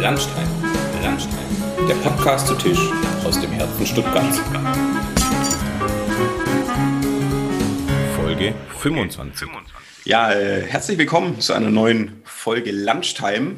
Landstein, 0.00 0.46
Landstein, 1.02 1.44
der 1.88 1.94
Podcast 1.96 2.46
zu 2.46 2.54
Tisch 2.54 2.78
aus 3.24 3.40
dem 3.40 3.50
Herzen 3.50 3.84
Stuttgarts. 3.84 4.40
Folge 8.14 8.54
25. 8.78 9.48
Ja, 10.04 10.32
äh, 10.32 10.62
herzlich 10.62 10.98
willkommen 10.98 11.40
zu 11.40 11.52
einer 11.52 11.70
neuen 11.70 12.22
Folge 12.22 12.70
Lunchtime. 12.70 13.56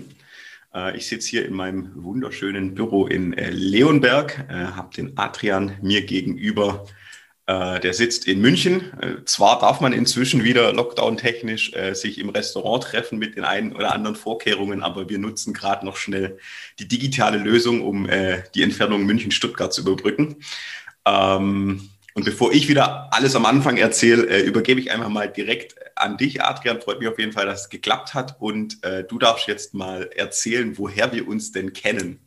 Äh, 0.75 0.97
ich 0.97 1.09
sitze 1.09 1.29
hier 1.29 1.45
in 1.45 1.53
meinem 1.53 1.91
wunderschönen 1.95 2.75
Büro 2.75 3.07
in 3.07 3.35
äh, 3.35 3.51
Leonberg, 3.51 4.47
äh, 4.49 4.55
habe 4.55 4.95
den 4.97 5.19
Adrian 5.19 5.77
mir 5.83 6.07
gegenüber 6.07 6.87
der 7.51 7.95
sitzt 7.95 8.27
in 8.27 8.41
München. 8.41 8.93
Äh, 9.01 9.25
zwar 9.25 9.59
darf 9.59 9.81
man 9.81 9.93
inzwischen 9.93 10.45
wieder 10.45 10.73
lockdown-technisch 10.73 11.73
äh, 11.75 11.95
sich 11.95 12.19
im 12.19 12.29
Restaurant 12.29 12.85
treffen 12.85 13.19
mit 13.19 13.37
den 13.37 13.45
einen 13.45 13.75
oder 13.75 13.95
anderen 13.95 14.17
Vorkehrungen, 14.17 14.83
aber 14.83 15.09
wir 15.09 15.19
nutzen 15.19 15.55
gerade 15.55 15.85
noch 15.87 15.97
schnell 15.97 16.39
die 16.79 16.89
digitale 16.89 17.39
Lösung, 17.39 17.83
um 17.83 18.09
äh, 18.09 18.43
die 18.55 18.63
Entfernung 18.63 19.05
München-Stuttgart 19.05 19.73
zu 19.73 19.83
überbrücken. 19.83 20.37
Ähm, 21.07 21.91
und 22.15 22.25
bevor 22.25 22.53
ich 22.53 22.69
wieder 22.69 23.09
alles 23.13 23.37
am 23.37 23.47
Anfang 23.47 23.77
erzähle, 23.77 24.27
äh, 24.27 24.41
übergebe 24.43 24.81
ich 24.81 24.91
einfach 24.91 25.09
mal 25.09 25.29
direkt 25.29 25.77
an 25.97 26.17
dich, 26.17 26.43
Adrian. 26.43 26.81
Freut 26.81 26.99
mich 26.99 27.09
auf 27.09 27.19
jeden 27.19 27.33
Fall, 27.33 27.47
dass 27.47 27.63
es 27.63 27.69
geklappt 27.71 28.15
hat. 28.15 28.37
Und 28.41 28.83
äh, 28.85 29.05
du 29.05 29.19
darfst 29.19 29.47
jetzt 29.47 29.75
mal 29.75 30.11
erzählen, 30.15 30.77
woher 30.77 31.13
wir 31.13 31.29
uns 31.29 31.53
denn 31.53 31.73
kennen. 31.73 32.19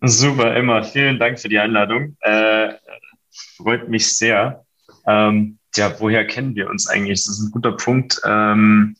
Super, 0.00 0.54
Emma. 0.54 0.82
Vielen 0.82 1.18
Dank 1.18 1.40
für 1.40 1.48
die 1.48 1.58
Einladung. 1.58 2.16
Äh, 2.20 2.74
freut 3.56 3.88
mich 3.88 4.16
sehr. 4.16 4.64
Ähm, 5.06 5.58
ja, 5.76 5.94
woher 6.00 6.26
kennen 6.26 6.54
wir 6.54 6.70
uns 6.70 6.88
eigentlich? 6.88 7.24
Das 7.24 7.38
ist 7.38 7.42
ein 7.42 7.50
guter 7.50 7.72
Punkt. 7.72 8.20
Ähm, 8.24 8.96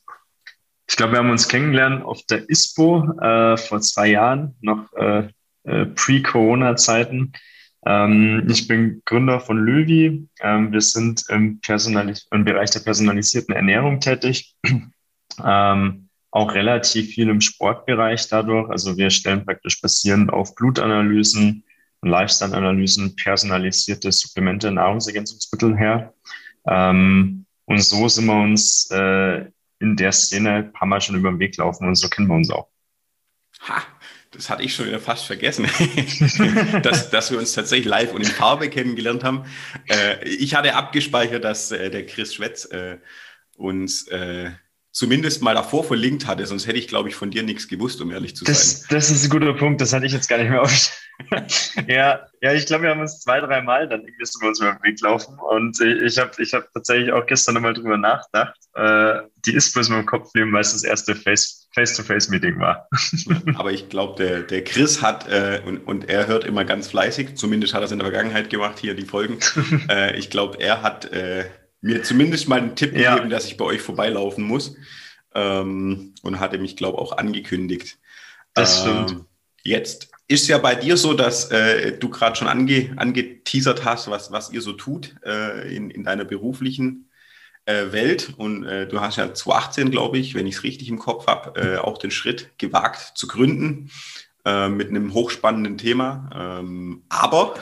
ich 0.88 0.96
glaube, 0.96 1.12
wir 1.12 1.18
haben 1.18 1.30
uns 1.30 1.48
kennengelernt 1.48 2.04
auf 2.04 2.22
der 2.26 2.48
ISPO 2.48 3.18
äh, 3.20 3.56
vor 3.56 3.80
zwei 3.80 4.08
Jahren, 4.08 4.54
noch 4.60 4.92
äh, 4.94 5.28
äh, 5.64 5.86
pre-Corona-Zeiten. 5.86 7.32
Ähm, 7.86 8.46
ich 8.50 8.68
bin 8.68 9.02
Gründer 9.04 9.40
von 9.40 9.58
Löwy. 9.58 10.28
Ähm, 10.40 10.72
wir 10.72 10.80
sind 10.80 11.24
im, 11.28 11.60
im 12.30 12.44
Bereich 12.44 12.70
der 12.70 12.80
personalisierten 12.80 13.54
Ernährung 13.54 14.00
tätig. 14.00 14.54
Ähm, 15.42 16.10
auch 16.30 16.54
relativ 16.54 17.14
viel 17.14 17.28
im 17.28 17.40
Sportbereich 17.40 18.28
dadurch. 18.28 18.70
Also 18.70 18.96
wir 18.96 19.10
stellen 19.10 19.44
praktisch 19.44 19.80
basierend 19.80 20.32
auf 20.32 20.54
Blutanalysen, 20.54 21.64
Lifestyle-Analysen, 22.06 23.16
personalisierte 23.16 24.12
Supplemente, 24.12 24.70
Nahrungsergänzungsmittel 24.70 25.76
her. 25.76 26.14
Ähm, 26.66 27.46
und 27.66 27.82
so 27.82 28.08
sind 28.08 28.26
wir 28.26 28.40
uns 28.40 28.90
äh, 28.90 29.46
in 29.80 29.96
der 29.96 30.12
Szene 30.12 30.50
ein 30.50 30.72
paar 30.72 30.88
Mal 30.88 31.00
schon 31.00 31.16
über 31.16 31.30
den 31.30 31.38
Weg 31.38 31.56
laufen 31.56 31.86
und 31.86 31.94
so 31.94 32.08
kennen 32.08 32.28
wir 32.28 32.34
uns 32.34 32.50
auch. 32.50 32.68
Ha, 33.68 33.82
das 34.30 34.50
hatte 34.50 34.62
ich 34.62 34.74
schon 34.74 34.86
wieder 34.86 35.00
fast 35.00 35.26
vergessen, 35.26 35.66
dass, 36.82 37.10
dass 37.10 37.30
wir 37.30 37.38
uns 37.38 37.52
tatsächlich 37.52 37.86
live 37.86 38.12
und 38.12 38.22
in 38.22 38.26
Farbe 38.26 38.68
kennengelernt 38.68 39.24
haben. 39.24 39.44
Äh, 39.88 40.28
ich 40.28 40.54
hatte 40.54 40.74
abgespeichert, 40.74 41.44
dass 41.44 41.70
äh, 41.70 41.90
der 41.90 42.06
Chris 42.06 42.34
Schwetz 42.34 42.64
äh, 42.66 42.98
uns 43.56 44.08
äh, 44.08 44.50
zumindest 44.90 45.42
mal 45.42 45.54
davor 45.54 45.84
verlinkt 45.84 46.26
hatte, 46.26 46.46
sonst 46.46 46.66
hätte 46.66 46.78
ich, 46.78 46.88
glaube 46.88 47.08
ich, 47.08 47.14
von 47.14 47.30
dir 47.30 47.42
nichts 47.42 47.68
gewusst, 47.68 48.00
um 48.00 48.10
ehrlich 48.10 48.36
zu 48.36 48.44
das, 48.44 48.80
sein. 48.80 48.86
Das 48.90 49.10
ist 49.10 49.24
ein 49.24 49.30
guter 49.30 49.54
Punkt, 49.54 49.80
das 49.80 49.92
hatte 49.92 50.06
ich 50.06 50.12
jetzt 50.12 50.28
gar 50.28 50.38
nicht 50.38 50.50
mehr 50.50 50.62
auf. 50.62 50.90
Ja, 51.86 52.26
ja, 52.40 52.52
ich 52.52 52.66
glaube, 52.66 52.84
wir 52.84 52.90
haben 52.90 53.00
uns 53.00 53.20
zwei, 53.20 53.40
drei 53.40 53.62
Mal 53.62 53.88
dann 53.88 54.00
irgendwie 54.00 54.24
so 54.24 54.44
uns 54.46 54.60
über 54.60 54.72
den 54.72 54.82
Weg 54.82 55.00
laufen 55.00 55.38
und 55.38 55.80
ich 55.80 56.18
habe 56.18 56.30
ich 56.42 56.52
hab 56.54 56.72
tatsächlich 56.72 57.12
auch 57.12 57.26
gestern 57.26 57.54
nochmal 57.54 57.74
drüber 57.74 57.96
nachgedacht. 57.96 58.58
Äh, 58.74 59.28
die 59.46 59.54
ist 59.54 59.72
bloß 59.72 59.88
meinem 59.90 60.06
Kopf 60.06 60.32
geblieben, 60.32 60.52
weil 60.52 60.62
es 60.62 60.72
das 60.72 60.82
erste 60.82 61.14
Face-to-Face-Meeting 61.14 62.58
war. 62.58 62.88
Aber 63.54 63.72
ich 63.72 63.88
glaube, 63.88 64.22
der, 64.22 64.42
der 64.42 64.64
Chris 64.64 65.02
hat, 65.02 65.28
äh, 65.28 65.62
und, 65.64 65.78
und 65.86 66.08
er 66.08 66.26
hört 66.26 66.44
immer 66.44 66.64
ganz 66.64 66.88
fleißig, 66.88 67.36
zumindest 67.36 67.74
hat 67.74 67.82
er 67.82 67.86
es 67.86 67.92
in 67.92 67.98
der 67.98 68.08
Vergangenheit 68.10 68.50
gemacht, 68.50 68.78
hier 68.78 68.94
die 68.94 69.06
Folgen. 69.06 69.38
äh, 69.88 70.16
ich 70.16 70.30
glaube, 70.30 70.60
er 70.60 70.82
hat 70.82 71.06
äh, 71.12 71.44
mir 71.80 72.02
zumindest 72.02 72.48
mal 72.48 72.58
einen 72.58 72.76
Tipp 72.76 72.96
ja. 72.96 73.14
gegeben, 73.14 73.30
dass 73.30 73.46
ich 73.46 73.56
bei 73.56 73.64
euch 73.64 73.82
vorbeilaufen 73.82 74.44
muss. 74.44 74.76
Ähm, 75.36 76.14
und 76.22 76.38
hatte 76.38 76.58
mich, 76.58 76.76
glaube 76.76 76.96
ich, 76.96 77.02
auch 77.02 77.18
angekündigt. 77.18 77.98
Das 78.54 78.80
stimmt. 78.80 79.10
Ähm, 79.10 79.26
jetzt 79.64 80.13
ist 80.26 80.48
ja 80.48 80.58
bei 80.58 80.74
dir 80.74 80.96
so, 80.96 81.14
dass 81.14 81.50
äh, 81.50 81.98
du 81.98 82.08
gerade 82.08 82.36
schon 82.36 82.48
ange, 82.48 82.92
angeteasert 82.96 83.84
hast, 83.84 84.10
was, 84.10 84.32
was 84.32 84.50
ihr 84.50 84.62
so 84.62 84.72
tut 84.72 85.14
äh, 85.24 85.74
in, 85.74 85.90
in 85.90 86.04
deiner 86.04 86.24
beruflichen 86.24 87.10
äh, 87.66 87.92
Welt. 87.92 88.32
Und 88.36 88.64
äh, 88.64 88.86
du 88.86 89.00
hast 89.00 89.16
ja 89.16 89.32
2018, 89.32 89.90
glaube 89.90 90.18
ich, 90.18 90.34
wenn 90.34 90.46
ich 90.46 90.56
es 90.56 90.62
richtig 90.62 90.88
im 90.88 90.98
Kopf 90.98 91.26
habe, 91.26 91.60
äh, 91.60 91.76
auch 91.78 91.98
den 91.98 92.10
Schritt 92.10 92.50
gewagt 92.58 93.12
zu 93.16 93.26
gründen. 93.26 93.90
Äh, 94.46 94.68
mit 94.68 94.90
einem 94.90 95.14
hochspannenden 95.14 95.78
Thema. 95.78 96.28
Ähm, 96.60 97.04
aber 97.08 97.54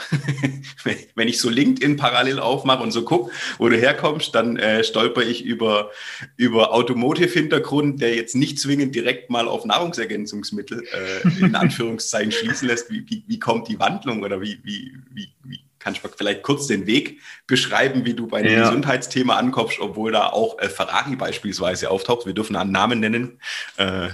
wenn 1.14 1.28
ich 1.28 1.38
so 1.38 1.48
LinkedIn 1.48 1.96
parallel 1.96 2.40
aufmache 2.40 2.82
und 2.82 2.90
so 2.90 3.04
gucke, 3.04 3.30
wo 3.58 3.68
du 3.68 3.76
herkommst, 3.76 4.34
dann 4.34 4.56
äh, 4.56 4.82
stolper 4.82 5.22
ich 5.22 5.44
über, 5.44 5.92
über 6.36 6.74
Automotive-Hintergrund, 6.74 8.02
der 8.02 8.16
jetzt 8.16 8.34
nicht 8.34 8.58
zwingend 8.58 8.96
direkt 8.96 9.30
mal 9.30 9.46
auf 9.46 9.64
Nahrungsergänzungsmittel 9.64 10.82
äh, 10.82 11.44
in 11.44 11.54
Anführungszeichen 11.54 12.32
schließen 12.32 12.66
lässt. 12.66 12.90
Wie, 12.90 13.08
wie, 13.08 13.22
wie 13.28 13.38
kommt 13.38 13.68
die 13.68 13.78
Wandlung 13.78 14.24
oder 14.24 14.40
wie, 14.40 14.58
wie, 14.64 14.92
wie, 15.08 15.28
wie 15.44 15.60
kannst 15.78 16.02
du 16.02 16.08
vielleicht 16.08 16.42
kurz 16.42 16.66
den 16.66 16.88
Weg 16.88 17.20
beschreiben, 17.46 18.04
wie 18.04 18.14
du 18.14 18.26
bei 18.26 18.42
dem 18.42 18.54
ja. 18.54 18.64
Gesundheitsthema 18.64 19.36
ankommst, 19.36 19.78
obwohl 19.78 20.10
da 20.10 20.30
auch 20.30 20.58
äh, 20.58 20.68
Ferrari 20.68 21.14
beispielsweise 21.14 21.92
auftaucht. 21.92 22.26
Wir 22.26 22.34
dürfen 22.34 22.56
einen 22.56 22.72
Namen 22.72 22.98
nennen. 22.98 23.40
Äh, 23.76 24.08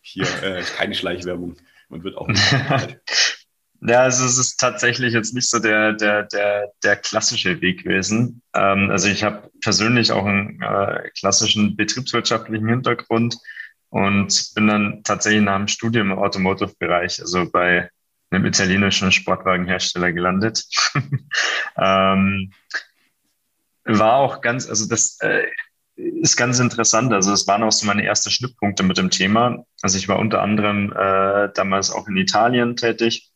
hier 0.00 0.24
äh, 0.42 0.62
keine 0.78 0.94
Schleichwerbung 0.94 1.56
und 1.90 2.04
wird 2.04 2.16
auch 2.16 2.28
nicht 2.28 2.40
Ja, 3.82 4.02
also 4.02 4.26
es 4.26 4.36
ist 4.36 4.60
tatsächlich 4.60 5.14
jetzt 5.14 5.32
nicht 5.32 5.48
so 5.48 5.58
der, 5.58 5.94
der, 5.94 6.24
der, 6.24 6.70
der 6.84 6.96
klassische 6.96 7.62
Weg 7.62 7.84
gewesen. 7.84 8.42
Ähm, 8.54 8.90
also 8.90 9.08
ich 9.08 9.24
habe 9.24 9.50
persönlich 9.62 10.12
auch 10.12 10.26
einen 10.26 10.60
äh, 10.60 11.08
klassischen 11.18 11.76
betriebswirtschaftlichen 11.76 12.68
Hintergrund 12.68 13.38
und 13.88 14.52
bin 14.54 14.66
dann 14.66 15.02
tatsächlich 15.02 15.42
nach 15.42 15.56
dem 15.56 15.68
Studium 15.68 16.12
im 16.12 16.18
Automotive-Bereich, 16.18 17.20
also 17.20 17.50
bei 17.50 17.88
einem 18.30 18.44
italienischen 18.44 19.12
Sportwagenhersteller 19.12 20.12
gelandet. 20.12 20.62
ähm, 21.78 22.52
war 23.84 24.16
auch 24.16 24.42
ganz, 24.42 24.68
also 24.68 24.86
das, 24.88 25.18
äh, 25.20 25.46
ist 26.22 26.36
ganz 26.36 26.58
interessant. 26.58 27.12
Also 27.12 27.32
es 27.32 27.46
waren 27.46 27.62
auch 27.62 27.72
so 27.72 27.86
meine 27.86 28.04
ersten 28.04 28.30
Schnittpunkte 28.30 28.82
mit 28.82 28.98
dem 28.98 29.10
Thema. 29.10 29.64
Also 29.82 29.98
ich 29.98 30.08
war 30.08 30.18
unter 30.18 30.42
anderem 30.42 30.92
äh, 30.92 31.48
damals 31.54 31.90
auch 31.90 32.08
in 32.08 32.16
Italien 32.16 32.76
tätig 32.76 33.30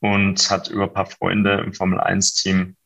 und 0.00 0.50
hatte 0.50 0.72
über 0.72 0.84
ein 0.84 0.92
paar 0.92 1.06
Freunde 1.06 1.62
im 1.64 1.72
Formel 1.72 2.00
1-Team 2.00 2.76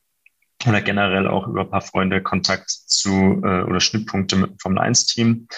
oder 0.66 0.82
generell 0.82 1.26
auch 1.26 1.46
über 1.46 1.62
ein 1.62 1.70
paar 1.70 1.80
Freunde 1.80 2.22
Kontakt 2.22 2.70
zu 2.70 3.40
äh, 3.44 3.62
oder 3.62 3.80
Schnittpunkte 3.80 4.36
mit 4.36 4.50
dem 4.50 4.58
Formel 4.58 4.82
1-Team. 4.82 5.48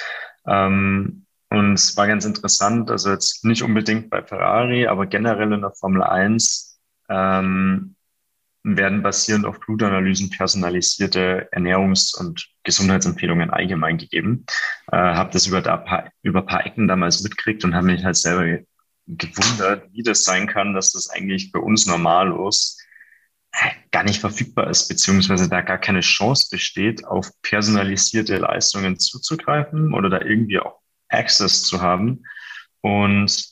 Ähm, 0.46 1.26
und 1.50 1.74
es 1.74 1.96
war 1.96 2.06
ganz 2.06 2.24
interessant, 2.24 2.90
also 2.90 3.10
jetzt 3.10 3.44
nicht 3.44 3.62
unbedingt 3.62 4.08
bei 4.08 4.22
Ferrari, 4.22 4.86
aber 4.86 5.06
generell 5.06 5.52
in 5.52 5.60
der 5.60 5.72
Formel 5.72 6.02
1 6.02 6.80
ähm, 7.10 7.94
werden 8.64 9.02
basierend 9.02 9.44
auf 9.44 9.58
Blutanalysen 9.60 10.30
personalisierte 10.30 11.48
Ernährungs- 11.52 12.16
und 12.16 12.48
Gesundheitsempfehlungen 12.62 13.50
allgemein 13.50 13.98
gegeben. 13.98 14.46
Äh, 14.90 14.96
habe 14.96 15.32
das 15.32 15.46
über, 15.46 15.60
da 15.62 15.76
paar, 15.76 16.12
über 16.22 16.42
paar 16.42 16.64
Ecken 16.64 16.86
damals 16.86 17.22
mitgekriegt 17.22 17.64
und 17.64 17.74
habe 17.74 17.86
mich 17.86 18.04
halt 18.04 18.16
selber 18.16 18.60
gewundert, 19.06 19.88
wie 19.92 20.02
das 20.02 20.24
sein 20.24 20.46
kann, 20.46 20.74
dass 20.74 20.92
das 20.92 21.10
eigentlich 21.10 21.50
bei 21.50 21.58
uns 21.58 21.86
normallos 21.86 22.78
äh, 23.52 23.70
gar 23.90 24.04
nicht 24.04 24.20
verfügbar 24.20 24.70
ist, 24.70 24.88
beziehungsweise 24.88 25.48
da 25.48 25.60
gar 25.60 25.78
keine 25.78 26.00
Chance 26.00 26.48
besteht, 26.50 27.04
auf 27.04 27.30
personalisierte 27.42 28.36
Leistungen 28.36 28.98
zuzugreifen 28.98 29.92
oder 29.92 30.08
da 30.08 30.20
irgendwie 30.20 30.60
auch 30.60 30.78
Access 31.08 31.64
zu 31.64 31.82
haben. 31.82 32.24
Und 32.80 33.51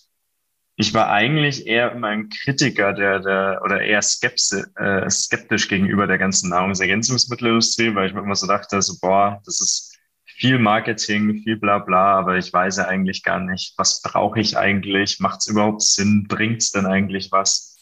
ich 0.81 0.95
war 0.95 1.11
eigentlich 1.11 1.67
eher 1.67 1.93
immer 1.93 2.09
ein 2.09 2.31
Kritiker 2.31 2.95
der, 2.95 3.21
der 3.21 3.61
oder 3.63 3.83
eher 3.83 4.01
skeptisch, 4.01 4.65
äh, 4.77 5.11
skeptisch 5.11 5.69
gegenüber 5.69 6.07
der 6.07 6.17
ganzen 6.17 6.49
Nahrungsergänzungsmittelindustrie, 6.49 7.95
weil 7.95 8.09
ich 8.09 8.15
mir 8.15 8.23
immer 8.23 8.35
so 8.35 8.47
dachte, 8.47 8.81
so, 8.81 8.95
boah, 8.99 9.43
das 9.45 9.61
ist 9.61 9.99
viel 10.25 10.59
Marketing, 10.59 11.43
viel 11.43 11.59
bla 11.59 11.81
bla, 11.81 12.19
aber 12.19 12.39
ich 12.39 12.51
weiß 12.51 12.79
ja 12.79 12.87
eigentlich 12.87 13.23
gar 13.23 13.41
nicht, 13.41 13.75
was 13.77 14.01
brauche 14.01 14.41
ich 14.41 14.57
eigentlich, 14.57 15.21
macht 15.21 15.41
es 15.41 15.49
überhaupt 15.49 15.83
Sinn, 15.83 16.27
bringt 16.27 16.63
es 16.63 16.71
denn 16.71 16.87
eigentlich 16.87 17.31
was? 17.31 17.77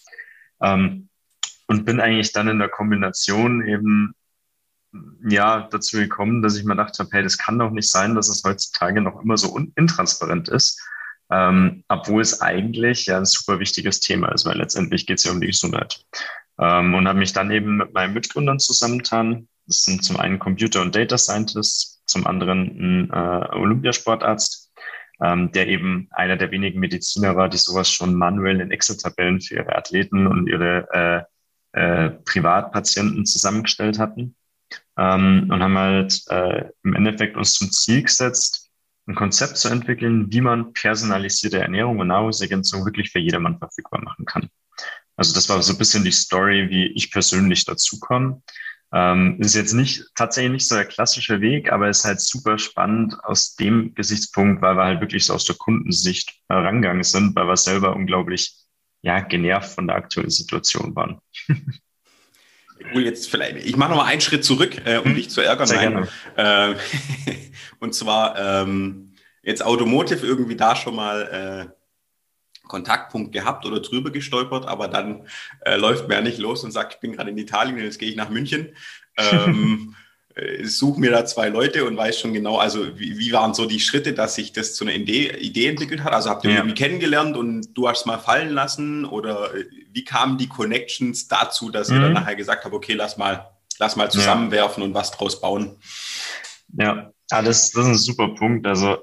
Ähm, 0.60 1.08
und 1.68 1.84
bin 1.84 2.00
eigentlich 2.00 2.32
dann 2.32 2.48
in 2.48 2.58
der 2.58 2.68
Kombination 2.68 3.64
eben 3.64 4.12
ja 5.28 5.68
dazu 5.70 5.98
gekommen, 5.98 6.42
dass 6.42 6.56
ich 6.56 6.64
mir 6.64 6.74
dachte, 6.74 7.06
hey, 7.12 7.22
das 7.22 7.38
kann 7.38 7.60
doch 7.60 7.70
nicht 7.70 7.90
sein, 7.90 8.16
dass 8.16 8.28
es 8.28 8.42
heutzutage 8.44 9.00
noch 9.00 9.22
immer 9.22 9.36
so 9.36 9.56
intransparent 9.76 10.48
ist 10.48 10.82
ähm, 11.30 11.84
obwohl 11.88 12.22
es 12.22 12.40
eigentlich 12.40 13.06
ja 13.06 13.18
ein 13.18 13.24
super 13.24 13.58
wichtiges 13.58 14.00
Thema 14.00 14.32
ist, 14.32 14.46
weil 14.46 14.56
letztendlich 14.56 15.06
geht 15.06 15.18
es 15.18 15.24
ja 15.24 15.32
um 15.32 15.40
die 15.40 15.48
Gesundheit. 15.48 16.04
Ähm, 16.58 16.94
und 16.94 17.06
habe 17.06 17.18
mich 17.18 17.32
dann 17.32 17.50
eben 17.50 17.76
mit 17.76 17.92
meinen 17.92 18.14
Mitgründern 18.14 18.58
zusammengetan. 18.58 19.48
Das 19.66 19.84
sind 19.84 20.02
zum 20.04 20.18
einen 20.18 20.38
Computer- 20.38 20.82
und 20.82 20.94
Data 20.94 21.18
Scientists, 21.18 22.02
zum 22.06 22.26
anderen 22.26 23.08
ein 23.08 23.10
äh, 23.10 23.48
Olympiasportarzt, 23.54 24.72
ähm, 25.22 25.52
der 25.52 25.68
eben 25.68 26.08
einer 26.10 26.36
der 26.36 26.50
wenigen 26.50 26.80
Mediziner 26.80 27.36
war, 27.36 27.48
die 27.48 27.58
sowas 27.58 27.90
schon 27.90 28.14
manuell 28.14 28.60
in 28.60 28.70
Excel-Tabellen 28.70 29.40
für 29.40 29.56
ihre 29.56 29.76
Athleten 29.76 30.26
und 30.26 30.46
ihre 30.46 30.88
äh, 30.92 31.22
äh, 31.78 32.10
Privatpatienten 32.24 33.26
zusammengestellt 33.26 33.98
hatten. 33.98 34.34
Ähm, 34.96 35.48
und 35.50 35.62
haben 35.62 35.78
halt 35.78 36.22
äh, 36.28 36.70
im 36.82 36.94
Endeffekt 36.94 37.36
uns 37.36 37.52
zum 37.52 37.70
Ziel 37.70 38.02
gesetzt, 38.02 38.67
ein 39.08 39.14
Konzept 39.14 39.56
zu 39.56 39.68
entwickeln, 39.68 40.30
wie 40.30 40.40
man 40.40 40.72
personalisierte 40.74 41.58
Ernährung 41.58 41.98
und 41.98 42.08
Nahrungsergänzung 42.08 42.84
wirklich 42.84 43.10
für 43.10 43.18
jedermann 43.18 43.58
verfügbar 43.58 44.02
machen 44.02 44.26
kann. 44.26 44.48
Also 45.16 45.34
das 45.34 45.48
war 45.48 45.60
so 45.62 45.72
ein 45.72 45.78
bisschen 45.78 46.04
die 46.04 46.12
Story, 46.12 46.68
wie 46.70 46.86
ich 46.88 47.10
persönlich 47.10 47.64
dazu 47.64 47.98
komme. 47.98 48.42
Ähm, 48.92 49.38
ist 49.40 49.54
jetzt 49.54 49.72
nicht 49.72 50.04
tatsächlich 50.14 50.52
nicht 50.52 50.68
so 50.68 50.76
der 50.76 50.84
klassische 50.84 51.40
Weg, 51.40 51.72
aber 51.72 51.88
ist 51.88 52.04
halt 52.04 52.20
super 52.20 52.58
spannend 52.58 53.16
aus 53.24 53.54
dem 53.56 53.94
Gesichtspunkt, 53.94 54.62
weil 54.62 54.76
wir 54.76 54.84
halt 54.84 55.00
wirklich 55.00 55.26
so 55.26 55.34
aus 55.34 55.44
der 55.44 55.56
Kundensicht 55.56 56.34
herangegangen 56.48 57.02
sind, 57.02 57.34
weil 57.34 57.46
wir 57.46 57.56
selber 57.56 57.96
unglaublich 57.96 58.54
ja 59.02 59.20
genervt 59.20 59.74
von 59.74 59.86
der 59.86 59.96
aktuellen 59.96 60.30
Situation 60.30 60.94
waren. 60.94 61.18
Cool, 62.92 63.04
jetzt 63.04 63.30
vielleicht, 63.30 63.56
ich 63.56 63.76
mache 63.76 63.90
noch 63.90 63.98
mal 63.98 64.04
einen 64.04 64.20
Schritt 64.20 64.44
zurück, 64.44 64.80
äh, 64.84 64.98
um 64.98 65.06
hm, 65.06 65.14
dich 65.14 65.30
zu 65.30 65.40
ärgern. 65.40 65.66
Sehr 65.66 65.90
Nein. 65.90 66.08
Äh, 66.36 66.74
und 67.80 67.94
zwar 67.94 68.38
ähm, 68.38 69.14
jetzt 69.42 69.64
Automotive 69.64 70.26
irgendwie 70.26 70.56
da 70.56 70.76
schon 70.76 70.96
mal 70.96 71.70
äh, 71.70 71.78
Kontaktpunkt 72.68 73.32
gehabt 73.32 73.66
oder 73.66 73.80
drüber 73.80 74.10
gestolpert, 74.10 74.66
aber 74.66 74.88
dann 74.88 75.26
äh, 75.64 75.76
läuft 75.76 76.08
mir 76.08 76.14
ja 76.14 76.20
nicht 76.20 76.38
los 76.38 76.62
und 76.64 76.70
sagt, 76.70 76.94
ich 76.94 77.00
bin 77.00 77.12
gerade 77.12 77.30
in 77.30 77.38
Italien, 77.38 77.78
jetzt 77.78 77.98
gehe 77.98 78.10
ich 78.10 78.16
nach 78.16 78.30
München. 78.30 78.68
Ähm, 79.20 79.96
äh, 79.96 80.07
suche 80.62 81.00
mir 81.00 81.10
da 81.10 81.24
zwei 81.24 81.48
Leute 81.48 81.84
und 81.84 81.96
weiß 81.96 82.20
schon 82.20 82.32
genau, 82.32 82.58
also 82.58 82.98
wie, 82.98 83.18
wie, 83.18 83.32
waren 83.32 83.54
so 83.54 83.66
die 83.66 83.80
Schritte, 83.80 84.12
dass 84.12 84.34
sich 84.34 84.52
das 84.52 84.74
zu 84.74 84.84
einer 84.84 84.94
Idee, 84.94 85.36
Idee 85.38 85.68
entwickelt 85.68 86.04
hat? 86.04 86.12
Also 86.12 86.30
habt 86.30 86.44
ihr 86.44 86.50
ja. 86.50 86.56
irgendwie 86.58 86.74
kennengelernt 86.74 87.36
und 87.36 87.76
du 87.76 87.88
hast 87.88 88.00
es 88.00 88.06
mal 88.06 88.18
fallen 88.18 88.50
lassen 88.50 89.04
oder 89.04 89.54
äh, 89.54 89.64
wie 89.92 90.04
kamen 90.04 90.38
die 90.38 90.48
Connections 90.48 91.28
dazu, 91.28 91.70
dass 91.70 91.88
mhm. 91.88 91.96
ihr 91.96 92.02
dann 92.02 92.12
nachher 92.12 92.36
gesagt 92.36 92.64
habt, 92.64 92.74
okay, 92.74 92.94
lass 92.94 93.16
mal, 93.16 93.48
lass 93.78 93.96
mal 93.96 94.10
zusammenwerfen 94.10 94.82
ja. 94.82 94.88
und 94.88 94.94
was 94.94 95.10
draus 95.10 95.40
bauen? 95.40 95.76
Ja, 96.78 97.10
ah, 97.30 97.42
das, 97.42 97.70
das 97.72 97.84
ist 97.84 97.90
ein 97.90 97.98
super 97.98 98.28
Punkt. 98.34 98.66
Also 98.66 98.98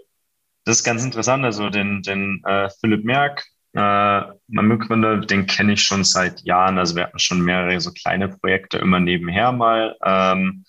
das 0.63 0.77
ist 0.77 0.83
ganz 0.83 1.03
interessant. 1.03 1.43
Also 1.43 1.69
den, 1.69 2.01
den 2.01 2.41
äh, 2.45 2.69
Philipp 2.79 3.03
Merck, 3.03 3.45
äh, 3.73 4.21
mein 4.47 4.67
Mitgründer, 4.67 5.17
den 5.17 5.47
kenne 5.47 5.73
ich 5.73 5.83
schon 5.83 6.03
seit 6.03 6.41
Jahren. 6.41 6.77
Also 6.77 6.95
wir 6.95 7.03
hatten 7.03 7.19
schon 7.19 7.41
mehrere 7.41 7.79
so 7.81 7.91
kleine 7.91 8.29
Projekte 8.29 8.77
immer 8.77 8.99
nebenher 8.99 9.51
mal. 9.51 9.95
Ähm, 10.03 10.65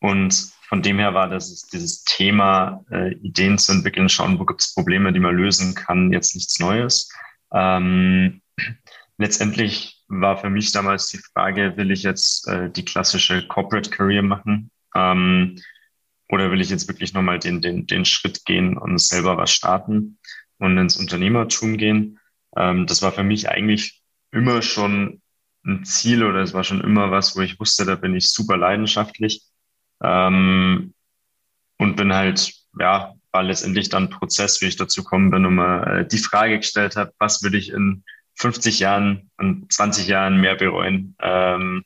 und 0.00 0.52
von 0.68 0.82
dem 0.82 0.98
her 0.98 1.14
war 1.14 1.28
das 1.28 1.66
dieses 1.66 2.04
Thema, 2.04 2.84
äh, 2.90 3.12
Ideen 3.14 3.58
zu 3.58 3.72
entwickeln, 3.72 4.08
schauen, 4.08 4.38
wo 4.38 4.44
gibt 4.44 4.60
es 4.60 4.74
Probleme, 4.74 5.12
die 5.12 5.20
man 5.20 5.36
lösen 5.36 5.74
kann, 5.74 6.12
jetzt 6.12 6.34
nichts 6.34 6.60
Neues. 6.60 7.10
Ähm, 7.52 8.40
letztendlich 9.18 10.04
war 10.08 10.38
für 10.38 10.50
mich 10.50 10.72
damals 10.72 11.08
die 11.08 11.18
Frage, 11.18 11.76
will 11.76 11.90
ich 11.90 12.02
jetzt 12.02 12.46
äh, 12.48 12.70
die 12.70 12.84
klassische 12.84 13.46
Corporate 13.48 13.90
Career 13.90 14.22
machen? 14.22 14.70
Ähm, 14.94 15.60
oder 16.28 16.50
will 16.50 16.60
ich 16.60 16.70
jetzt 16.70 16.88
wirklich 16.88 17.12
nochmal 17.12 17.38
den, 17.38 17.60
den, 17.60 17.86
den 17.86 18.04
Schritt 18.04 18.44
gehen 18.44 18.78
und 18.78 18.98
selber 19.00 19.36
was 19.36 19.50
starten 19.50 20.18
und 20.58 20.78
ins 20.78 20.96
Unternehmertum 20.96 21.76
gehen? 21.76 22.20
Ähm, 22.56 22.86
das 22.86 23.02
war 23.02 23.12
für 23.12 23.24
mich 23.24 23.48
eigentlich 23.48 24.02
immer 24.30 24.62
schon 24.62 25.20
ein 25.64 25.84
Ziel 25.84 26.22
oder 26.22 26.40
es 26.40 26.54
war 26.54 26.64
schon 26.64 26.80
immer 26.80 27.10
was, 27.10 27.36
wo 27.36 27.40
ich 27.40 27.58
wusste, 27.60 27.84
da 27.84 27.96
bin 27.96 28.14
ich 28.14 28.30
super 28.30 28.56
leidenschaftlich. 28.56 29.42
Ähm, 30.02 30.94
und 31.78 31.96
bin 31.96 32.14
halt, 32.14 32.52
ja, 32.78 33.14
war 33.32 33.42
letztendlich 33.42 33.88
dann 33.88 34.10
Prozess, 34.10 34.60
wie 34.60 34.66
ich 34.66 34.76
dazu 34.76 35.02
gekommen 35.02 35.30
bin 35.30 35.46
und 35.46 35.54
mal 35.54 36.00
äh, 36.00 36.06
die 36.06 36.18
Frage 36.18 36.58
gestellt 36.58 36.96
habe, 36.96 37.12
was 37.18 37.42
würde 37.42 37.58
ich 37.58 37.70
in 37.70 38.04
50 38.36 38.80
Jahren 38.80 39.30
und 39.38 39.72
20 39.72 40.06
Jahren 40.08 40.40
mehr 40.40 40.56
bereuen? 40.56 41.16
Ähm, 41.20 41.84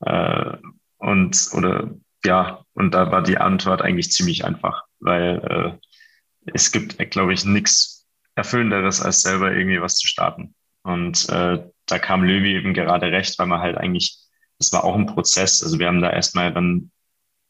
äh, 0.00 0.56
und 0.98 1.48
oder 1.52 1.90
ja, 2.24 2.64
und 2.74 2.94
da 2.94 3.10
war 3.10 3.22
die 3.22 3.38
Antwort 3.38 3.82
eigentlich 3.82 4.12
ziemlich 4.12 4.44
einfach, 4.44 4.84
weil 5.00 5.78
äh, 6.46 6.50
es 6.52 6.72
gibt, 6.72 6.98
glaube 7.10 7.32
ich, 7.32 7.44
nichts 7.44 8.06
Erfüllenderes, 8.34 9.02
als 9.02 9.22
selber 9.22 9.52
irgendwie 9.52 9.80
was 9.80 9.96
zu 9.96 10.06
starten. 10.06 10.54
Und 10.82 11.28
äh, 11.28 11.64
da 11.86 11.98
kam 11.98 12.24
Löwy 12.24 12.54
eben 12.56 12.74
gerade 12.74 13.10
recht, 13.10 13.38
weil 13.38 13.46
man 13.46 13.60
halt 13.60 13.76
eigentlich, 13.76 14.18
das 14.58 14.72
war 14.72 14.84
auch 14.84 14.94
ein 14.94 15.06
Prozess. 15.06 15.62
Also 15.62 15.78
wir 15.78 15.88
haben 15.88 16.00
da 16.00 16.10
erstmal 16.10 16.52
dann 16.52 16.90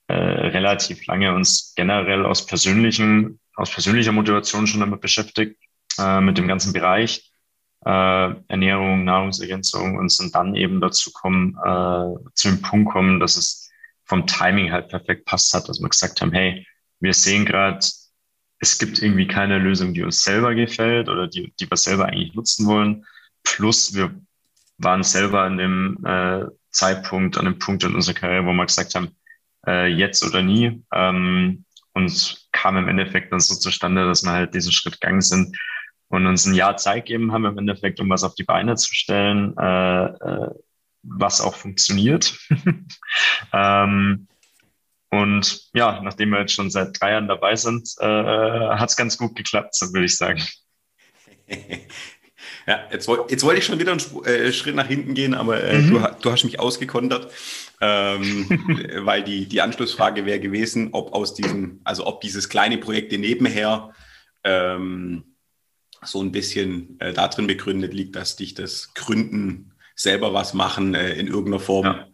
äh, 0.09 0.15
relativ 0.15 1.07
lange 1.07 1.35
uns 1.35 1.73
generell 1.77 2.25
aus 2.25 2.47
persönlichen, 2.47 3.39
aus 3.55 3.71
persönlicher 3.71 4.13
Motivation 4.13 4.67
schon 4.67 4.81
damit 4.81 5.01
beschäftigt, 5.01 5.57
äh, 5.99 6.21
mit 6.21 6.39
dem 6.39 6.49
ganzen 6.49 6.73
Bereich 6.73 7.31
äh, 7.85 8.35
Ernährung, 8.49 9.05
Nahrungsergänzung 9.05 9.97
und 9.97 10.11
sind 10.11 10.35
dann 10.35 10.55
eben 10.55 10.81
dazu 10.81 11.13
kommen, 11.13 11.57
äh, 11.65 12.31
zu 12.35 12.49
dem 12.49 12.63
Punkt 12.63 12.93
kommen, 12.93 13.21
dass 13.21 13.37
es 13.37 13.71
vom 14.05 14.27
Timing 14.27 14.73
halt 14.73 14.89
perfekt 14.89 15.27
passt 15.27 15.53
hat, 15.55 15.69
dass 15.69 15.81
wir 15.81 15.89
gesagt 15.89 16.21
haben, 16.21 16.33
hey, 16.33 16.67
wir 17.01 17.15
sehen 17.15 17.45
gerade, 17.45 17.79
es 18.61 18.79
gibt 18.79 19.01
irgendwie 19.01 19.29
keine 19.29 19.59
Lösung, 19.59 19.95
die 19.95 20.03
uns 20.03 20.23
selber 20.23 20.55
gefällt 20.55 21.09
oder 21.09 21.29
die, 21.29 21.53
die 21.61 21.71
wir 21.71 21.77
selber 21.77 22.07
eigentlich 22.07 22.35
nutzen 22.35 22.67
wollen. 22.67 23.07
Plus 23.45 23.95
wir 23.95 24.19
waren 24.79 25.03
selber 25.03 25.43
an 25.43 25.59
dem 25.59 26.05
äh, 26.05 26.45
Zeitpunkt, 26.71 27.39
an 27.39 27.45
dem 27.45 27.59
Punkt 27.59 27.85
in 27.85 27.95
unserer 27.95 28.15
Karriere, 28.15 28.47
wo 28.47 28.53
wir 28.53 28.67
gesagt 28.67 28.95
haben, 28.95 29.11
äh, 29.69 29.87
jetzt 29.87 30.25
oder 30.25 30.43
nie. 30.43 30.83
Ähm, 30.93 31.65
und 31.95 32.49
kam 32.53 32.77
im 32.77 32.89
Endeffekt 32.89 33.33
dann 33.33 33.41
so 33.41 33.55
zustande, 33.55 34.07
dass 34.07 34.23
wir 34.23 34.33
halt 34.33 34.55
diesen 34.55 34.73
Schritt 34.73 35.01
gegangen 35.01 35.21
sind 35.21 35.57
und 36.09 36.27
uns 36.27 36.47
ein 36.47 36.55
Jahr 36.55 36.77
Zeit 36.77 37.07
geben 37.07 37.33
haben 37.33 37.45
im 37.45 37.59
Endeffekt, 37.59 38.01
um 38.01 38.09
was 38.09 38.25
auf 38.25 38.35
die 38.35 38.45
Beine 38.45 38.77
zu 38.77 38.95
stellen, 38.95 39.57
äh, 39.59 40.05
äh, 40.07 40.51
was 41.03 41.41
auch 41.41 41.55
funktioniert. 41.55 42.39
ähm, 43.53 44.29
und 45.11 45.71
ja, 45.73 46.01
nachdem 46.03 46.31
wir 46.31 46.41
jetzt 46.41 46.53
schon 46.55 46.71
seit 46.71 47.01
drei 47.01 47.13
Jahren 47.13 47.29
dabei 47.29 47.57
sind, 47.57 47.89
äh, 47.99 48.05
hat 48.05 48.91
es 48.91 48.97
ganz 48.97 49.17
gut 49.17 49.35
geklappt, 49.35 49.75
so 49.75 49.93
würde 49.93 50.05
ich 50.05 50.17
sagen. 50.17 50.43
Ja, 52.69 52.81
jetzt, 52.93 53.09
jetzt 53.29 53.45
wollte 53.45 53.59
ich 53.59 53.65
schon 53.65 53.79
wieder 53.79 53.93
einen 53.93 54.25
äh, 54.27 54.53
Schritt 54.53 54.75
nach 54.75 54.87
hinten 54.87 55.15
gehen, 55.15 55.33
aber 55.35 55.65
äh, 55.65 55.79
mhm. 55.79 55.91
du, 55.91 56.17
du, 56.21 56.31
hast 56.31 56.45
mich 56.45 56.61
ausgekontert, 56.61 57.33
ähm, 57.81 58.47
weil 59.05 59.25
die, 59.25 59.47
die 59.47 59.63
Anschlussfrage 59.63 60.27
wäre 60.27 60.39
gewesen, 60.39 60.91
ob 60.93 61.15
aus 61.15 61.35
diesem, 61.35 61.81
also 61.85 62.07
ob 62.07 62.21
dieses 62.21 62.51
kleine 62.51 62.77
Projekt 62.77 63.13
nebenher 63.13 63.95
ähm, 64.45 65.37
so 66.05 66.21
ein 66.21 66.31
bisschen 66.31 67.01
äh, 67.01 67.15
darin 67.15 67.47
begründet 67.47 67.95
liegt, 67.95 68.15
dass 68.17 68.37
dich 68.37 68.53
das 68.53 68.93
Gründen, 68.95 69.73
selber 69.95 70.33
was 70.35 70.55
machen 70.55 70.95
äh, 70.95 71.15
in 71.15 71.27
irgendeiner 71.27 71.59
Form 71.61 71.87
ja 71.87 72.07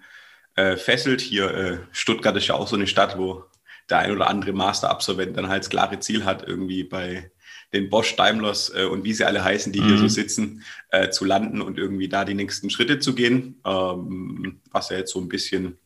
äh, 0.57 0.77
fesselt. 0.77 1.21
Hier, 1.21 1.55
äh, 1.55 1.79
Stuttgart 1.93 2.37
ist 2.37 2.47
ja 2.47 2.55
auch 2.55 2.69
so 2.69 2.77
eine 2.77 2.87
Stadt, 2.87 3.19
wo 3.19 3.45
der 3.91 3.99
ein 3.99 4.13
oder 4.13 4.29
andere 4.29 4.53
Masterabsolvent 4.53 5.37
dann 5.37 5.49
halt 5.49 5.63
das 5.63 5.71
klare 5.71 5.99
Ziel 6.01 6.25
hat, 6.25 6.47
irgendwie 6.47 6.85
bei 6.85 7.31
den 7.75 7.91
Bosch 7.91 8.17
Daimlers 8.17 8.73
äh, 8.75 8.85
und 8.85 9.05
wie 9.05 9.13
sie 9.13 9.27
alle 9.27 9.45
heißen, 9.45 9.73
die 9.73 9.81
mhm. 9.81 9.89
hier 9.89 9.97
so 9.99 10.05
mhm. 10.05 10.09
sitzen, 10.09 10.63
äh, 10.91 11.11
zu 11.11 11.25
landen 11.25 11.61
und 11.61 11.77
irgendwie 11.77 12.09
da 12.09 12.25
die 12.25 12.35
nächsten 12.35 12.71
Schritte 12.71 13.01
zu 13.01 13.15
gehen. 13.15 13.61
Ähm, 13.67 14.61
was 14.71 14.89
ja 14.89 14.97
jetzt 14.97 15.13
so 15.13 15.21
ein 15.21 15.29
bisschen 15.29 15.79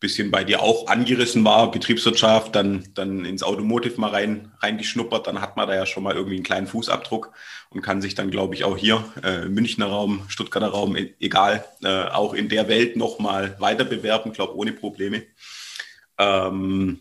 bisschen 0.00 0.30
bei 0.30 0.44
dir 0.44 0.62
auch 0.62 0.86
angerissen 0.86 1.44
war, 1.44 1.70
Betriebswirtschaft, 1.70 2.54
dann, 2.54 2.84
dann 2.94 3.24
ins 3.24 3.42
Automotive 3.42 4.00
mal 4.00 4.10
rein, 4.10 4.52
reingeschnuppert, 4.60 5.26
dann 5.26 5.40
hat 5.40 5.56
man 5.56 5.66
da 5.66 5.74
ja 5.74 5.86
schon 5.86 6.04
mal 6.04 6.14
irgendwie 6.14 6.36
einen 6.36 6.44
kleinen 6.44 6.66
Fußabdruck 6.68 7.32
und 7.70 7.82
kann 7.82 8.00
sich 8.00 8.14
dann, 8.14 8.30
glaube 8.30 8.54
ich, 8.54 8.64
auch 8.64 8.76
hier, 8.76 9.04
äh, 9.24 9.46
Münchner 9.46 9.86
Raum, 9.86 10.22
Stuttgarter 10.28 10.68
Raum, 10.68 10.96
e 10.96 11.14
egal, 11.18 11.64
äh, 11.82 12.04
auch 12.04 12.34
in 12.34 12.48
der 12.48 12.68
Welt 12.68 12.96
nochmal 12.96 13.56
weiter 13.58 13.84
bewerben, 13.84 14.32
glaube 14.32 14.56
ohne 14.56 14.72
Probleme. 14.72 15.24
Ähm, 16.16 17.00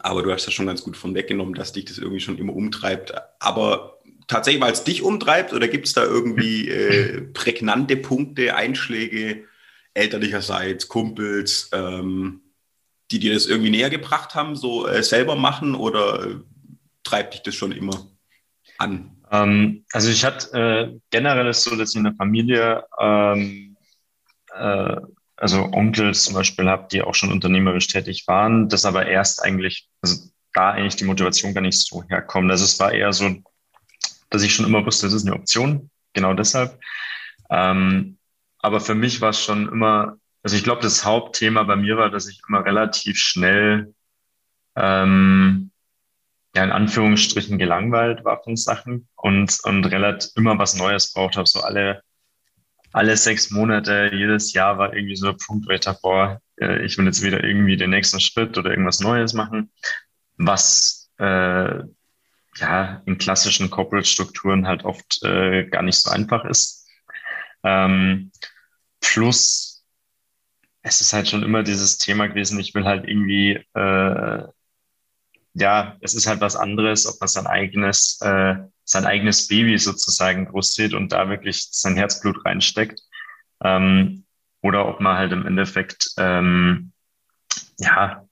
aber 0.00 0.22
du 0.22 0.32
hast 0.32 0.46
ja 0.46 0.52
schon 0.52 0.66
ganz 0.66 0.82
gut 0.82 0.96
von 0.96 1.14
weggenommen, 1.14 1.54
dass 1.54 1.72
dich 1.72 1.84
das 1.84 1.98
irgendwie 1.98 2.20
schon 2.20 2.38
immer 2.38 2.54
umtreibt. 2.54 3.14
Aber 3.38 3.98
tatsächlich, 4.26 4.62
weil 4.62 4.72
es 4.72 4.84
dich 4.84 5.02
umtreibt, 5.02 5.52
oder 5.52 5.68
gibt 5.68 5.86
es 5.86 5.92
da 5.92 6.02
irgendwie 6.04 6.68
äh, 6.68 7.20
prägnante 7.32 7.96
Punkte, 7.96 8.54
Einschläge, 8.54 9.44
elterlicherseits, 9.94 10.88
Kumpels, 10.88 11.70
ähm, 11.72 12.42
die 13.10 13.18
dir 13.18 13.34
das 13.34 13.46
irgendwie 13.46 13.70
näher 13.70 13.90
gebracht 13.90 14.34
haben, 14.34 14.56
so 14.56 14.86
äh, 14.86 15.02
selber 15.02 15.36
machen 15.36 15.74
oder 15.74 16.26
äh, 16.26 16.34
treibt 17.04 17.34
dich 17.34 17.42
das 17.42 17.54
schon 17.54 17.72
immer 17.72 18.08
an? 18.78 19.16
Ähm, 19.30 19.84
also 19.92 20.10
ich 20.10 20.24
hatte 20.24 20.52
äh, 20.58 20.98
generell 21.10 21.46
ist 21.48 21.62
so, 21.62 21.76
dass 21.76 21.94
in 21.94 22.04
der 22.04 22.14
Familie 22.14 22.84
ähm, 22.98 23.76
äh, 24.54 24.96
also 25.36 25.70
Onkels 25.72 26.24
zum 26.24 26.34
Beispiel 26.34 26.68
habe, 26.68 26.88
die 26.90 27.02
auch 27.02 27.14
schon 27.14 27.32
unternehmerisch 27.32 27.88
tätig 27.88 28.24
waren, 28.26 28.68
das 28.68 28.84
aber 28.84 29.06
erst 29.06 29.42
eigentlich, 29.42 29.88
also 30.00 30.28
da 30.52 30.70
eigentlich 30.70 30.96
die 30.96 31.04
Motivation 31.04 31.54
gar 31.54 31.60
nicht 31.60 31.78
so 31.78 32.02
herkommt. 32.08 32.50
Also 32.50 32.64
es 32.64 32.80
war 32.80 32.92
eher 32.92 33.12
so, 33.12 33.30
dass 34.30 34.42
ich 34.42 34.54
schon 34.54 34.66
immer 34.66 34.84
wusste, 34.86 35.06
das 35.06 35.14
ist 35.14 35.26
eine 35.26 35.36
Option, 35.36 35.90
genau 36.14 36.32
deshalb. 36.34 36.78
Ähm, 37.50 38.18
aber 38.58 38.80
für 38.80 38.94
mich 38.94 39.20
war 39.20 39.30
es 39.30 39.42
schon 39.42 39.68
immer, 39.68 40.18
also 40.42 40.56
ich 40.56 40.64
glaube, 40.64 40.82
das 40.82 41.04
Hauptthema 41.04 41.62
bei 41.64 41.76
mir 41.76 41.96
war, 41.98 42.10
dass 42.10 42.28
ich 42.28 42.40
immer 42.48 42.64
relativ 42.64 43.18
schnell 43.18 43.94
ähm, 44.74 45.70
ja, 46.54 46.64
in 46.64 46.72
Anführungsstrichen 46.72 47.58
gelangweilt 47.58 48.24
war 48.24 48.42
von 48.42 48.56
Sachen 48.56 49.08
und, 49.14 49.58
und 49.64 49.84
relativ 49.84 50.30
immer 50.36 50.58
was 50.58 50.74
Neues 50.74 51.12
braucht 51.12 51.36
habe. 51.36 51.46
So 51.46 51.60
alle, 51.60 52.02
alle 52.96 53.16
sechs 53.18 53.50
Monate, 53.50 54.10
jedes 54.14 54.54
Jahr 54.54 54.78
war 54.78 54.94
irgendwie 54.94 55.16
so 55.16 55.28
ein 55.28 55.36
Punkt, 55.36 55.68
wo 55.68 55.70
ich 55.70 55.80
dachte, 55.80 56.00
boah, 56.02 56.40
äh, 56.58 56.82
ich 56.82 56.96
will 56.96 57.04
jetzt 57.04 57.22
wieder 57.22 57.44
irgendwie 57.44 57.76
den 57.76 57.90
nächsten 57.90 58.20
Schritt 58.20 58.56
oder 58.56 58.70
irgendwas 58.70 59.00
Neues 59.00 59.34
machen, 59.34 59.70
was 60.38 61.10
äh, 61.18 61.82
ja 62.56 63.02
in 63.04 63.18
klassischen 63.18 63.68
Corporate-Strukturen 63.68 64.66
halt 64.66 64.86
oft 64.86 65.22
äh, 65.24 65.66
gar 65.66 65.82
nicht 65.82 65.98
so 65.98 66.10
einfach 66.10 66.46
ist. 66.46 66.88
Ähm, 67.62 68.32
plus 69.00 69.84
es 70.80 71.02
ist 71.02 71.12
halt 71.12 71.28
schon 71.28 71.42
immer 71.42 71.62
dieses 71.64 71.98
Thema 71.98 72.28
gewesen, 72.28 72.58
ich 72.58 72.74
will 72.74 72.86
halt 72.86 73.06
irgendwie, 73.06 73.62
äh, 73.74 74.42
ja, 75.52 75.96
es 76.00 76.14
ist 76.14 76.26
halt 76.26 76.40
was 76.40 76.56
anderes, 76.56 77.06
ob 77.06 77.20
man 77.20 77.28
sein 77.28 77.46
eigenes, 77.46 78.18
äh, 78.22 78.56
sein 78.86 79.04
eigenes 79.04 79.48
Baby 79.48 79.76
sozusagen 79.78 80.46
großzieht 80.46 80.94
und 80.94 81.12
da 81.12 81.28
wirklich 81.28 81.68
sein 81.70 81.96
Herzblut 81.96 82.44
reinsteckt. 82.44 83.02
Ähm, 83.62 84.24
oder 84.62 84.88
ob 84.88 85.00
man 85.00 85.18
halt 85.18 85.32
im 85.32 85.46
Endeffekt, 85.46 86.12
ähm, 86.16 86.92
ja, 87.78 88.26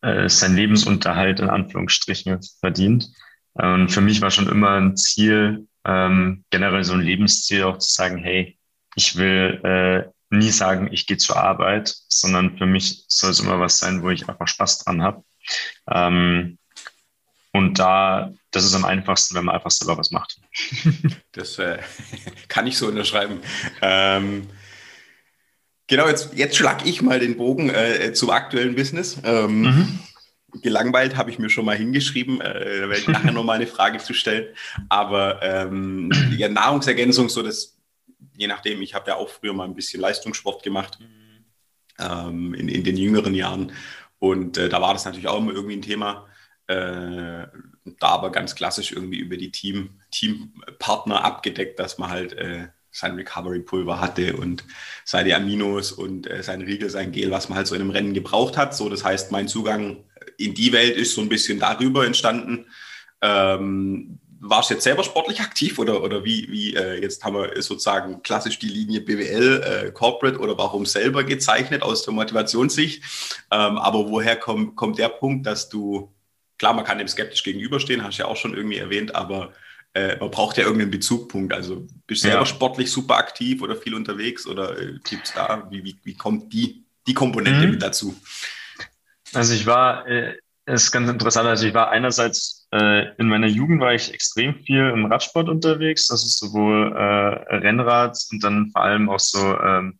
äh, 0.00 0.28
sein 0.28 0.54
Lebensunterhalt 0.56 1.40
in 1.40 1.50
Anführungsstrichen 1.50 2.40
verdient. 2.60 3.08
Und 3.54 3.88
für 3.88 4.00
mich 4.00 4.20
war 4.20 4.30
schon 4.30 4.48
immer 4.48 4.76
ein 4.76 4.96
Ziel, 4.96 5.66
ähm, 5.84 6.44
generell 6.50 6.84
so 6.84 6.94
ein 6.94 7.00
Lebensziel 7.00 7.64
auch 7.64 7.78
zu 7.78 7.92
sagen, 7.92 8.18
hey, 8.18 8.58
ich 8.94 9.16
will 9.16 9.60
äh, 9.64 10.10
nie 10.30 10.50
sagen, 10.50 10.88
ich 10.92 11.06
gehe 11.06 11.16
zur 11.16 11.36
Arbeit, 11.36 11.94
sondern 12.08 12.58
für 12.58 12.66
mich 12.66 13.04
soll 13.08 13.30
es 13.30 13.40
immer 13.40 13.60
was 13.60 13.78
sein, 13.78 14.02
wo 14.02 14.10
ich 14.10 14.28
einfach 14.28 14.48
Spaß 14.48 14.84
dran 14.84 15.02
habe. 15.02 15.24
Ähm, 15.90 16.58
und 17.56 17.78
da, 17.78 18.32
das 18.50 18.64
ist 18.64 18.74
am 18.74 18.84
einfachsten, 18.84 19.34
wenn 19.34 19.44
man 19.44 19.54
einfach 19.54 19.70
selber 19.70 19.98
was 19.98 20.10
macht. 20.10 20.40
Das 21.32 21.58
äh, 21.58 21.78
kann 22.48 22.66
ich 22.66 22.78
so 22.78 22.86
unterschreiben. 22.86 23.40
Ähm, 23.82 24.48
genau, 25.86 26.08
jetzt, 26.08 26.30
jetzt 26.34 26.56
schlag 26.56 26.86
ich 26.86 27.02
mal 27.02 27.20
den 27.20 27.36
Bogen 27.36 27.68
äh, 27.68 28.14
zum 28.14 28.30
aktuellen 28.30 28.74
Business. 28.74 29.18
Ähm, 29.22 29.60
mhm. 29.60 29.98
Gelangweilt 30.62 31.16
habe 31.16 31.30
ich 31.30 31.38
mir 31.38 31.50
schon 31.50 31.66
mal 31.66 31.76
hingeschrieben, 31.76 32.40
äh, 32.40 32.80
da 32.80 32.88
werde 32.88 33.00
ich 33.00 33.08
nachher 33.08 33.32
noch 33.32 33.44
mal 33.44 33.54
eine 33.54 33.66
Frage 33.66 33.98
zu 33.98 34.14
stellen. 34.14 34.46
Aber 34.88 35.42
ähm, 35.42 36.10
ja, 36.38 36.48
Nahrungsergänzung, 36.48 37.28
so 37.28 37.42
das 37.42 37.76
je 38.36 38.46
nachdem, 38.46 38.82
ich 38.82 38.94
habe 38.94 39.10
ja 39.10 39.16
auch 39.16 39.28
früher 39.28 39.52
mal 39.52 39.64
ein 39.64 39.74
bisschen 39.74 40.00
Leistungssport 40.00 40.62
gemacht 40.62 40.98
mhm. 41.00 41.44
ähm, 41.98 42.54
in, 42.54 42.68
in 42.68 42.84
den 42.84 42.96
jüngeren 42.96 43.34
Jahren. 43.34 43.72
Und 44.18 44.56
äh, 44.58 44.68
da 44.68 44.80
war 44.80 44.92
das 44.92 45.04
natürlich 45.04 45.28
auch 45.28 45.38
immer 45.38 45.52
irgendwie 45.52 45.76
ein 45.76 45.82
Thema. 45.82 46.26
Äh, 46.68 47.46
da 47.84 48.08
aber 48.08 48.32
ganz 48.32 48.54
klassisch 48.54 48.92
irgendwie 48.92 49.18
über 49.18 49.36
die 49.36 49.52
Team, 49.52 50.00
Teampartner 50.10 51.24
abgedeckt, 51.24 51.78
dass 51.78 51.98
man 51.98 52.10
halt 52.10 52.32
äh, 52.32 52.68
sein 52.90 53.14
Recovery-Pulver 53.14 54.00
hatte 54.00 54.36
und 54.36 54.64
seine 55.04 55.36
Aminos 55.36 55.92
und 55.92 56.28
äh, 56.28 56.42
sein 56.42 56.62
Riegel, 56.62 56.90
sein 56.90 57.12
Gel, 57.12 57.30
was 57.30 57.48
man 57.48 57.58
halt 57.58 57.66
so 57.66 57.74
in 57.74 57.82
einem 57.82 57.90
Rennen 57.90 58.14
gebraucht 58.14 58.56
hat. 58.56 58.74
So, 58.74 58.88
das 58.88 59.04
heißt, 59.04 59.30
mein 59.32 59.48
Zugang 59.48 60.04
in 60.38 60.54
die 60.54 60.72
Welt 60.72 60.96
ist 60.96 61.14
so 61.14 61.20
ein 61.20 61.28
bisschen 61.28 61.60
darüber 61.60 62.06
entstanden. 62.06 62.66
Ähm, 63.20 64.18
warst 64.40 64.70
du 64.70 64.74
jetzt 64.74 64.84
selber 64.84 65.04
sportlich 65.04 65.40
aktiv 65.40 65.78
oder, 65.78 66.02
oder 66.02 66.24
wie, 66.24 66.48
wie 66.50 66.74
äh, 66.74 67.00
jetzt 67.00 67.24
haben 67.24 67.36
wir 67.36 67.60
sozusagen 67.62 68.22
klassisch 68.22 68.58
die 68.58 68.68
Linie 68.68 69.00
BWL, 69.00 69.62
äh, 69.62 69.92
Corporate 69.92 70.38
oder 70.38 70.56
warum 70.58 70.86
selber 70.86 71.24
gezeichnet 71.24 71.82
aus 71.82 72.04
der 72.04 72.14
Motivationssicht? 72.14 73.02
Ähm, 73.50 73.78
aber 73.78 74.08
woher 74.08 74.36
kommt, 74.36 74.76
kommt 74.76 74.98
der 74.98 75.08
Punkt, 75.08 75.46
dass 75.46 75.68
du, 75.68 76.12
klar, 76.58 76.74
man 76.74 76.84
kann 76.84 76.98
dem 76.98 77.08
skeptisch 77.08 77.42
gegenüberstehen, 77.42 78.02
hast 78.02 78.18
du 78.18 78.22
ja 78.22 78.28
auch 78.28 78.36
schon 78.36 78.54
irgendwie 78.54 78.78
erwähnt, 78.78 79.14
aber 79.14 79.52
äh, 79.94 80.16
man 80.16 80.30
braucht 80.30 80.56
ja 80.58 80.64
irgendeinen 80.64 80.90
Bezugpunkt. 80.90 81.52
Also 81.52 81.86
bist 82.06 82.22
du 82.22 82.28
ja. 82.28 82.32
selber 82.32 82.46
sportlich 82.46 82.90
super 82.90 83.16
aktiv 83.16 83.62
oder 83.62 83.76
viel 83.76 83.94
unterwegs 83.94 84.46
oder 84.46 84.78
äh, 84.78 84.98
gibt 85.08 85.26
es 85.26 85.32
da, 85.32 85.66
wie, 85.70 85.84
wie, 85.84 85.96
wie 86.02 86.14
kommt 86.14 86.52
die, 86.52 86.84
die 87.06 87.14
Komponente 87.14 87.66
mhm. 87.66 87.72
mit 87.72 87.82
dazu? 87.82 88.14
Also 89.32 89.54
ich 89.54 89.66
war, 89.66 90.06
äh, 90.06 90.36
ist 90.66 90.92
ganz 90.92 91.08
interessant, 91.08 91.48
also 91.48 91.66
ich 91.66 91.74
war 91.74 91.90
einerseits 91.90 92.68
äh, 92.72 93.14
in 93.16 93.28
meiner 93.28 93.46
Jugend 93.46 93.80
war 93.80 93.94
ich 93.94 94.12
extrem 94.12 94.54
viel 94.64 94.90
im 94.90 95.06
Radsport 95.06 95.48
unterwegs. 95.48 96.08
Das 96.08 96.24
ist 96.24 96.38
sowohl 96.38 96.92
äh, 96.92 97.56
Rennrad 97.56 98.18
und 98.32 98.42
dann 98.42 98.70
vor 98.72 98.82
allem 98.82 99.08
auch 99.08 99.20
so, 99.20 99.58
ähm, 99.60 99.98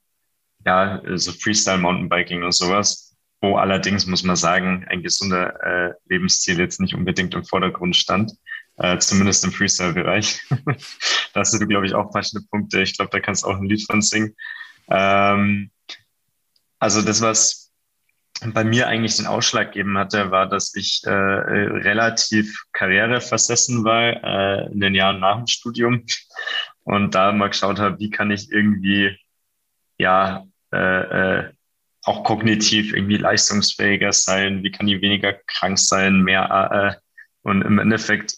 ja, 0.65 1.01
so 1.15 1.33
Freestyle 1.33 1.79
Mountainbiking 1.79 2.43
und 2.43 2.53
sowas, 2.53 3.06
wo 3.47 3.57
allerdings, 3.57 4.07
muss 4.07 4.23
man 4.23 4.37
sagen, 4.37 4.85
ein 4.89 5.03
gesunder 5.03 5.55
äh, 5.63 5.95
Lebensstil 6.09 6.59
jetzt 6.59 6.81
nicht 6.81 6.95
unbedingt 6.95 7.35
im 7.35 7.45
Vordergrund 7.45 7.97
stand. 7.97 8.33
Äh, 8.79 8.99
zumindest 8.99 9.45
im 9.45 9.53
Freestyle-Bereich. 9.53 10.47
da 11.33 11.41
hast 11.41 11.55
du, 11.55 11.67
glaube 11.67 11.87
ich, 11.87 11.95
auch 11.95 12.13
verschiedene 12.13 12.47
Punkte. 12.51 12.83
Ich 12.83 12.97
glaube, 12.97 13.11
da 13.11 13.21
kannst 13.21 13.45
du 13.45 13.49
auch 13.49 13.57
ein 13.57 13.69
Lied 13.69 13.87
von 13.87 14.03
singen. 14.03 14.37
Ähm, 14.89 15.71
also 16.79 17.01
das, 17.01 17.23
was 17.23 17.73
bei 18.45 18.65
mir 18.65 18.87
eigentlich 18.87 19.17
den 19.17 19.27
Ausschlag 19.27 19.73
gegeben 19.73 19.97
hatte, 19.97 20.31
war, 20.31 20.47
dass 20.47 20.75
ich 20.75 21.03
äh, 21.05 21.11
relativ 21.11 22.65
karriereversessen 22.73 23.83
war 23.85 24.23
äh, 24.23 24.73
in 24.73 24.81
den 24.81 24.95
Jahren 24.95 25.21
nach 25.21 25.37
dem 25.37 25.47
Studium 25.47 26.05
und 26.85 27.15
da 27.15 27.33
mal 27.33 27.49
geschaut 27.49 27.79
habe, 27.79 27.99
wie 27.99 28.11
kann 28.11 28.31
ich 28.31 28.51
irgendwie 28.53 29.19
ja 29.99 30.47
äh, 30.73 31.39
äh, 31.39 31.53
auch 32.07 32.23
kognitiv 32.23 32.95
irgendwie 32.95 33.17
leistungsfähiger 33.17 34.13
sein, 34.13 34.63
wie 34.63 34.71
kann 34.71 34.87
ich 34.87 35.03
weniger 35.03 35.33
krank 35.33 35.79
sein, 35.79 36.23
mehr 36.23 36.97
äh, 36.97 37.01
und 37.43 37.63
im 37.63 37.79
Endeffekt 37.79 38.35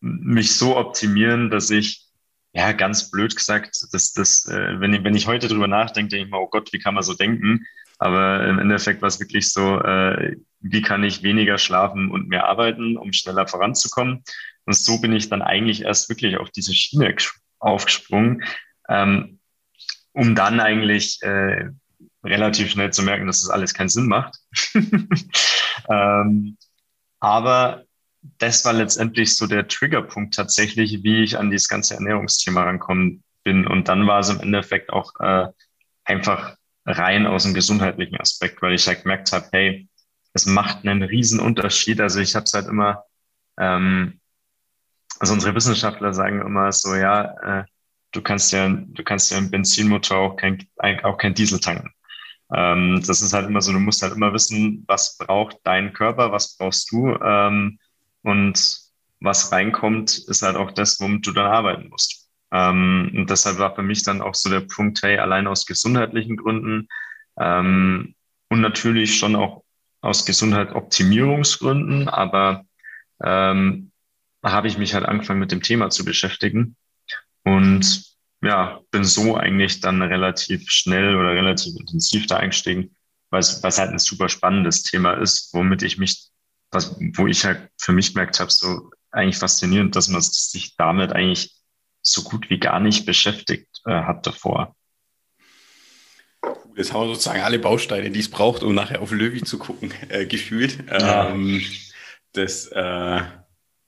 mich 0.00 0.54
so 0.54 0.76
optimieren, 0.76 1.50
dass 1.50 1.70
ich 1.70 2.04
ja 2.52 2.72
ganz 2.72 3.10
blöd 3.10 3.34
gesagt, 3.34 3.78
dass 3.92 4.12
das, 4.12 4.46
äh, 4.46 4.78
wenn 4.80 4.92
ich, 4.92 5.04
wenn 5.04 5.14
ich 5.14 5.26
heute 5.26 5.48
drüber 5.48 5.66
nachdenke, 5.66 6.10
denke 6.10 6.26
ich 6.26 6.30
mal, 6.30 6.38
oh 6.38 6.48
Gott, 6.48 6.72
wie 6.72 6.78
kann 6.78 6.94
man 6.94 7.02
so 7.02 7.14
denken? 7.14 7.66
Aber 7.98 8.46
im 8.46 8.58
Endeffekt 8.58 9.00
war 9.00 9.08
es 9.08 9.20
wirklich 9.20 9.52
so, 9.52 9.80
äh, 9.80 10.36
wie 10.60 10.82
kann 10.82 11.02
ich 11.02 11.22
weniger 11.22 11.56
schlafen 11.56 12.10
und 12.10 12.28
mehr 12.28 12.46
arbeiten, 12.46 12.98
um 12.98 13.12
schneller 13.12 13.48
voranzukommen. 13.48 14.22
Und 14.66 14.76
so 14.76 15.00
bin 15.00 15.14
ich 15.14 15.30
dann 15.30 15.40
eigentlich 15.40 15.82
erst 15.82 16.10
wirklich 16.10 16.36
auf 16.36 16.50
diese 16.50 16.74
Schiene 16.74 17.14
aufgesprungen, 17.58 18.44
ähm, 18.88 19.40
um 20.12 20.34
dann 20.34 20.60
eigentlich 20.60 21.22
äh, 21.22 21.70
relativ 22.24 22.70
schnell 22.70 22.92
zu 22.92 23.02
merken, 23.02 23.26
dass 23.26 23.42
das 23.42 23.50
alles 23.50 23.74
keinen 23.74 23.88
Sinn 23.88 24.06
macht. 24.06 24.36
ähm, 25.90 26.56
aber 27.20 27.84
das 28.38 28.64
war 28.64 28.72
letztendlich 28.72 29.36
so 29.36 29.46
der 29.46 29.68
Triggerpunkt 29.68 30.34
tatsächlich, 30.34 31.02
wie 31.02 31.22
ich 31.22 31.38
an 31.38 31.50
dieses 31.50 31.68
ganze 31.68 31.94
Ernährungsthema 31.94 32.62
rankommen 32.64 33.22
bin. 33.44 33.66
Und 33.66 33.88
dann 33.88 34.06
war 34.06 34.20
es 34.20 34.28
im 34.28 34.40
Endeffekt 34.40 34.90
auch 34.92 35.12
äh, 35.20 35.46
einfach 36.04 36.56
rein 36.84 37.26
aus 37.26 37.44
dem 37.44 37.54
gesundheitlichen 37.54 38.18
Aspekt, 38.20 38.62
weil 38.62 38.74
ich 38.74 38.86
halt 38.86 39.02
gemerkt 39.02 39.32
habe, 39.32 39.46
hey, 39.52 39.88
es 40.32 40.46
macht 40.46 40.86
einen 40.86 41.02
riesen 41.02 41.40
Unterschied. 41.40 42.00
Also 42.00 42.20
ich 42.20 42.34
habe 42.34 42.44
es 42.44 42.52
halt 42.52 42.66
immer, 42.66 43.04
ähm, 43.58 44.20
also 45.18 45.34
unsere 45.34 45.54
Wissenschaftler 45.54 46.12
sagen 46.12 46.40
immer 46.40 46.72
so, 46.72 46.94
ja, 46.94 47.60
äh, 47.60 47.64
du 48.12 48.22
kannst 48.22 48.52
ja, 48.52 48.68
du 48.68 49.04
kannst 49.04 49.30
ja 49.30 49.38
einen 49.38 49.50
Benzinmotor 49.50 50.18
auch 50.18 50.36
kein, 50.36 50.66
auch 51.02 51.18
kein 51.18 51.34
Diesel 51.34 51.60
tanken. 51.60 51.92
Ähm, 52.54 53.02
das 53.06 53.22
ist 53.22 53.32
halt 53.32 53.46
immer 53.46 53.60
so, 53.60 53.72
du 53.72 53.78
musst 53.78 54.02
halt 54.02 54.14
immer 54.14 54.32
wissen, 54.32 54.84
was 54.86 55.18
braucht 55.18 55.58
dein 55.64 55.92
Körper, 55.92 56.32
was 56.32 56.56
brauchst 56.56 56.90
du 56.92 57.14
ähm, 57.22 57.78
und 58.22 58.78
was 59.20 59.52
reinkommt, 59.52 60.16
ist 60.28 60.42
halt 60.42 60.56
auch 60.56 60.70
das, 60.70 61.00
womit 61.00 61.26
du 61.26 61.32
dann 61.32 61.46
arbeiten 61.46 61.88
musst. 61.88 62.28
Ähm, 62.52 63.12
und 63.14 63.30
deshalb 63.30 63.58
war 63.58 63.74
für 63.74 63.82
mich 63.82 64.02
dann 64.02 64.22
auch 64.22 64.34
so 64.34 64.48
der 64.48 64.60
Punkt, 64.60 65.02
hey, 65.02 65.18
allein 65.18 65.46
aus 65.46 65.66
gesundheitlichen 65.66 66.36
Gründen 66.36 66.88
ähm, 67.38 68.14
und 68.48 68.60
natürlich 68.60 69.18
schon 69.18 69.36
auch 69.36 69.64
aus 70.00 70.24
Gesundheitsoptimierungsgründen, 70.24 72.08
aber 72.08 72.64
ähm, 73.22 73.90
habe 74.44 74.68
ich 74.68 74.78
mich 74.78 74.94
halt 74.94 75.04
angefangen 75.04 75.40
mit 75.40 75.52
dem 75.52 75.62
Thema 75.62 75.90
zu 75.90 76.04
beschäftigen 76.04 76.76
und 77.44 78.17
ja, 78.42 78.80
bin 78.90 79.04
so 79.04 79.36
eigentlich 79.36 79.80
dann 79.80 80.00
relativ 80.02 80.70
schnell 80.70 81.16
oder 81.16 81.32
relativ 81.32 81.74
intensiv 81.76 82.26
da 82.26 82.36
eingestiegen, 82.36 82.94
was, 83.30 83.62
was 83.62 83.78
halt 83.78 83.90
ein 83.90 83.98
super 83.98 84.28
spannendes 84.28 84.82
Thema 84.82 85.14
ist, 85.14 85.52
womit 85.52 85.82
ich 85.82 85.98
mich, 85.98 86.28
was, 86.70 86.96
wo 87.14 87.26
ich 87.26 87.44
halt 87.44 87.68
für 87.78 87.92
mich 87.92 88.14
gemerkt 88.14 88.40
habe, 88.40 88.50
so 88.50 88.90
eigentlich 89.10 89.38
faszinierend, 89.38 89.96
dass 89.96 90.08
man 90.08 90.20
sich 90.20 90.76
damit 90.76 91.12
eigentlich 91.12 91.54
so 92.02 92.22
gut 92.22 92.48
wie 92.50 92.58
gar 92.58 92.80
nicht 92.80 93.06
beschäftigt 93.06 93.82
äh, 93.84 94.02
hat 94.02 94.26
davor. 94.26 94.74
Jetzt 96.76 96.92
haben 96.92 97.08
wir 97.08 97.14
sozusagen 97.14 97.40
alle 97.40 97.58
Bausteine, 97.58 98.10
die 98.10 98.20
es 98.20 98.30
braucht, 98.30 98.62
um 98.62 98.74
nachher 98.74 99.02
auf 99.02 99.10
Löwy 99.10 99.42
zu 99.42 99.58
gucken, 99.58 99.92
äh, 100.08 100.26
gefühlt. 100.26 100.78
Ja. 100.88 101.30
Ähm, 101.30 101.62
das 102.32 102.66
äh, 102.68 103.20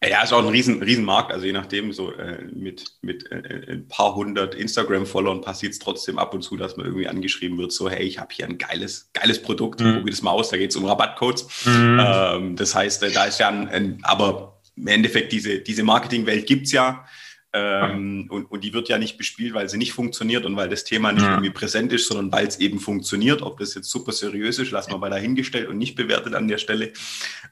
ja, 0.09 0.23
ist 0.23 0.33
auch 0.33 0.38
ein 0.38 0.49
riesen, 0.49 0.83
riesen 0.83 1.04
Markt, 1.04 1.30
also 1.30 1.45
je 1.45 1.52
nachdem, 1.52 1.92
so 1.92 2.12
äh, 2.12 2.42
mit, 2.54 2.85
mit 3.02 3.30
äh, 3.30 3.73
ein 3.73 3.87
paar 3.87 4.14
hundert 4.14 4.54
Instagram-Followern 4.54 5.42
passiert 5.42 5.75
es 5.75 5.78
trotzdem 5.78 6.19
ab 6.19 6.33
und 6.33 6.40
zu, 6.40 6.57
dass 6.57 6.78
man 6.78 6.87
irgendwie 6.87 7.07
angeschrieben 7.07 7.59
wird, 7.59 7.71
so, 7.71 7.90
hey, 7.90 8.04
ich 8.04 8.19
habe 8.19 8.33
hier 8.33 8.47
ein 8.47 8.57
geiles, 8.57 9.11
geiles 9.12 9.42
Produkt, 9.42 9.80
mhm. 9.80 9.97
probier 9.97 10.11
das 10.12 10.23
mal 10.23 10.30
aus, 10.30 10.49
da 10.49 10.57
geht 10.57 10.71
es 10.71 10.76
um 10.76 10.87
Rabattcodes. 10.87 11.66
Mhm. 11.66 12.00
Ähm, 12.02 12.57
das 12.57 12.75
heißt, 12.75 13.02
äh, 13.02 13.11
da 13.11 13.25
ist 13.25 13.40
ja 13.40 13.49
ein, 13.49 13.69
ein 13.69 13.99
aber 14.02 14.61
im 14.75 14.87
Endeffekt 14.87 15.33
diese, 15.33 15.59
diese 15.59 15.83
Marketingwelt 15.83 16.47
gibt 16.47 16.66
es 16.66 16.73
ja. 16.73 17.04
Ähm, 17.52 18.28
und, 18.30 18.45
und 18.45 18.62
die 18.62 18.73
wird 18.73 18.88
ja 18.88 18.97
nicht 18.97 19.19
bespielt, 19.19 19.54
weil 19.54 19.69
sie 19.69 19.76
nicht 19.76 19.92
funktioniert 19.92 20.47
und 20.47 20.54
weil 20.54 20.69
das 20.69 20.85
Thema 20.85 21.11
nicht 21.12 21.25
ja. 21.25 21.33
irgendwie 21.33 21.50
präsent 21.50 21.92
ist, 21.92 22.07
sondern 22.07 22.30
weil 22.30 22.47
es 22.47 22.61
eben 22.61 22.78
funktioniert. 22.78 23.42
Ob 23.42 23.59
das 23.59 23.75
jetzt 23.75 23.90
super 23.90 24.12
seriös 24.12 24.61
ist, 24.61 24.71
lassen 24.71 24.92
wir 24.92 24.99
mal 24.99 25.11
dahingestellt 25.11 25.69
und 25.69 25.76
nicht 25.76 25.97
bewertet 25.97 26.35
an 26.35 26.47
der 26.47 26.59
Stelle. 26.59 26.92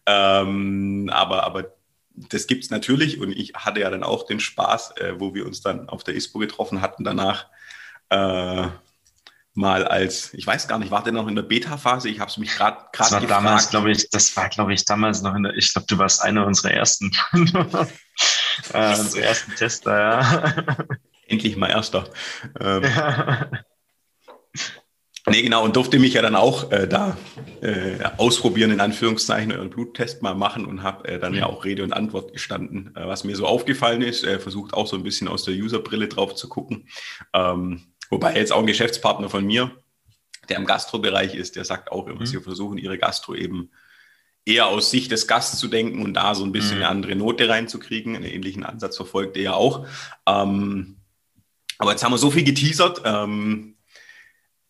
Ähm, 0.07 1.11
aber, 1.13 1.43
aber 1.43 1.78
das 2.31 2.47
gibt 2.47 2.65
es 2.65 2.71
natürlich 2.71 3.21
und 3.21 3.33
ich 3.33 3.55
hatte 3.55 3.81
ja 3.81 3.91
dann 3.91 4.03
auch 4.03 4.27
den 4.27 4.41
Spaß, 4.41 4.97
äh, 4.97 5.21
wo 5.21 5.35
wir 5.35 5.47
uns 5.47 5.61
dann 5.61 5.89
auf 5.89 6.05
der 6.05 6.15
ISPO 6.15 6.39
getroffen 6.39 6.81
hatten 6.81 7.05
danach. 7.05 7.47
Äh, 8.11 8.69
mal 9.55 9.85
als, 9.85 10.33
ich 10.35 10.47
weiß 10.47 10.69
gar 10.69 10.79
nicht, 10.79 10.91
war 10.91 11.03
der 11.03 11.13
noch 11.13 11.27
in 11.27 11.35
der 11.35 11.43
Beta-Phase? 11.43 12.09
Ich 12.09 12.21
habe 12.21 12.31
es 12.31 12.39
mich 12.39 12.55
gerade 12.55 12.79
gerade 12.93 13.21
gefragt. 13.21 13.31
Damals, 13.31 13.71
glaube 13.71 13.91
ich, 13.91 14.09
das 14.09 14.35
war, 14.37 14.49
glaube 14.49 14.73
ich, 14.73 14.85
damals 14.85 15.23
noch 15.23 15.35
in 15.35 15.43
der, 15.43 15.55
ich 15.55 15.73
glaube, 15.73 15.87
du 15.89 15.99
warst 15.99 16.23
einer 16.23 16.47
unserer 16.47 16.71
ersten, 16.71 17.11
äh, 18.73 18.99
unsere 18.99 19.23
ersten 19.23 19.55
Tester, 19.57 19.99
ja. 19.99 20.87
Endlich 21.27 21.57
mal 21.57 21.71
erster. 21.71 22.09
Ähm, 22.61 22.85
ja. 22.85 23.51
Nee, 25.31 25.43
genau, 25.43 25.65
und 25.65 25.77
durfte 25.77 25.99
mich 25.99 26.15
ja 26.15 26.23
dann 26.23 26.35
auch 26.35 26.71
äh, 26.73 26.87
da 26.87 27.17
äh, 27.61 27.99
ausprobieren, 28.17 28.71
in 28.71 28.81
Anführungszeichen, 28.81 29.53
euren 29.53 29.71
Bluttest 29.71 30.23
mal 30.23 30.35
machen 30.35 30.65
und 30.65 30.83
habe 30.83 31.09
äh, 31.09 31.19
dann 31.19 31.35
ja 31.35 31.47
auch 31.47 31.65
Rede 31.65 31.83
und 31.83 31.93
Antwort 31.93 32.33
gestanden. 32.33 32.95
Äh, 32.97 33.07
was 33.07 33.25
mir 33.25 33.37
so 33.37 33.47
aufgefallen 33.47 34.03
ist, 34.03 34.25
äh, 34.25 34.39
versucht 34.39 34.75
auch 34.75 34.87
so 34.87 34.97
ein 34.97 35.03
bisschen 35.03 35.29
aus 35.29 35.45
der 35.45 35.55
Userbrille 35.55 36.09
drauf 36.09 36.35
zu 36.35 36.49
gucken. 36.49 36.89
Ähm, 37.33 37.83
Wobei 38.11 38.37
jetzt 38.37 38.53
auch 38.53 38.61
ein 38.61 38.67
Geschäftspartner 38.67 39.29
von 39.29 39.45
mir, 39.45 39.71
der 40.49 40.57
im 40.57 40.67
Gastrobereich 40.67 41.35
ist, 41.35 41.57
der 41.57 41.65
sagt 41.65 41.93
auch 41.93 42.07
immer, 42.07 42.21
mhm. 42.21 42.27
sie 42.27 42.41
versuchen 42.41 42.79
ihre 42.79 42.99
Gastro 42.99 43.35
eben 43.35 43.71
eher 44.45 44.67
aus 44.67 44.91
Sicht 44.91 45.11
des 45.11 45.27
Gasts 45.27 45.59
zu 45.59 45.69
denken 45.69 46.03
und 46.03 46.15
da 46.15 46.35
so 46.35 46.45
ein 46.45 46.53
bisschen 46.53 46.79
mhm. 46.79 46.85
eine 46.85 46.89
andere 46.89 47.17
Note 47.17 47.49
reinzukriegen. 47.49 48.17
Einen 48.17 48.25
ähnlichen 48.25 48.65
Ansatz 48.65 48.97
verfolgt 48.97 49.37
er 49.37 49.43
ja 49.43 49.53
auch. 49.55 49.87
Ähm, 50.27 50.97
aber 51.77 51.91
jetzt 51.91 52.03
haben 52.03 52.13
wir 52.13 52.19
so 52.19 52.31
viel 52.31 52.45
geteasert. 52.45 53.03
Ähm, 53.05 53.77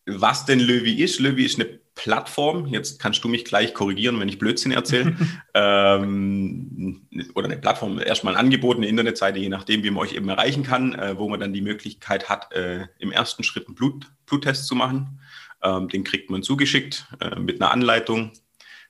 was 0.09 0.47
denn 0.47 0.61
Löwy 0.61 1.03
ist. 1.03 1.21
Löwy 1.21 1.45
ist 1.45 1.61
eine 1.61 1.79
Plattform. 1.95 2.67
Jetzt 2.67 3.00
kannst 3.00 3.23
du 3.25 3.29
mich 3.29 3.45
gleich 3.45 3.75
korrigieren, 3.75 4.19
wenn 4.21 4.29
ich 4.29 4.38
Blödsinn 4.38 4.73
erzähle. 4.73 5.17
ähm, 5.55 7.07
oder 7.35 7.47
eine 7.47 7.59
Plattform, 7.59 7.99
erstmal 7.99 8.35
ein 8.35 8.41
Angebot, 8.41 8.77
eine 8.77 8.87
Internetseite, 8.87 9.38
je 9.38 9.49
nachdem, 9.49 9.83
wie 9.83 9.91
man 9.91 10.03
euch 10.03 10.15
eben 10.15 10.29
erreichen 10.29 10.62
kann, 10.62 10.95
äh, 10.95 11.19
wo 11.19 11.29
man 11.29 11.41
dann 11.41 11.53
die 11.53 11.61
Möglichkeit 11.61 12.29
hat, 12.29 12.53
äh, 12.53 12.87
im 12.99 13.11
ersten 13.11 13.43
Schritt 13.43 13.67
einen 13.67 13.75
Blut, 13.75 14.07
Bluttest 14.27 14.67
zu 14.67 14.75
machen. 14.75 15.21
Ähm, 15.62 15.88
den 15.88 16.05
kriegt 16.05 16.31
man 16.31 16.43
zugeschickt 16.43 17.07
äh, 17.21 17.38
mit 17.38 17.61
einer 17.61 17.73
Anleitung, 17.73 18.33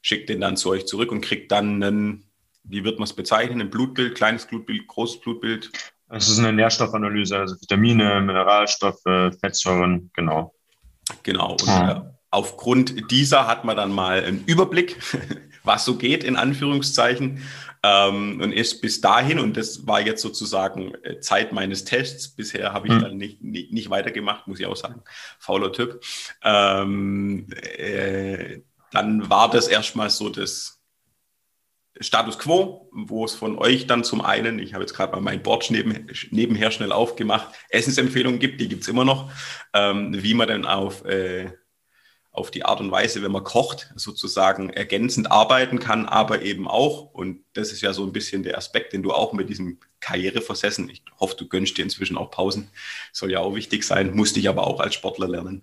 schickt 0.02 0.28
den 0.28 0.40
dann 0.40 0.58
zu 0.58 0.68
euch 0.70 0.86
zurück 0.86 1.10
und 1.10 1.22
kriegt 1.22 1.50
dann 1.50 1.82
einen, 1.82 2.24
wie 2.62 2.84
wird 2.84 2.98
man 2.98 3.04
es 3.04 3.14
bezeichnen, 3.14 3.62
ein 3.62 3.70
Blutbild, 3.70 4.14
kleines 4.16 4.46
Blutbild, 4.46 4.86
großes 4.86 5.20
Blutbild. 5.20 5.70
Es 6.10 6.28
ist 6.28 6.38
eine 6.38 6.52
Nährstoffanalyse, 6.52 7.38
also 7.38 7.54
Vitamine, 7.58 8.20
Mineralstoffe, 8.20 9.02
Fettsäuren, 9.40 10.10
genau. 10.14 10.54
Genau. 11.22 11.52
Und 11.52 11.68
äh, 11.68 12.00
aufgrund 12.30 13.10
dieser 13.10 13.46
hat 13.46 13.64
man 13.64 13.76
dann 13.76 13.92
mal 13.92 14.24
einen 14.24 14.44
Überblick, 14.44 14.98
was 15.64 15.84
so 15.84 15.96
geht, 15.96 16.24
in 16.24 16.36
Anführungszeichen. 16.36 17.42
Ähm, 17.84 18.40
und 18.40 18.52
ist 18.52 18.80
bis 18.80 19.00
dahin, 19.00 19.38
und 19.38 19.56
das 19.56 19.86
war 19.86 20.00
jetzt 20.00 20.20
sozusagen 20.20 20.94
äh, 21.04 21.20
Zeit 21.20 21.52
meines 21.52 21.84
Tests, 21.84 22.28
bisher 22.28 22.72
habe 22.72 22.88
ich 22.88 22.94
mhm. 22.94 23.00
dann 23.00 23.16
nicht, 23.16 23.40
nicht, 23.40 23.72
nicht, 23.72 23.88
weitergemacht, 23.88 24.48
muss 24.48 24.58
ich 24.58 24.66
auch 24.66 24.76
sagen, 24.76 25.02
fauler 25.38 25.72
Typ. 25.72 26.00
Ähm, 26.42 27.46
äh, 27.52 28.62
dann 28.90 29.30
war 29.30 29.48
das 29.48 29.68
erstmal 29.68 30.10
so 30.10 30.28
das 30.28 30.77
Status 32.00 32.38
Quo, 32.38 32.88
wo 32.92 33.24
es 33.24 33.34
von 33.34 33.58
euch 33.58 33.86
dann 33.86 34.04
zum 34.04 34.20
einen, 34.20 34.58
ich 34.58 34.74
habe 34.74 34.82
jetzt 34.82 34.94
gerade 34.94 35.12
mal 35.12 35.20
mein 35.20 35.42
Board 35.42 35.70
neben, 35.70 36.06
nebenher 36.30 36.70
schnell 36.70 36.92
aufgemacht, 36.92 37.48
Essensempfehlungen 37.70 38.38
gibt, 38.38 38.60
die 38.60 38.68
gibt 38.68 38.82
es 38.82 38.88
immer 38.88 39.04
noch, 39.04 39.30
ähm, 39.74 40.22
wie 40.22 40.34
man 40.34 40.48
dann 40.48 40.64
auf, 40.64 41.04
äh, 41.04 41.50
auf 42.30 42.50
die 42.50 42.64
Art 42.64 42.80
und 42.80 42.90
Weise, 42.90 43.22
wenn 43.22 43.32
man 43.32 43.42
kocht, 43.42 43.92
sozusagen 43.96 44.70
ergänzend 44.70 45.30
arbeiten 45.30 45.80
kann, 45.80 46.06
aber 46.06 46.42
eben 46.42 46.68
auch, 46.68 47.12
und 47.12 47.44
das 47.54 47.72
ist 47.72 47.80
ja 47.80 47.92
so 47.92 48.04
ein 48.04 48.12
bisschen 48.12 48.42
der 48.42 48.58
Aspekt, 48.58 48.92
den 48.92 49.02
du 49.02 49.12
auch 49.12 49.32
mit 49.32 49.48
diesem 49.48 49.78
Karriereversessen, 50.00 50.88
ich 50.88 51.02
hoffe, 51.18 51.36
du 51.36 51.48
gönnst 51.48 51.76
dir 51.76 51.82
inzwischen 51.82 52.16
auch 52.16 52.30
Pausen, 52.30 52.70
soll 53.12 53.32
ja 53.32 53.40
auch 53.40 53.54
wichtig 53.54 53.82
sein, 53.84 54.14
musste 54.14 54.38
ich 54.38 54.48
aber 54.48 54.66
auch 54.66 54.80
als 54.80 54.94
Sportler 54.94 55.28
lernen. 55.28 55.62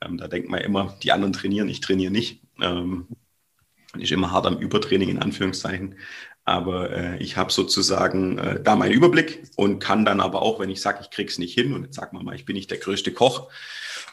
Ähm, 0.00 0.16
da 0.16 0.28
denkt 0.28 0.48
man 0.48 0.60
immer, 0.60 0.96
die 1.02 1.12
anderen 1.12 1.32
trainieren, 1.32 1.68
ich 1.68 1.80
trainiere 1.80 2.12
nicht. 2.12 2.40
Ähm, 2.60 3.08
ist 4.00 4.12
immer 4.12 4.30
hart 4.30 4.46
am 4.46 4.58
Übertraining 4.58 5.08
in 5.08 5.18
Anführungszeichen. 5.18 5.96
Aber 6.44 6.90
äh, 6.90 7.22
ich 7.22 7.36
habe 7.36 7.52
sozusagen 7.52 8.38
äh, 8.38 8.62
da 8.62 8.76
meinen 8.76 8.92
Überblick 8.92 9.44
und 9.56 9.78
kann 9.78 10.04
dann 10.04 10.20
aber 10.20 10.42
auch, 10.42 10.60
wenn 10.60 10.70
ich 10.70 10.80
sage, 10.80 10.98
ich 11.02 11.10
krieg's 11.10 11.38
nicht 11.38 11.54
hin, 11.54 11.72
und 11.72 11.84
jetzt 11.84 11.96
sag 11.96 12.12
mal 12.12 12.22
mal, 12.22 12.34
ich 12.34 12.44
bin 12.44 12.54
nicht 12.54 12.70
der 12.70 12.78
größte 12.78 13.12
Koch, 13.12 13.48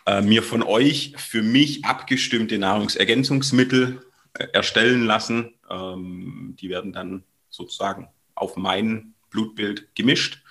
äh, 0.05 0.21
mir 0.21 0.41
von 0.41 0.63
euch 0.63 1.13
für 1.17 1.41
mich 1.41 1.83
abgestimmte 1.83 2.57
Nahrungsergänzungsmittel 2.57 4.01
äh, 4.33 4.47
erstellen 4.53 5.05
lassen. 5.05 5.53
Ähm, 5.69 6.55
die 6.59 6.69
werden 6.69 6.93
dann 6.93 7.23
sozusagen 7.49 8.07
auf 8.33 8.55
mein 8.55 9.13
Blutbild 9.29 9.93
gemischt. 9.95 10.41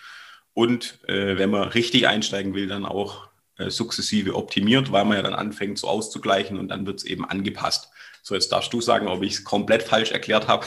Und 0.53 0.99
äh, 1.09 1.39
wenn 1.39 1.51
man 1.51 1.69
richtig 1.69 2.07
einsteigen 2.07 2.55
will, 2.55 2.67
dann 2.67 2.85
auch 2.85 3.29
äh, 3.57 3.71
sukzessive 3.71 4.35
optimiert, 4.35 4.93
weil 4.93 5.05
man 5.05 5.17
ja 5.17 5.23
dann 5.23 5.35
anfängt 5.35 5.79
so 5.79 5.89
auszugleichen 5.89 6.59
und 6.59 6.69
dann 6.69 6.87
wird 6.87 6.99
es 6.99 7.05
eben 7.05 7.25
angepasst. 7.25 7.91
So, 8.23 8.35
jetzt 8.35 8.53
darfst 8.53 8.73
du 8.73 8.81
sagen, 8.81 9.09
ob 9.09 9.23
ich 9.23 9.33
es 9.35 9.45
komplett 9.45 9.83
falsch 9.83 10.13
erklärt 10.13 10.47
habe 10.47 10.67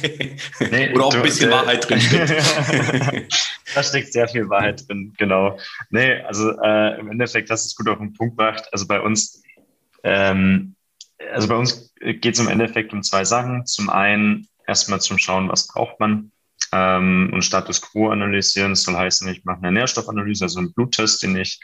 nee, 0.70 0.92
oder 0.92 1.06
ob 1.06 1.14
ein 1.14 1.22
bisschen 1.22 1.50
äh, 1.50 1.52
Wahrheit 1.52 1.88
drin 1.88 2.00
steckt. 2.00 2.30
da 3.74 3.82
steckt 3.82 4.12
sehr 4.12 4.28
viel 4.28 4.48
Wahrheit 4.48 4.86
drin, 4.88 5.12
genau. 5.16 5.58
Nee, 5.90 6.20
also 6.22 6.50
äh, 6.60 7.00
im 7.00 7.10
Endeffekt, 7.10 7.50
das 7.50 7.64
ist 7.64 7.76
gut 7.76 7.88
auf 7.88 7.98
den 7.98 8.12
Punkt 8.12 8.36
gebracht. 8.36 8.68
Also 8.72 8.86
bei 8.86 9.00
uns, 9.00 9.42
ähm, 10.04 10.74
also 11.32 11.48
bei 11.48 11.56
uns 11.56 11.92
geht 11.98 12.34
es 12.34 12.40
im 12.40 12.48
Endeffekt 12.48 12.92
um 12.92 13.02
zwei 13.02 13.24
Sachen. 13.24 13.64
Zum 13.66 13.88
einen 13.88 14.48
erstmal 14.66 15.00
zum 15.00 15.18
Schauen, 15.18 15.48
was 15.48 15.68
braucht 15.68 15.98
man 15.98 16.30
ähm, 16.72 17.30
und 17.32 17.42
Status 17.42 17.80
Quo 17.80 18.10
analysieren. 18.10 18.72
Das 18.72 18.82
soll 18.82 18.96
heißen, 18.96 19.28
ich 19.28 19.44
mache 19.44 19.58
eine 19.58 19.72
Nährstoffanalyse, 19.72 20.44
also 20.44 20.58
einen 20.58 20.72
Bluttest, 20.72 21.22
den 21.22 21.36
ich 21.36 21.60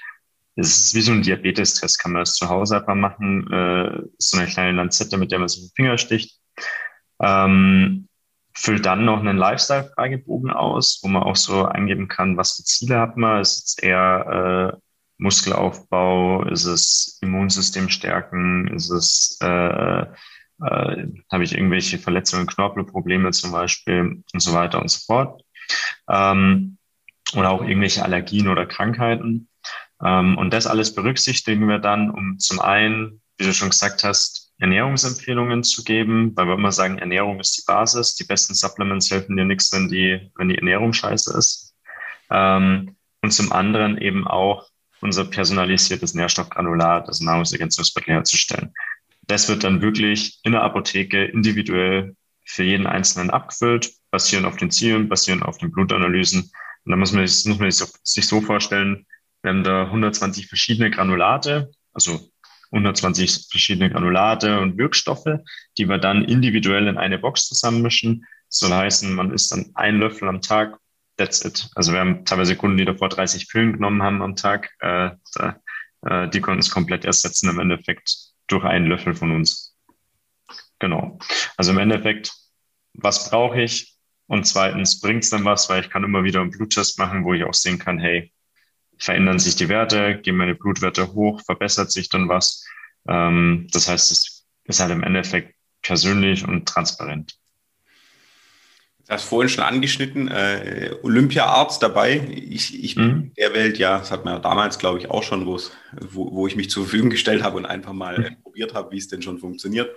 es 0.59 0.77
ist 0.77 0.95
wie 0.95 1.03
so 1.03 1.13
ein 1.13 1.23
Diabetestest, 1.23 2.01
kann 2.01 2.13
man 2.13 2.23
das 2.23 2.35
zu 2.35 2.49
Hause 2.49 2.79
einfach 2.79 2.97
machen. 2.97 3.51
Äh, 3.53 4.03
so 4.19 4.39
eine 4.39 4.49
kleine 4.49 4.73
Lanzette, 4.73 5.17
mit 5.17 5.31
der 5.31 5.39
man 5.39 5.49
sich 5.49 5.63
den 5.63 5.73
Finger 5.77 5.99
sticht. 5.99 6.41
Ähm, 7.23 8.09
füllt 8.55 8.85
dann 8.85 9.05
noch 9.05 9.21
einen 9.21 9.39
Lifestyle-Fragebogen 9.39 10.51
aus, 10.51 10.99
wo 11.03 11.09
man 11.09 11.23
auch 11.23 11.37
so 11.37 11.65
eingeben 11.65 12.09
kann, 12.09 12.37
was 12.37 12.57
für 12.57 12.65
Ziele 12.65 12.99
hat 12.99 13.17
man. 13.17 13.41
Ist 13.41 13.69
es 13.69 13.79
eher 13.79 14.75
äh, 14.75 14.79
Muskelaufbau? 15.19 16.43
Ist 16.47 16.65
es 16.65 17.19
Immunsystem 17.23 17.89
stärken? 17.89 18.67
Ist 18.75 18.91
es, 18.91 19.39
äh, 19.41 20.01
äh, 20.01 20.07
habe 21.31 21.45
ich 21.45 21.55
irgendwelche 21.55 21.99
Verletzungen, 21.99 22.49
Knorpelprobleme 22.49 23.31
zum 23.31 23.53
Beispiel 23.53 24.25
und 24.33 24.41
so 24.41 24.53
weiter 24.55 24.81
und 24.81 24.91
so 24.91 24.99
fort. 25.07 25.41
Ähm, 26.11 26.79
oder 27.37 27.51
auch 27.51 27.63
irgendwelche 27.63 28.03
Allergien 28.03 28.49
oder 28.49 28.67
Krankheiten. 28.67 29.49
Ähm, 30.05 30.39
und 30.39 30.53
das 30.53 30.67
alles 30.67 30.95
berücksichtigen 30.95 31.69
wir 31.69 31.79
dann, 31.79 32.11
um 32.11 32.39
zum 32.39 32.61
einen, 32.61 33.21
wie 33.37 33.45
du 33.45 33.53
schon 33.53 33.71
gesagt 33.71 34.05
hast, 34.05 34.53
Ernährungsempfehlungen 34.59 35.63
zu 35.63 35.85
geben, 35.85 36.33
weil 36.37 36.47
wir 36.47 36.55
immer 36.55 36.73
sagen, 36.73 36.99
Ernährung 36.99 37.39
ist 37.39 37.57
die 37.57 37.63
Basis. 37.67 38.17
Die 38.17 38.25
besten 38.25 38.55
Supplements 38.55 39.11
helfen 39.11 39.37
dir 39.37 39.45
nichts, 39.45 39.73
wenn 39.73 39.89
die, 39.89 40.31
wenn 40.37 40.49
die 40.49 40.59
Ernährung 40.59 40.93
scheiße 40.93 41.37
ist. 41.37 41.75
Ähm, 42.31 42.97
und 43.23 43.31
zum 43.31 43.53
anderen 43.53 43.99
eben 43.99 44.27
auch 44.27 44.69
unser 45.01 45.25
personalisiertes 45.25 46.15
Nährstoffgranulat, 46.15 47.09
das 47.09 47.21
Nahrungsergänzungsmittel 47.21 48.15
herzustellen. 48.15 48.73
Das 49.27 49.49
wird 49.49 49.63
dann 49.63 49.81
wirklich 49.81 50.41
in 50.43 50.53
der 50.53 50.63
Apotheke 50.63 51.25
individuell 51.25 52.17
für 52.45 52.65
jeden 52.65 52.87
Einzelnen 52.87 53.31
abgefüllt, 53.31 53.93
basierend 54.11 54.47
auf 54.47 54.57
den 54.57 54.71
Zielen, 54.71 55.09
basierend 55.09 55.45
auf 55.45 55.59
den 55.59 55.71
Blutanalysen. 55.71 56.51
Und 56.85 56.91
da 56.91 56.97
muss 56.97 57.13
man, 57.13 57.23
muss 57.23 57.45
man 57.47 57.71
sich 57.71 58.27
so 58.27 58.41
vorstellen, 58.41 59.07
wir 59.49 59.55
haben 59.55 59.65
da 59.65 59.85
120 59.85 60.47
verschiedene 60.47 60.91
Granulate, 60.91 61.71
also 61.95 62.31
120 62.71 63.47
verschiedene 63.51 63.91
Granulate 63.91 64.61
und 64.61 64.77
Wirkstoffe, 64.77 65.39
die 65.79 65.89
wir 65.89 65.97
dann 65.97 66.25
individuell 66.25 66.87
in 66.87 66.99
eine 66.99 67.19
Box 67.19 67.49
zusammenmischen. 67.49 68.27
Das 68.51 68.59
soll 68.59 68.73
heißen, 68.75 69.15
man 69.15 69.33
isst 69.33 69.51
dann 69.51 69.71
ein 69.75 69.99
Löffel 69.99 70.29
am 70.29 70.43
Tag, 70.43 70.77
that's 71.17 71.43
it. 71.47 71.71
Also 71.75 71.93
wir 71.93 72.01
haben 72.01 72.27
teilweise 72.27 72.57
Kunden, 72.57 72.77
die 72.77 72.85
davor 72.85 73.09
30 73.09 73.49
Pillen 73.49 73.73
genommen 73.73 74.03
haben 74.03 74.21
am 74.21 74.37
Tag. 74.37 74.71
Äh, 74.81 75.13
da, 75.35 75.61
äh, 76.03 76.29
die 76.29 76.43
konnten 76.43 76.61
es 76.61 76.71
komplett 76.71 77.07
ersetzen 77.07 77.49
im 77.49 77.59
Endeffekt 77.59 78.35
durch 78.49 78.65
einen 78.65 78.87
Löffel 78.87 79.15
von 79.15 79.33
uns. 79.33 79.75
Genau. 80.79 81.19
Also 81.57 81.71
im 81.73 81.79
Endeffekt, 81.79 82.35
was 82.93 83.31
brauche 83.31 83.63
ich? 83.63 83.97
Und 84.27 84.47
zweitens, 84.47 85.01
bringt 85.01 85.25
es 85.25 85.31
dann 85.31 85.47
was, 85.47 85.71
weil 85.71 85.81
ich 85.81 85.89
kann 85.89 86.05
immer 86.05 86.23
wieder 86.23 86.43
einen 86.43 86.51
Bluttest 86.51 86.99
machen, 86.99 87.25
wo 87.25 87.33
ich 87.33 87.45
auch 87.45 87.55
sehen 87.55 87.79
kann, 87.79 87.99
hey, 87.99 88.31
verändern 88.99 89.39
sich 89.39 89.57
die 89.57 89.69
Werte, 89.69 90.19
gehen 90.19 90.37
meine 90.37 90.55
Blutwerte 90.55 91.13
hoch, 91.13 91.41
verbessert 91.43 91.91
sich 91.91 92.09
dann 92.09 92.29
was. 92.29 92.65
Ähm, 93.09 93.67
das 93.73 93.89
heißt, 93.89 94.11
es 94.13 94.47
ist 94.65 94.81
halt 94.81 94.93
im 94.93 95.03
Endeffekt 95.03 95.55
persönlich 95.83 96.47
und 96.47 96.67
transparent. 96.67 97.39
Das 99.09 99.23
hast 99.23 99.29
vorhin 99.31 99.49
schon 99.49 99.65
angeschnitten, 99.65 100.29
äh, 100.29 100.95
Olympia-Arzt 101.03 101.83
dabei. 101.83 102.29
Ich, 102.31 102.85
ich 102.85 102.95
mhm. 102.95 103.01
bin 103.01 103.33
der 103.39 103.55
Welt, 103.55 103.79
ja, 103.79 103.99
das 103.99 104.11
hat 104.11 104.27
man 104.27 104.35
ja 104.35 104.41
damals, 104.41 104.79
glaube 104.79 104.99
ich, 104.99 105.11
auch 105.11 105.23
schon, 105.23 105.47
wo, 105.47 105.59
wo 106.13 106.47
ich 106.47 106.57
mich 106.57 106.69
zur 106.69 106.85
Verfügung 106.85 107.09
gestellt 107.09 107.43
habe 107.43 107.57
und 107.57 107.65
einfach 107.65 107.95
mal 107.95 108.23
äh, 108.23 108.31
probiert 108.43 108.75
habe, 108.75 108.93
wie 108.93 108.99
es 108.99 109.09
denn 109.09 109.23
schon 109.23 109.39
funktioniert. 109.39 109.91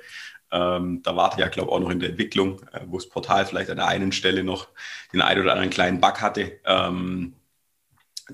Ähm, 0.54 1.02
da 1.04 1.16
warte 1.16 1.42
ja, 1.42 1.50
glaube 1.50 1.70
ich, 1.70 1.76
auch 1.76 1.80
noch 1.82 1.90
in 1.90 2.00
der 2.00 2.10
Entwicklung, 2.10 2.62
äh, 2.72 2.82
wo 2.86 2.98
das 2.98 3.10
Portal 3.10 3.46
vielleicht 3.46 3.70
an 3.70 3.78
der 3.78 3.88
einen 3.88 4.14
Stelle 4.14 4.46
noch 4.46 4.70
den 5.12 5.22
einen 5.22 5.42
oder 5.42 5.52
anderen 5.52 5.72
kleinen 5.72 6.00
Bug 6.00 6.22
hatte. 6.22 6.60
Ähm, 6.66 7.34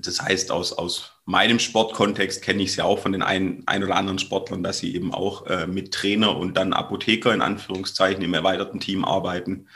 das 0.00 0.20
heißt, 0.22 0.50
aus, 0.50 0.72
aus 0.72 1.12
meinem 1.24 1.58
Sportkontext 1.58 2.42
kenne 2.42 2.62
ich 2.62 2.70
es 2.70 2.76
ja 2.76 2.84
auch 2.84 2.98
von 2.98 3.12
den 3.12 3.22
ein, 3.22 3.62
ein 3.66 3.84
oder 3.84 3.96
anderen 3.96 4.18
Sportlern, 4.18 4.62
dass 4.62 4.78
sie 4.78 4.94
eben 4.94 5.12
auch 5.12 5.46
äh, 5.46 5.66
mit 5.66 5.92
Trainer 5.92 6.36
und 6.36 6.56
dann 6.56 6.72
Apotheker 6.72 7.34
in 7.34 7.42
Anführungszeichen 7.42 8.22
im 8.22 8.34
erweiterten 8.34 8.80
Team 8.80 9.04
arbeiten 9.04 9.66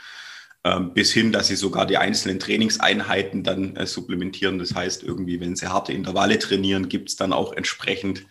ähm, 0.65 0.93
bis 0.93 1.11
hin, 1.11 1.31
dass 1.33 1.47
sie 1.47 1.57
sogar 1.57 1.85
die 1.85 1.97
einzelnen 1.97 2.39
Trainingseinheiten 2.39 3.43
dann 3.43 3.75
äh, 3.75 3.85
supplementieren. 3.85 4.59
Das 4.59 4.73
heißt, 4.73 5.03
irgendwie, 5.03 5.41
wenn 5.41 5.57
sie 5.57 5.67
harte 5.67 5.91
Intervalle 5.91 6.39
trainieren, 6.39 6.87
gibt 6.87 7.09
es 7.09 7.15
dann 7.17 7.33
auch 7.33 7.53
entsprechend 7.53 8.25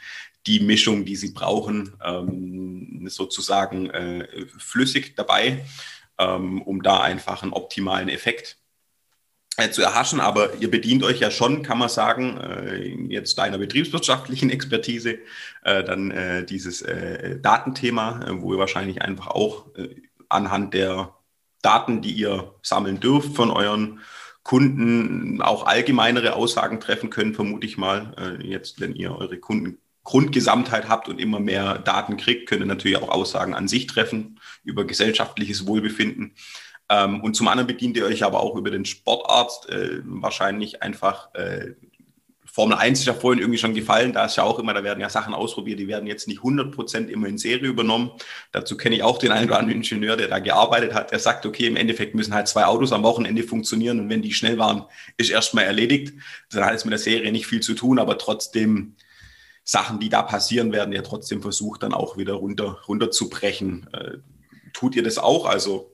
die 0.47 0.61
Mischung, 0.61 1.05
die 1.05 1.17
sie 1.17 1.33
brauchen, 1.33 1.93
ähm, 2.03 3.07
sozusagen 3.09 3.91
äh, 3.91 4.47
flüssig 4.59 5.15
dabei, 5.15 5.65
ähm, 6.19 6.63
um 6.63 6.83
da 6.83 7.01
einfach 7.01 7.43
einen 7.43 7.53
optimalen 7.53 8.09
Effekt 8.09 8.57
äh, 8.57 8.62
zu 9.71 9.83
erhaschen. 9.83 10.21
Aber 10.21 10.55
ihr 10.61 10.71
bedient 10.71 11.05
euch 11.05 11.21
ja 11.21 11.31
schon, 11.31 11.63
kann 11.63 11.79
man 11.79 11.89
sagen, 11.89 12.39
äh, 12.39 12.87
jetzt 13.09 13.39
deiner 13.39 13.59
betriebswirtschaftlichen 13.59 14.51
Expertise, 14.51 15.19
äh, 15.65 15.85
dann 15.85 16.11
äh, 16.11 16.45
dieses 16.45 16.83
äh, 16.83 17.39
Datenthema, 17.41 18.27
wo 18.31 18.55
ihr 18.55 18.59
wahrscheinlich 18.59 19.03
einfach 19.03 19.29
auch 19.29 19.67
anhand 20.29 20.75
der 20.75 21.15
Daten, 21.63 22.03
die 22.03 22.13
ihr 22.13 22.55
sammeln 22.63 23.01
dürft 23.01 23.35
von 23.35 23.51
euren 23.51 24.01
Kunden, 24.43 25.41
auch 25.41 25.67
allgemeinere 25.67 26.35
Aussagen 26.35 26.81
treffen 26.81 27.11
können, 27.11 27.35
vermute 27.35 27.67
ich 27.67 27.79
mal. 27.79 28.13
Äh, 28.19 28.47
jetzt, 28.47 28.81
wenn 28.81 28.95
ihr 28.95 29.17
eure 29.17 29.39
Kunden 29.39 29.79
Grundgesamtheit 30.05 30.89
habt 30.89 31.09
und 31.09 31.21
immer 31.21 31.39
mehr 31.39 31.79
Daten 31.79 32.17
kriegt, 32.17 32.49
könnt 32.49 32.61
ihr 32.61 32.67
natürlich 32.67 32.97
auch 32.97 33.09
Aussagen 33.09 33.55
an 33.55 33.69
sich 33.69 33.87
treffen 33.87 34.41
über 34.65 34.85
gesellschaftliches 34.85 35.69
Wohlbefinden. 35.69 36.35
Ähm, 36.89 37.23
und 37.23 37.35
zum 37.35 37.49
anderen 37.49 37.67
bedient 37.67 37.97
ihr 37.97 38.05
euch 38.05 38.25
aber 38.25 38.41
auch 38.41 38.57
über 38.57 38.71
den 38.71 38.85
Sportarzt 38.85 39.69
äh, 39.69 40.01
wahrscheinlich 40.05 40.83
einfach 40.83 41.35
äh, 41.35 41.75
Formel 42.55 42.77
1 42.77 43.01
ist 43.01 43.07
ja 43.07 43.15
vorhin 43.15 43.41
irgendwie 43.41 43.59
schon 43.59 43.73
gefallen, 43.73 44.13
da 44.13 44.27
ist 44.27 44.37
ja 44.37 44.43
auch 44.43 44.59
immer, 44.59 44.75
da 44.75 44.85
werden 44.85 45.01
ja 45.01 45.09
Sachen 45.09 45.33
ausprobiert, 45.33 45.79
die 45.79 45.89
werden 45.89 46.07
jetzt 46.07 46.29
nicht 46.29 46.43
100% 46.43 47.09
immer 47.09 47.27
in 47.27 47.39
Serie 47.39 47.67
übernommen. 47.67 48.11
Dazu 48.53 48.77
kenne 48.77 48.95
ich 48.95 49.03
auch 49.03 49.17
den 49.17 49.33
einen 49.33 49.49
oder 49.49 49.59
anderen 49.59 49.79
Ingenieur, 49.79 50.19
der 50.19 50.29
da 50.29 50.39
gearbeitet 50.39 50.93
hat, 50.93 51.13
der 51.13 51.19
sagt, 51.19 51.47
okay, 51.47 51.67
im 51.67 51.77
Endeffekt 51.77 52.15
müssen 52.15 52.35
halt 52.35 52.49
zwei 52.49 52.67
Autos 52.67 52.93
am 52.93 53.05
Wochenende 53.05 53.43
funktionieren 53.43 54.01
und 54.01 54.11
wenn 54.11 54.21
die 54.21 54.35
schnell 54.35 54.59
waren, 54.59 54.85
ist 55.17 55.31
erstmal 55.31 55.65
erledigt. 55.65 56.13
Dann 56.51 56.67
hat 56.67 56.75
es 56.75 56.85
mit 56.85 56.93
der 56.93 56.99
Serie 56.99 57.33
nicht 57.33 57.47
viel 57.47 57.61
zu 57.61 57.73
tun, 57.73 57.99
aber 57.99 58.19
trotzdem 58.19 58.97
Sachen, 59.65 59.99
die 59.99 60.11
da 60.11 60.21
passieren, 60.21 60.73
werden 60.73 60.93
ja 60.93 61.01
trotzdem 61.01 61.41
versucht, 61.41 61.83
dann 61.83 61.95
auch 61.95 62.19
wieder 62.19 62.35
runter, 62.35 62.83
runterzubrechen. 62.87 63.89
Äh, 63.95 64.19
tut 64.75 64.95
ihr 64.95 65.03
das 65.03 65.17
auch? 65.17 65.47
Also 65.47 65.92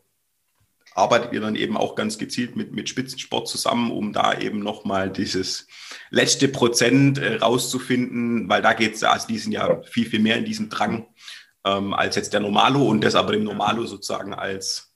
arbeitet 0.98 1.32
ihr 1.32 1.40
dann 1.40 1.54
eben 1.54 1.76
auch 1.76 1.94
ganz 1.94 2.18
gezielt 2.18 2.56
mit, 2.56 2.72
mit 2.72 2.88
Spitzensport 2.88 3.48
zusammen, 3.48 3.90
um 3.90 4.12
da 4.12 4.38
eben 4.38 4.58
nochmal 4.58 5.10
dieses 5.10 5.66
letzte 6.10 6.48
Prozent 6.48 7.18
äh, 7.18 7.36
rauszufinden, 7.36 8.48
weil 8.48 8.62
da 8.62 8.72
geht 8.72 8.96
es, 8.96 9.04
also 9.04 9.28
die 9.28 9.38
sind 9.38 9.52
ja 9.52 9.80
viel, 9.82 10.06
viel 10.06 10.20
mehr 10.20 10.36
in 10.36 10.44
diesem 10.44 10.68
Drang 10.68 11.06
ähm, 11.64 11.94
als 11.94 12.16
jetzt 12.16 12.32
der 12.32 12.40
Normalo 12.40 12.86
und 12.86 13.02
das 13.02 13.14
aber 13.14 13.32
dem 13.32 13.44
Normalo 13.44 13.86
sozusagen 13.86 14.34
als 14.34 14.92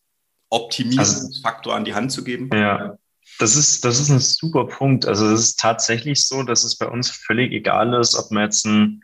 Optimierungsfaktor 0.51 1.75
an 1.75 1.85
die 1.85 1.95
Hand 1.95 2.13
zu 2.13 2.25
geben. 2.25 2.51
Ja. 2.53 2.99
Das 3.39 3.57
ist, 3.57 3.85
das 3.85 3.99
ist 3.99 4.11
ein 4.11 4.21
super 4.21 4.67
Punkt. 4.67 5.07
Also 5.07 5.27
es 5.27 5.41
ist 5.41 5.61
tatsächlich 5.61 6.25
so, 6.25 6.43
dass 6.43 6.65
es 6.65 6.77
bei 6.77 6.87
uns 6.87 7.11
völlig 7.11 7.53
egal 7.53 7.95
ist, 7.95 8.15
ob 8.15 8.31
man 8.31 8.45
jetzt 8.45 8.67
ein 8.67 9.03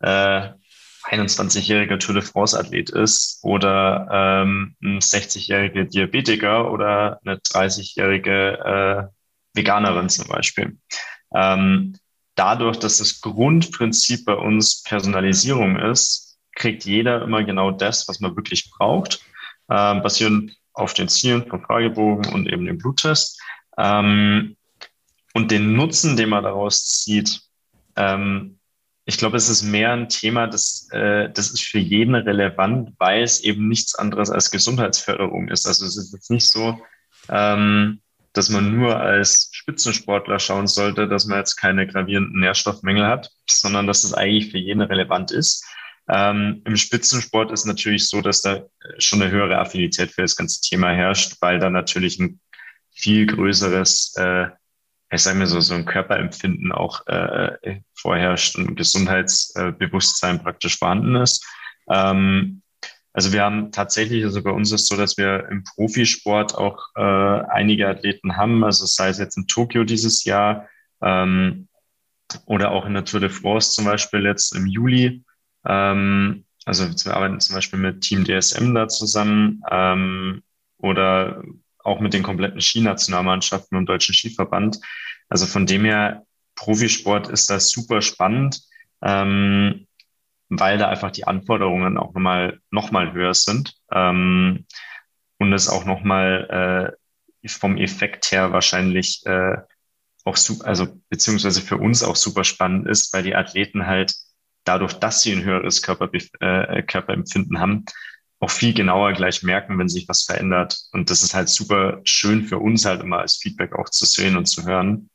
äh, 0.00 0.50
21-jähriger 1.10 1.98
Tour 1.98 2.14
de 2.14 2.22
France-Athlet 2.22 2.90
ist 2.90 3.40
oder 3.42 4.08
ähm, 4.10 4.76
ein 4.82 5.00
60-jähriger 5.00 5.84
Diabetiker 5.84 6.70
oder 6.70 7.20
eine 7.24 7.36
30-jährige 7.36 9.10
äh, 9.12 9.58
Veganerin 9.58 10.08
zum 10.08 10.28
Beispiel. 10.28 10.78
Ähm, 11.34 11.96
dadurch, 12.34 12.78
dass 12.78 12.98
das 12.98 13.20
Grundprinzip 13.20 14.24
bei 14.24 14.34
uns 14.34 14.82
Personalisierung 14.82 15.78
ist, 15.78 16.38
kriegt 16.54 16.84
jeder 16.84 17.22
immer 17.22 17.44
genau 17.44 17.70
das, 17.70 18.08
was 18.08 18.20
man 18.20 18.36
wirklich 18.36 18.70
braucht, 18.70 19.20
äh, 19.68 19.94
basierend 20.00 20.56
auf 20.72 20.94
den 20.94 21.08
Zielen 21.08 21.46
vom 21.46 21.62
Fragebogen 21.62 22.32
und 22.32 22.48
eben 22.48 22.66
dem 22.66 22.78
Bluttest. 22.78 23.40
Ähm, 23.76 24.56
und 25.34 25.50
den 25.50 25.74
Nutzen, 25.74 26.16
den 26.16 26.30
man 26.30 26.44
daraus 26.44 27.02
zieht, 27.02 27.40
ähm, 27.96 28.57
ich 29.08 29.16
glaube, 29.16 29.38
es 29.38 29.48
ist 29.48 29.62
mehr 29.62 29.92
ein 29.94 30.10
Thema, 30.10 30.46
das, 30.48 30.86
äh, 30.92 31.30
das 31.30 31.50
ist 31.50 31.62
für 31.62 31.78
jeden 31.78 32.14
relevant, 32.14 32.92
weil 32.98 33.22
es 33.22 33.40
eben 33.40 33.66
nichts 33.66 33.94
anderes 33.94 34.28
als 34.28 34.50
Gesundheitsförderung 34.50 35.48
ist. 35.48 35.66
Also 35.66 35.86
es 35.86 35.96
ist 35.96 36.12
jetzt 36.12 36.30
nicht 36.30 36.46
so, 36.46 36.78
ähm, 37.30 38.02
dass 38.34 38.50
man 38.50 38.76
nur 38.76 39.00
als 39.00 39.48
Spitzensportler 39.52 40.38
schauen 40.38 40.66
sollte, 40.66 41.08
dass 41.08 41.24
man 41.24 41.38
jetzt 41.38 41.56
keine 41.56 41.86
gravierenden 41.86 42.38
Nährstoffmängel 42.40 43.06
hat, 43.06 43.30
sondern 43.48 43.86
dass 43.86 44.04
es 44.04 44.12
eigentlich 44.12 44.50
für 44.50 44.58
jeden 44.58 44.82
relevant 44.82 45.30
ist. 45.30 45.64
Ähm, 46.10 46.60
Im 46.66 46.76
Spitzensport 46.76 47.50
ist 47.50 47.64
natürlich 47.64 48.10
so, 48.10 48.20
dass 48.20 48.42
da 48.42 48.66
schon 48.98 49.22
eine 49.22 49.30
höhere 49.30 49.58
Affinität 49.58 50.10
für 50.10 50.20
das 50.20 50.36
ganze 50.36 50.60
Thema 50.60 50.90
herrscht, 50.90 51.36
weil 51.40 51.58
da 51.58 51.70
natürlich 51.70 52.18
ein 52.18 52.40
viel 52.90 53.24
größeres 53.24 54.16
äh, 54.16 54.48
ich 55.10 55.22
sage 55.22 55.38
mir 55.38 55.46
so, 55.46 55.60
so 55.60 55.74
ein 55.74 55.86
Körperempfinden 55.86 56.72
auch 56.72 57.06
äh, 57.06 57.80
vorherrscht 57.94 58.56
und 58.56 58.76
Gesundheitsbewusstsein 58.76 60.42
praktisch 60.42 60.78
vorhanden 60.78 61.16
ist. 61.16 61.46
Ähm, 61.90 62.62
also 63.12 63.32
wir 63.32 63.42
haben 63.42 63.72
tatsächlich, 63.72 64.24
also 64.24 64.42
bei 64.42 64.50
uns 64.50 64.70
ist 64.70 64.86
so, 64.86 64.96
dass 64.96 65.16
wir 65.16 65.48
im 65.50 65.64
Profisport 65.64 66.54
auch 66.54 66.78
äh, 66.94 67.00
einige 67.00 67.88
Athleten 67.88 68.36
haben, 68.36 68.62
also 68.62 68.86
sei 68.86 69.08
es 69.08 69.18
jetzt 69.18 69.36
in 69.36 69.46
Tokio 69.46 69.84
dieses 69.84 70.24
Jahr 70.24 70.68
ähm, 71.02 71.68
oder 72.44 72.70
auch 72.70 72.84
in 72.84 72.94
der 72.94 73.04
Tour 73.04 73.20
de 73.20 73.30
France 73.30 73.72
zum 73.72 73.86
Beispiel 73.86 74.24
jetzt 74.24 74.54
im 74.54 74.66
Juli. 74.66 75.24
Ähm, 75.66 76.44
also 76.66 76.86
wir 76.86 77.16
arbeiten 77.16 77.40
zum 77.40 77.56
Beispiel 77.56 77.78
mit 77.78 78.02
Team 78.02 78.24
DSM 78.24 78.74
da 78.74 78.88
zusammen 78.88 79.62
ähm, 79.70 80.42
oder 80.76 81.42
auch 81.88 82.00
mit 82.00 82.12
den 82.12 82.22
kompletten 82.22 82.60
Skinationalmannschaften 82.60 83.76
und 83.76 83.86
Deutschen 83.86 84.14
Skiverband. 84.14 84.78
Also 85.28 85.46
von 85.46 85.66
dem 85.66 85.84
her, 85.84 86.24
Profisport 86.54 87.28
ist 87.28 87.50
das 87.50 87.70
super 87.70 88.02
spannend, 88.02 88.62
ähm, 89.02 89.86
weil 90.48 90.78
da 90.78 90.88
einfach 90.88 91.12
die 91.12 91.24
Anforderungen 91.24 91.98
auch 91.98 92.14
nochmal 92.14 92.58
noch 92.70 92.90
mal 92.90 93.12
höher 93.12 93.34
sind 93.34 93.74
ähm, 93.92 94.66
und 95.38 95.52
es 95.52 95.68
auch 95.68 95.84
nochmal 95.84 96.96
äh, 97.44 97.48
vom 97.48 97.76
Effekt 97.76 98.32
her 98.32 98.52
wahrscheinlich 98.52 99.24
äh, 99.26 99.56
auch 100.24 100.36
super, 100.36 100.66
also 100.66 101.00
beziehungsweise 101.08 101.62
für 101.62 101.76
uns 101.76 102.02
auch 102.02 102.16
super 102.16 102.44
spannend 102.44 102.88
ist, 102.88 103.12
weil 103.12 103.22
die 103.22 103.34
Athleten 103.34 103.86
halt 103.86 104.14
dadurch, 104.64 104.94
dass 104.94 105.22
sie 105.22 105.32
ein 105.32 105.44
höheres 105.44 105.82
Körper, 105.82 106.10
äh, 106.40 106.82
Körperempfinden 106.82 107.60
haben, 107.60 107.84
auch 108.40 108.50
viel 108.50 108.72
genauer 108.72 109.12
gleich 109.12 109.42
merken, 109.42 109.78
wenn 109.78 109.88
sich 109.88 110.08
was 110.08 110.22
verändert. 110.22 110.78
Und 110.92 111.10
das 111.10 111.22
ist 111.22 111.34
halt 111.34 111.48
super 111.48 112.00
schön 112.04 112.44
für 112.44 112.58
uns 112.58 112.84
halt 112.84 113.02
immer 113.02 113.18
als 113.18 113.36
Feedback 113.36 113.74
auch 113.74 113.88
zu 113.88 114.06
sehen 114.06 114.36
und 114.36 114.46
zu 114.46 114.64
hören. 114.64 115.10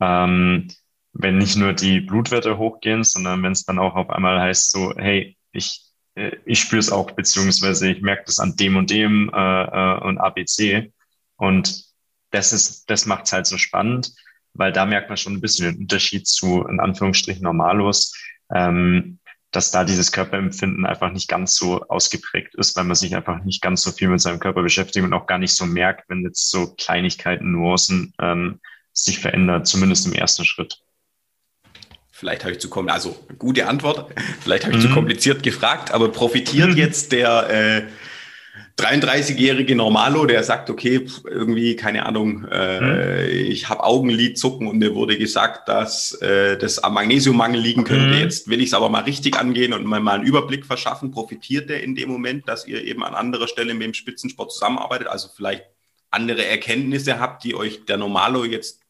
Ähm, 0.00 0.68
wenn 1.12 1.38
nicht 1.38 1.56
nur 1.56 1.72
die 1.72 2.00
Blutwerte 2.00 2.58
hochgehen, 2.58 3.02
sondern 3.02 3.42
wenn 3.42 3.52
es 3.52 3.64
dann 3.64 3.78
auch 3.78 3.96
auf 3.96 4.10
einmal 4.10 4.40
heißt 4.40 4.70
so, 4.70 4.94
hey, 4.96 5.36
ich, 5.52 5.84
äh, 6.14 6.36
ich 6.44 6.60
spüre 6.60 6.78
es 6.78 6.92
auch, 6.92 7.10
beziehungsweise 7.10 7.90
ich 7.90 8.02
merke 8.02 8.24
das 8.26 8.38
an 8.38 8.54
dem 8.56 8.76
und 8.76 8.90
dem 8.90 9.30
äh, 9.34 9.62
äh, 9.64 10.00
und 10.02 10.18
ABC. 10.18 10.92
Und 11.36 11.84
das 12.30 12.52
ist, 12.52 12.88
das 12.88 13.06
macht 13.06 13.26
es 13.26 13.32
halt 13.32 13.46
so 13.46 13.58
spannend, 13.58 14.14
weil 14.54 14.72
da 14.72 14.86
merkt 14.86 15.08
man 15.08 15.16
schon 15.16 15.34
ein 15.34 15.40
bisschen 15.40 15.72
den 15.72 15.82
Unterschied 15.82 16.28
zu, 16.28 16.64
in 16.66 16.78
Anführungsstrichen, 16.78 17.42
Normalos. 17.42 18.14
Ähm, 18.54 19.18
dass 19.50 19.70
da 19.70 19.84
dieses 19.84 20.12
Körperempfinden 20.12 20.86
einfach 20.86 21.10
nicht 21.12 21.28
ganz 21.28 21.56
so 21.56 21.82
ausgeprägt 21.88 22.54
ist, 22.54 22.76
weil 22.76 22.84
man 22.84 22.94
sich 22.94 23.16
einfach 23.16 23.42
nicht 23.42 23.60
ganz 23.60 23.82
so 23.82 23.90
viel 23.90 24.08
mit 24.08 24.20
seinem 24.20 24.38
Körper 24.38 24.62
beschäftigt 24.62 25.04
und 25.04 25.12
auch 25.12 25.26
gar 25.26 25.38
nicht 25.38 25.54
so 25.54 25.66
merkt, 25.66 26.08
wenn 26.08 26.22
jetzt 26.22 26.50
so 26.50 26.74
Kleinigkeiten, 26.74 27.52
Nuancen 27.52 28.14
ähm, 28.20 28.60
sich 28.92 29.18
verändert, 29.18 29.66
zumindest 29.66 30.06
im 30.06 30.12
ersten 30.12 30.44
Schritt. 30.44 30.80
Vielleicht 32.12 32.42
habe 32.42 32.52
ich 32.52 32.60
zu 32.60 32.68
kommen, 32.68 32.90
also 32.90 33.18
gute 33.38 33.66
Antwort. 33.66 34.12
Vielleicht 34.40 34.64
habe 34.64 34.76
ich 34.76 34.84
mhm. 34.84 34.88
zu 34.88 34.94
kompliziert 34.94 35.42
gefragt, 35.42 35.90
aber 35.90 36.12
profitiert 36.12 36.70
mhm. 36.70 36.76
jetzt 36.76 37.12
der 37.12 37.48
äh, 37.50 37.82
33-jährige 38.78 39.76
Normalo, 39.76 40.24
der 40.24 40.42
sagt, 40.42 40.70
okay, 40.70 41.06
irgendwie, 41.24 41.76
keine 41.76 42.06
Ahnung, 42.06 42.46
äh, 42.50 42.80
mhm. 42.80 43.50
ich 43.50 43.68
habe 43.68 43.84
Augenlidzucken 43.84 44.66
und 44.66 44.78
mir 44.78 44.94
wurde 44.94 45.18
gesagt, 45.18 45.68
dass 45.68 46.12
äh, 46.22 46.56
das 46.56 46.78
am 46.78 46.94
Magnesiummangel 46.94 47.60
liegen 47.60 47.84
könnte. 47.84 48.14
Mhm. 48.14 48.20
Jetzt 48.20 48.48
will 48.48 48.60
ich 48.60 48.68
es 48.68 48.74
aber 48.74 48.88
mal 48.88 49.02
richtig 49.02 49.36
angehen 49.36 49.72
und 49.72 49.84
mal, 49.84 50.00
mal 50.00 50.16
einen 50.16 50.24
Überblick 50.24 50.64
verschaffen. 50.64 51.10
Profitiert 51.10 51.68
der 51.68 51.82
in 51.82 51.94
dem 51.94 52.08
Moment, 52.08 52.48
dass 52.48 52.66
ihr 52.66 52.82
eben 52.84 53.04
an 53.04 53.14
anderer 53.14 53.48
Stelle 53.48 53.74
mit 53.74 53.86
dem 53.86 53.94
Spitzensport 53.94 54.52
zusammenarbeitet? 54.52 55.08
Also 55.08 55.28
vielleicht 55.34 55.64
andere 56.10 56.44
Erkenntnisse 56.44 57.20
habt, 57.20 57.44
die 57.44 57.54
euch 57.54 57.84
der 57.84 57.96
Normalo 57.96 58.44
jetzt, 58.44 58.80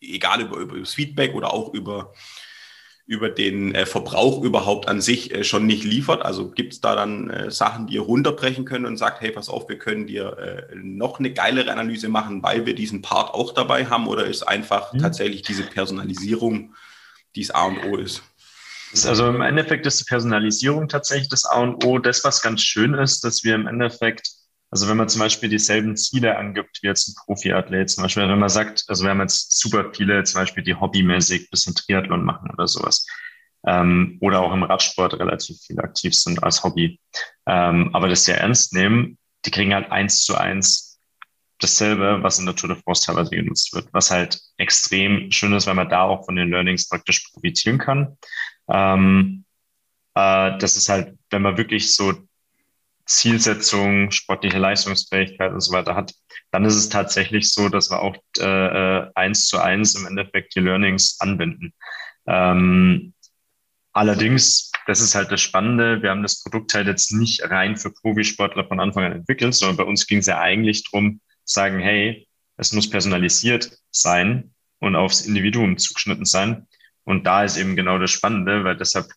egal 0.00 0.42
über, 0.42 0.56
über 0.56 0.78
das 0.78 0.94
Feedback 0.94 1.34
oder 1.34 1.54
auch 1.54 1.72
über 1.72 2.12
über 3.06 3.28
den 3.28 3.74
äh, 3.74 3.84
Verbrauch 3.84 4.42
überhaupt 4.42 4.88
an 4.88 5.00
sich 5.00 5.34
äh, 5.34 5.44
schon 5.44 5.66
nicht 5.66 5.84
liefert? 5.84 6.22
Also 6.22 6.50
gibt 6.50 6.72
es 6.74 6.80
da 6.80 6.94
dann 6.94 7.30
äh, 7.30 7.50
Sachen, 7.50 7.86
die 7.86 7.94
ihr 7.94 8.02
runterbrechen 8.02 8.64
könnt 8.64 8.86
und 8.86 8.96
sagt, 8.96 9.20
hey, 9.20 9.30
pass 9.32 9.48
auf, 9.48 9.68
wir 9.68 9.78
können 9.78 10.06
dir 10.06 10.38
äh, 10.38 10.74
noch 10.74 11.18
eine 11.18 11.32
geilere 11.32 11.70
Analyse 11.70 12.08
machen, 12.08 12.42
weil 12.42 12.64
wir 12.66 12.74
diesen 12.74 13.02
Part 13.02 13.34
auch 13.34 13.54
dabei 13.54 13.86
haben? 13.86 14.06
Oder 14.06 14.26
ist 14.26 14.42
einfach 14.44 14.92
mhm. 14.92 14.98
tatsächlich 14.98 15.42
diese 15.42 15.64
Personalisierung, 15.64 16.74
die 17.34 17.42
es 17.42 17.50
A 17.50 17.64
und 17.64 17.84
O 17.84 17.96
ist? 17.96 18.22
Also 19.06 19.26
im 19.26 19.40
Endeffekt 19.40 19.86
ist 19.86 20.00
die 20.00 20.04
Personalisierung 20.04 20.88
tatsächlich 20.88 21.30
das 21.30 21.46
A 21.46 21.60
und 21.60 21.84
O. 21.84 21.98
Das, 21.98 22.24
was 22.24 22.42
ganz 22.42 22.62
schön 22.62 22.94
ist, 22.94 23.24
dass 23.24 23.42
wir 23.42 23.54
im 23.54 23.66
Endeffekt 23.66 24.30
also 24.72 24.88
wenn 24.88 24.96
man 24.96 25.08
zum 25.10 25.20
Beispiel 25.20 25.50
dieselben 25.50 25.98
Ziele 25.98 26.38
angibt 26.38 26.78
wie 26.80 26.86
jetzt 26.86 27.06
ein 27.06 27.14
Profiathlet, 27.26 27.90
zum 27.90 28.04
Beispiel, 28.04 28.26
wenn 28.26 28.38
man 28.38 28.48
sagt, 28.48 28.84
also 28.88 29.04
wir 29.04 29.10
haben 29.10 29.20
jetzt 29.20 29.60
super 29.60 29.92
viele, 29.94 30.24
zum 30.24 30.40
Beispiel 30.40 30.64
die 30.64 30.74
hobbymäßig 30.74 31.50
bisschen 31.50 31.74
Triathlon 31.74 32.24
machen 32.24 32.50
oder 32.50 32.66
sowas. 32.66 33.06
Ähm, 33.66 34.16
oder 34.22 34.40
auch 34.40 34.50
im 34.50 34.62
Radsport 34.62 35.12
relativ 35.12 35.58
viel 35.60 35.78
aktiv 35.78 36.14
sind 36.14 36.42
als 36.42 36.64
Hobby. 36.64 36.98
Ähm, 37.46 37.90
aber 37.92 38.08
das 38.08 38.24
sehr 38.24 38.40
ernst 38.40 38.72
nehmen, 38.72 39.18
die 39.44 39.50
kriegen 39.50 39.74
halt 39.74 39.92
eins 39.92 40.24
zu 40.24 40.36
eins 40.36 40.98
dasselbe, 41.58 42.22
was 42.22 42.38
in 42.38 42.46
der 42.46 42.56
Tour 42.56 42.70
de 42.70 42.82
France 42.82 43.04
teilweise 43.04 43.36
genutzt 43.36 43.74
wird, 43.74 43.88
was 43.92 44.10
halt 44.10 44.40
extrem 44.56 45.30
schön 45.30 45.52
ist, 45.52 45.66
weil 45.66 45.74
man 45.74 45.90
da 45.90 46.04
auch 46.04 46.24
von 46.24 46.34
den 46.34 46.48
Learnings 46.48 46.88
praktisch 46.88 47.30
profitieren 47.30 47.76
kann. 47.76 48.16
Ähm, 48.70 49.44
äh, 50.14 50.56
das 50.56 50.76
ist 50.76 50.88
halt, 50.88 51.18
wenn 51.28 51.42
man 51.42 51.58
wirklich 51.58 51.94
so 51.94 52.14
Zielsetzung, 53.06 54.10
sportliche 54.10 54.58
Leistungsfähigkeit 54.58 55.52
und 55.52 55.60
so 55.60 55.72
weiter 55.72 55.94
hat, 55.94 56.14
dann 56.50 56.64
ist 56.64 56.76
es 56.76 56.88
tatsächlich 56.88 57.52
so, 57.52 57.68
dass 57.68 57.90
wir 57.90 58.00
auch 58.00 58.16
äh, 58.38 58.44
äh, 58.44 59.10
eins 59.14 59.46
zu 59.46 59.58
eins 59.58 59.94
im 59.94 60.06
Endeffekt 60.06 60.54
die 60.54 60.60
Learnings 60.60 61.18
anwenden. 61.20 61.72
Ähm, 62.26 63.14
allerdings, 63.92 64.70
das 64.86 65.00
ist 65.00 65.14
halt 65.14 65.32
das 65.32 65.40
Spannende, 65.40 66.02
wir 66.02 66.10
haben 66.10 66.22
das 66.22 66.42
Produkt 66.42 66.74
halt 66.74 66.86
jetzt 66.86 67.12
nicht 67.12 67.42
rein 67.50 67.76
für 67.76 67.90
Profisportler 67.90 68.66
von 68.66 68.80
Anfang 68.80 69.04
an 69.04 69.12
entwickelt, 69.12 69.54
sondern 69.54 69.76
bei 69.76 69.84
uns 69.84 70.06
ging 70.06 70.18
es 70.18 70.26
ja 70.26 70.38
eigentlich 70.40 70.84
drum, 70.84 71.20
sagen, 71.44 71.80
hey, 71.80 72.28
es 72.56 72.72
muss 72.72 72.88
personalisiert 72.88 73.76
sein 73.90 74.54
und 74.78 74.96
aufs 74.96 75.22
Individuum 75.22 75.78
zugeschnitten 75.78 76.24
sein. 76.24 76.66
Und 77.04 77.26
da 77.26 77.44
ist 77.44 77.56
eben 77.56 77.76
genau 77.76 77.98
das 77.98 78.10
Spannende, 78.10 78.62
weil 78.64 78.76
deshalb 78.76 79.08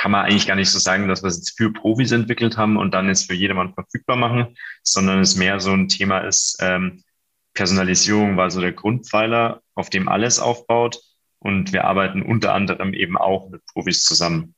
kann 0.00 0.12
man 0.12 0.24
eigentlich 0.24 0.46
gar 0.46 0.54
nicht 0.56 0.70
so 0.70 0.78
sagen, 0.78 1.08
dass 1.08 1.22
wir 1.22 1.28
es 1.28 1.36
jetzt 1.36 1.58
für 1.58 1.70
Profis 1.70 2.10
entwickelt 2.10 2.56
haben 2.56 2.78
und 2.78 2.94
dann 2.94 3.08
jetzt 3.08 3.26
für 3.26 3.34
jedermann 3.34 3.74
verfügbar 3.74 4.16
machen, 4.16 4.56
sondern 4.82 5.20
es 5.20 5.36
mehr 5.36 5.60
so 5.60 5.72
ein 5.72 5.88
Thema 5.88 6.20
ist, 6.20 6.56
ähm, 6.62 7.04
Personalisierung 7.52 8.38
war 8.38 8.50
so 8.50 8.62
der 8.62 8.72
Grundpfeiler, 8.72 9.60
auf 9.74 9.90
dem 9.90 10.08
alles 10.08 10.38
aufbaut. 10.38 11.02
Und 11.38 11.74
wir 11.74 11.84
arbeiten 11.84 12.22
unter 12.22 12.54
anderem 12.54 12.94
eben 12.94 13.18
auch 13.18 13.50
mit 13.50 13.60
Profis 13.66 14.02
zusammen. 14.02 14.54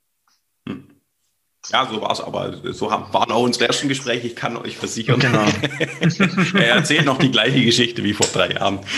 Ja, 1.70 1.86
so 1.86 2.00
war 2.00 2.10
es, 2.10 2.20
aber 2.20 2.54
so 2.72 2.90
haben, 2.90 3.12
waren 3.12 3.30
auch 3.30 3.42
unsere 3.42 3.68
ersten 3.68 3.88
Gespräche. 3.88 4.26
Ich 4.26 4.34
kann 4.34 4.56
euch 4.56 4.76
versichern. 4.76 5.20
Genau. 5.20 5.44
er 6.54 6.74
erzählt 6.74 7.04
noch 7.04 7.18
die 7.18 7.30
gleiche 7.30 7.64
Geschichte 7.64 8.02
wie 8.02 8.14
vor 8.14 8.26
drei 8.32 8.52
Jahren. 8.52 8.80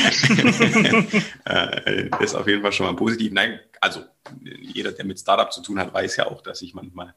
Äh, 1.46 2.08
das 2.10 2.20
ist 2.20 2.34
auf 2.34 2.46
jeden 2.46 2.62
Fall 2.62 2.72
schon 2.72 2.86
mal 2.86 2.96
positiv. 2.96 3.30
Nein, 3.32 3.60
also 3.80 4.00
jeder, 4.42 4.92
der 4.92 5.04
mit 5.04 5.18
Startup 5.18 5.52
zu 5.52 5.60
tun 5.60 5.78
hat, 5.78 5.92
weiß 5.92 6.16
ja 6.16 6.26
auch, 6.26 6.40
dass 6.40 6.60
sich 6.60 6.72
manchmal 6.72 7.14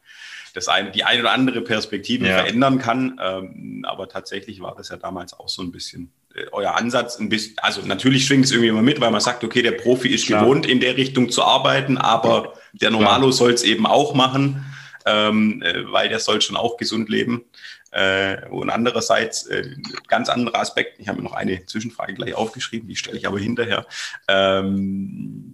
das 0.53 0.67
eine, 0.67 0.91
die 0.91 1.05
eine 1.05 1.21
oder 1.21 1.31
andere 1.31 1.61
Perspektive 1.61 2.27
ja. 2.27 2.39
verändern 2.39 2.77
kann. 2.77 3.19
Ähm, 3.23 3.85
aber 3.87 4.09
tatsächlich 4.09 4.59
war 4.59 4.75
das 4.75 4.89
ja 4.89 4.97
damals 4.97 5.33
auch 5.33 5.47
so 5.47 5.61
ein 5.61 5.71
bisschen 5.71 6.11
äh, 6.35 6.45
euer 6.51 6.75
Ansatz. 6.75 7.19
Ein 7.19 7.29
bisschen, 7.29 7.57
also 7.59 7.81
natürlich 7.81 8.25
schwingt 8.25 8.45
es 8.45 8.51
irgendwie 8.51 8.69
immer 8.69 8.81
mit, 8.81 8.99
weil 8.99 9.11
man 9.11 9.21
sagt, 9.21 9.45
okay, 9.45 9.61
der 9.61 9.71
Profi 9.71 10.09
ist 10.09 10.25
Klar. 10.25 10.41
gewohnt, 10.41 10.65
in 10.65 10.81
der 10.81 10.97
Richtung 10.97 11.29
zu 11.29 11.43
arbeiten, 11.43 11.97
aber 11.97 12.53
der 12.73 12.91
Normalo 12.91 13.31
soll 13.31 13.53
es 13.53 13.63
eben 13.63 13.85
auch 13.85 14.13
machen 14.13 14.65
ähm, 15.07 15.61
äh, 15.63 15.91
weil 15.91 16.09
der 16.09 16.19
soll 16.19 16.41
schon 16.41 16.57
auch 16.57 16.77
gesund 16.77 17.09
leben. 17.09 17.45
Äh, 17.91 18.45
und 18.49 18.69
andererseits, 18.69 19.47
äh, 19.47 19.75
ganz 20.07 20.29
anderer 20.29 20.59
Aspekt, 20.59 20.99
ich 20.99 21.07
habe 21.07 21.19
mir 21.19 21.23
noch 21.23 21.33
eine 21.33 21.65
Zwischenfrage 21.65 22.13
gleich 22.13 22.33
aufgeschrieben, 22.33 22.89
die 22.89 22.97
stelle 22.97 23.17
ich 23.17 23.25
aber 23.25 23.39
hinterher. 23.39 23.85
Ähm, 24.27 25.53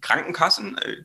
Krankenkassen, 0.00 0.76
äh, 0.78 0.96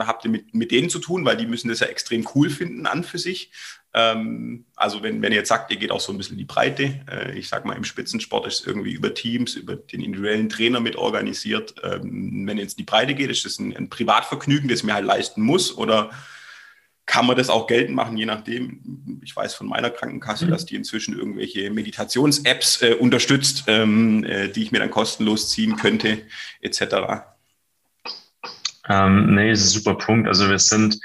habt 0.00 0.24
ihr 0.24 0.30
mit, 0.30 0.54
mit 0.54 0.70
denen 0.70 0.88
zu 0.88 0.98
tun, 0.98 1.24
weil 1.24 1.36
die 1.36 1.46
müssen 1.46 1.68
das 1.68 1.80
ja 1.80 1.86
extrem 1.86 2.26
cool 2.34 2.48
finden 2.48 2.86
an 2.86 3.04
für 3.04 3.18
sich. 3.18 3.52
Ähm, 3.92 4.64
also 4.74 5.02
wenn, 5.02 5.20
wenn 5.20 5.32
ihr 5.32 5.38
jetzt 5.38 5.48
sagt, 5.48 5.70
ihr 5.70 5.76
geht 5.76 5.90
auch 5.90 6.00
so 6.00 6.12
ein 6.12 6.18
bisschen 6.18 6.34
in 6.34 6.38
die 6.38 6.44
Breite, 6.44 7.00
äh, 7.10 7.38
ich 7.38 7.48
sage 7.48 7.68
mal 7.68 7.76
im 7.76 7.84
Spitzensport 7.84 8.46
ist 8.46 8.60
es 8.60 8.66
irgendwie 8.66 8.92
über 8.92 9.12
Teams, 9.12 9.54
über 9.54 9.76
den 9.76 10.00
individuellen 10.00 10.48
Trainer 10.48 10.80
mit 10.80 10.96
organisiert. 10.96 11.74
Ähm, 11.82 12.46
wenn 12.46 12.56
ihr 12.56 12.62
jetzt 12.62 12.78
in 12.78 12.84
die 12.84 12.90
Breite 12.90 13.14
geht, 13.14 13.30
ist 13.30 13.44
das 13.44 13.58
ein, 13.58 13.76
ein 13.76 13.90
Privatvergnügen, 13.90 14.68
das 14.68 14.82
mir 14.82 14.94
halt 14.94 15.04
leisten 15.04 15.42
muss 15.42 15.76
oder 15.76 16.10
kann 17.10 17.26
man 17.26 17.36
das 17.36 17.50
auch 17.50 17.66
geltend 17.66 17.96
machen, 17.96 18.16
je 18.16 18.24
nachdem. 18.24 19.20
Ich 19.24 19.34
weiß 19.34 19.54
von 19.54 19.66
meiner 19.66 19.90
Krankenkasse, 19.90 20.46
mhm. 20.46 20.50
dass 20.50 20.64
die 20.64 20.76
inzwischen 20.76 21.18
irgendwelche 21.18 21.68
Meditations-Apps 21.68 22.82
äh, 22.82 22.94
unterstützt, 22.94 23.64
ähm, 23.66 24.22
äh, 24.22 24.46
die 24.46 24.62
ich 24.62 24.70
mir 24.70 24.78
dann 24.78 24.92
kostenlos 24.92 25.50
ziehen 25.50 25.74
könnte, 25.74 26.22
etc. 26.60 27.24
Ähm, 28.88 29.34
nee, 29.34 29.50
das 29.50 29.58
ist 29.58 29.74
ein 29.74 29.82
super 29.82 29.96
Punkt. 29.96 30.28
Also 30.28 30.48
wir 30.48 30.60
sind 30.60 31.00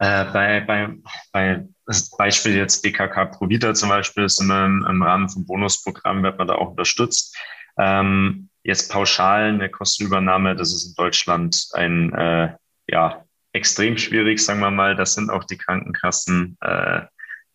äh, 0.00 0.24
bei, 0.24 0.60
bei, 0.62 0.88
bei 1.30 1.64
das 1.86 2.10
Beispiel 2.10 2.56
jetzt 2.56 2.82
BKK 2.82 3.26
Provita 3.26 3.72
zum 3.72 3.88
Beispiel, 3.88 4.24
ist 4.24 4.40
im, 4.40 4.50
im 4.50 5.00
Rahmen 5.00 5.28
vom 5.28 5.46
Bonusprogramm, 5.46 6.24
wird 6.24 6.38
man 6.38 6.48
da 6.48 6.56
auch 6.56 6.70
unterstützt. 6.70 7.36
Ähm, 7.78 8.48
jetzt 8.64 8.90
pauschal 8.90 9.50
eine 9.50 9.70
Kostenübernahme, 9.70 10.56
das 10.56 10.74
ist 10.74 10.88
in 10.88 10.94
Deutschland 10.96 11.68
ein 11.74 12.12
äh, 12.14 12.52
ja, 12.88 13.24
extrem 13.52 13.96
schwierig, 13.96 14.40
sagen 14.40 14.60
wir 14.60 14.70
mal. 14.70 14.96
Das 14.96 15.14
sind 15.14 15.30
auch 15.30 15.44
die 15.44 15.58
Krankenkassen 15.58 16.56
äh, 16.60 17.02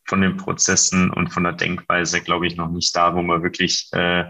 von 0.06 0.22
den 0.22 0.38
Prozessen 0.38 1.10
und 1.10 1.30
von 1.30 1.44
der 1.44 1.54
Denkweise, 1.54 2.22
glaube 2.22 2.48
ich, 2.48 2.56
noch 2.56 2.70
nicht 2.70 2.96
da, 2.96 3.16
wo 3.16 3.22
man 3.22 3.44
wirklich, 3.44 3.90
äh, 3.94 4.26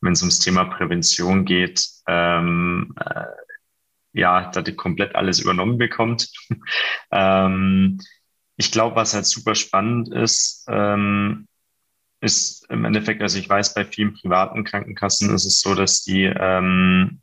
wenn 0.00 0.12
es 0.12 0.22
ums 0.22 0.40
Thema 0.40 0.64
Prävention 0.64 1.44
geht, 1.44 1.86
ähm, 2.06 2.94
äh, 2.98 3.24
ja, 4.14 4.50
da 4.50 4.62
die 4.62 4.74
komplett 4.74 5.14
alles 5.14 5.40
übernommen 5.40 5.78
bekommt. 5.78 6.30
ähm, 7.12 7.98
ich 8.56 8.70
glaube, 8.70 8.96
was 8.96 9.14
halt 9.14 9.26
super 9.26 9.54
spannend 9.54 10.12
ist, 10.12 10.66
ähm, 10.68 11.46
ist 12.20 12.70
im 12.70 12.84
Endeffekt, 12.84 13.22
also 13.22 13.38
ich 13.38 13.48
weiß, 13.48 13.74
bei 13.74 13.84
vielen 13.84 14.14
privaten 14.14 14.64
Krankenkassen 14.64 15.34
ist 15.34 15.44
es 15.44 15.60
so, 15.60 15.74
dass 15.74 16.02
die 16.02 16.24
ähm, 16.24 17.20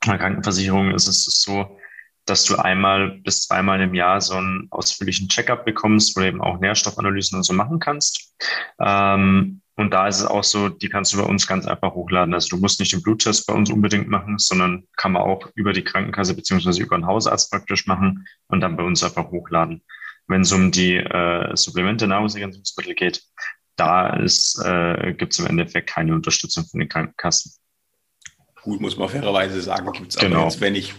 Krankenversicherung 0.00 0.92
ist 0.92 1.08
es 1.08 1.24
so, 1.24 1.78
dass 2.24 2.44
du 2.44 2.56
einmal 2.56 3.10
bis 3.10 3.42
zweimal 3.42 3.80
im 3.80 3.94
Jahr 3.94 4.20
so 4.20 4.34
einen 4.34 4.68
ausführlichen 4.70 5.28
Checkup 5.28 5.64
bekommst, 5.64 6.16
wo 6.16 6.20
du 6.20 6.26
eben 6.26 6.40
auch 6.40 6.60
Nährstoffanalysen 6.60 7.36
und 7.36 7.42
so 7.42 7.52
machen 7.52 7.78
kannst. 7.78 8.34
Ähm, 8.78 9.60
und 9.74 9.90
da 9.90 10.06
ist 10.06 10.20
es 10.20 10.26
auch 10.26 10.44
so, 10.44 10.68
die 10.68 10.88
kannst 10.88 11.12
du 11.12 11.16
bei 11.16 11.24
uns 11.24 11.46
ganz 11.46 11.66
einfach 11.66 11.94
hochladen. 11.94 12.34
Also 12.34 12.48
du 12.56 12.58
musst 12.58 12.78
nicht 12.78 12.92
den 12.92 13.02
Bluttest 13.02 13.46
bei 13.46 13.54
uns 13.54 13.70
unbedingt 13.70 14.08
machen, 14.08 14.38
sondern 14.38 14.86
kann 14.96 15.12
man 15.12 15.22
auch 15.22 15.50
über 15.54 15.72
die 15.72 15.82
Krankenkasse 15.82 16.34
beziehungsweise 16.34 16.82
über 16.82 16.94
einen 16.94 17.06
Hausarzt 17.06 17.50
praktisch 17.50 17.86
machen 17.86 18.26
und 18.48 18.60
dann 18.60 18.76
bei 18.76 18.82
uns 18.82 19.02
einfach 19.02 19.30
hochladen. 19.30 19.82
Wenn 20.28 20.42
es 20.42 20.52
um 20.52 20.70
die 20.70 20.96
äh, 20.96 21.56
Supplemente, 21.56 22.06
Nahrungsergänzungsmittel 22.06 22.94
geht, 22.94 23.22
da 23.76 24.14
äh, 24.16 25.14
gibt 25.14 25.32
es 25.32 25.38
im 25.38 25.46
Endeffekt 25.46 25.88
keine 25.88 26.14
Unterstützung 26.14 26.64
von 26.66 26.80
den 26.80 26.88
Krankenkassen. 26.88 27.52
Gut, 28.62 28.80
muss 28.80 28.96
man 28.96 29.08
fairerweise 29.08 29.60
sagen, 29.60 29.90
gibt 29.92 30.10
es 30.10 30.16
aber 30.18 30.28
genau. 30.28 30.44
jetzt, 30.44 30.60
wenn 30.60 30.74
ich 30.74 30.94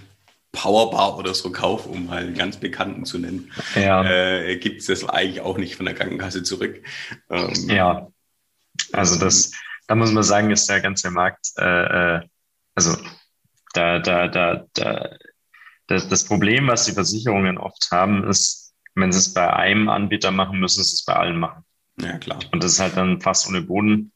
Powerbar 0.54 1.18
oder 1.18 1.34
so 1.34 1.52
kaufe, 1.52 1.90
um 1.90 2.10
halt 2.12 2.28
einen 2.28 2.38
ganz 2.38 2.58
bekannten 2.58 3.06
zu 3.06 3.18
nennen, 3.18 3.52
ja. 3.76 4.04
äh, 4.06 4.58
gibt 4.58 4.82
es 4.82 4.88
das 4.88 5.04
eigentlich 5.04 5.42
auch 5.42 5.58
nicht 5.58 5.76
von 5.76 5.86
der 5.86 5.96
Krankenkasse 5.96 6.44
zurück. 6.44 6.82
Ähm, 7.30 7.70
ja, 7.70 8.08
also 8.94 9.20
das, 9.20 9.52
da 9.88 9.96
muss 9.96 10.12
man 10.12 10.24
sagen, 10.24 10.52
ist 10.52 10.70
der 10.70 10.80
ganze 10.80 11.10
Markt, 11.12 11.48
äh, 11.58 12.16
äh, 12.16 12.22
also 12.76 12.96
da, 13.74 14.00
da, 14.00 14.28
da, 14.28 14.66
da, 14.74 15.18
das, 15.88 16.08
das 16.08 16.24
Problem, 16.24 16.68
was 16.68 16.86
die 16.86 16.94
Versicherungen 16.94 17.58
oft 17.58 17.90
haben, 17.92 18.24
ist, 18.24 18.74
wenn 18.96 19.12
sie 19.12 19.20
es 19.20 19.34
bei 19.34 19.52
einem 19.52 19.90
Anbieter 19.90 20.32
machen, 20.32 20.60
müssen 20.60 20.84
sie 20.84 20.94
es 20.94 21.04
bei 21.04 21.16
allen 21.16 21.40
machen. 21.40 21.66
Ja, 22.00 22.18
klar. 22.20 22.40
Und 22.52 22.64
das 22.64 22.74
ist 22.74 22.80
halt 22.80 22.96
dann 22.96 23.22
fast 23.22 23.48
ohne 23.48 23.62
Boden. 23.62 24.12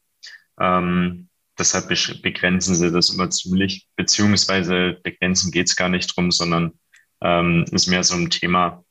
Ähm, 0.60 1.27
deshalb 1.58 1.88
begrenzen 2.22 2.76
sie 2.76 2.92
das 2.92 3.10
immer 3.10 3.30
ziemlich, 3.30 3.88
beziehungsweise 3.96 5.00
begrenzen 5.04 5.52
geht 5.52 5.68
es 5.68 5.76
gar 5.76 5.90
nicht 5.90 6.16
drum, 6.16 6.32
sondern 6.32 6.74
ähm, 7.22 7.66
ist 7.72 7.88
mehr 7.88 8.04
so 8.04 8.16
ein 8.16 8.30
Thema, 8.30 8.84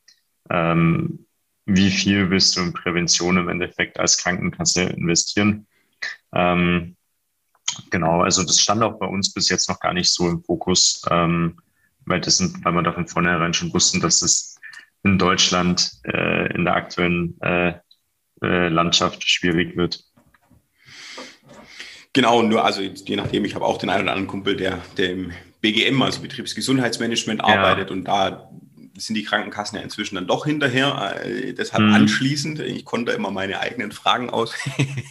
ähm, 0.49 1.25
wie 1.65 1.91
viel 1.91 2.29
willst 2.29 2.55
du 2.55 2.61
in 2.61 2.73
Prävention 2.73 3.37
im 3.37 3.49
Endeffekt 3.49 3.99
als 3.99 4.17
Krankenkasse 4.17 4.83
investieren? 4.83 5.67
Ähm, 6.33 6.95
genau, 7.89 8.21
also 8.21 8.43
das 8.43 8.59
stand 8.59 8.83
auch 8.83 8.99
bei 8.99 9.05
uns 9.05 9.33
bis 9.33 9.49
jetzt 9.49 9.67
noch 9.67 9.79
gar 9.79 9.93
nicht 9.93 10.09
so 10.11 10.29
im 10.29 10.43
Fokus, 10.43 11.01
ähm, 11.09 11.59
weil, 12.05 12.21
das 12.21 12.37
sind, 12.37 12.63
weil 12.63 12.73
wir 12.73 12.83
da 12.83 12.93
von 12.93 13.07
vornherein 13.07 13.53
schon 13.53 13.73
wussten, 13.73 13.99
dass 13.99 14.21
es 14.21 14.55
in 15.03 15.17
Deutschland 15.17 15.91
äh, 16.05 16.53
in 16.53 16.63
der 16.63 16.75
aktuellen 16.75 17.39
äh, 17.41 17.73
äh, 18.41 18.67
Landschaft 18.69 19.27
schwierig 19.27 19.75
wird. 19.75 20.03
Genau, 22.13 22.41
nur 22.41 22.63
also 22.63 22.81
je 22.81 23.15
nachdem, 23.15 23.45
ich 23.45 23.55
habe 23.55 23.65
auch 23.65 23.77
den 23.77 23.89
einen 23.89 24.03
oder 24.03 24.11
anderen 24.11 24.27
Kumpel, 24.27 24.55
der, 24.55 24.79
der 24.97 25.11
im 25.11 25.31
BGM, 25.61 26.01
also 26.01 26.21
Betriebsgesundheitsmanagement, 26.21 27.41
ja. 27.41 27.47
arbeitet 27.47 27.91
und 27.91 28.05
da 28.05 28.49
sind 28.97 29.15
die 29.15 29.23
Krankenkassen 29.23 29.77
ja 29.77 29.83
inzwischen 29.83 30.15
dann 30.15 30.27
doch 30.27 30.45
hinterher. 30.45 31.21
Äh, 31.23 31.53
deshalb 31.53 31.83
mhm. 31.83 31.93
anschließend, 31.93 32.59
ich 32.59 32.85
konnte 32.85 33.11
immer 33.11 33.31
meine 33.31 33.59
eigenen 33.59 33.91
Fragen 33.91 34.29
aus. 34.29 34.55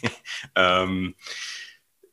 ähm, 0.56 1.14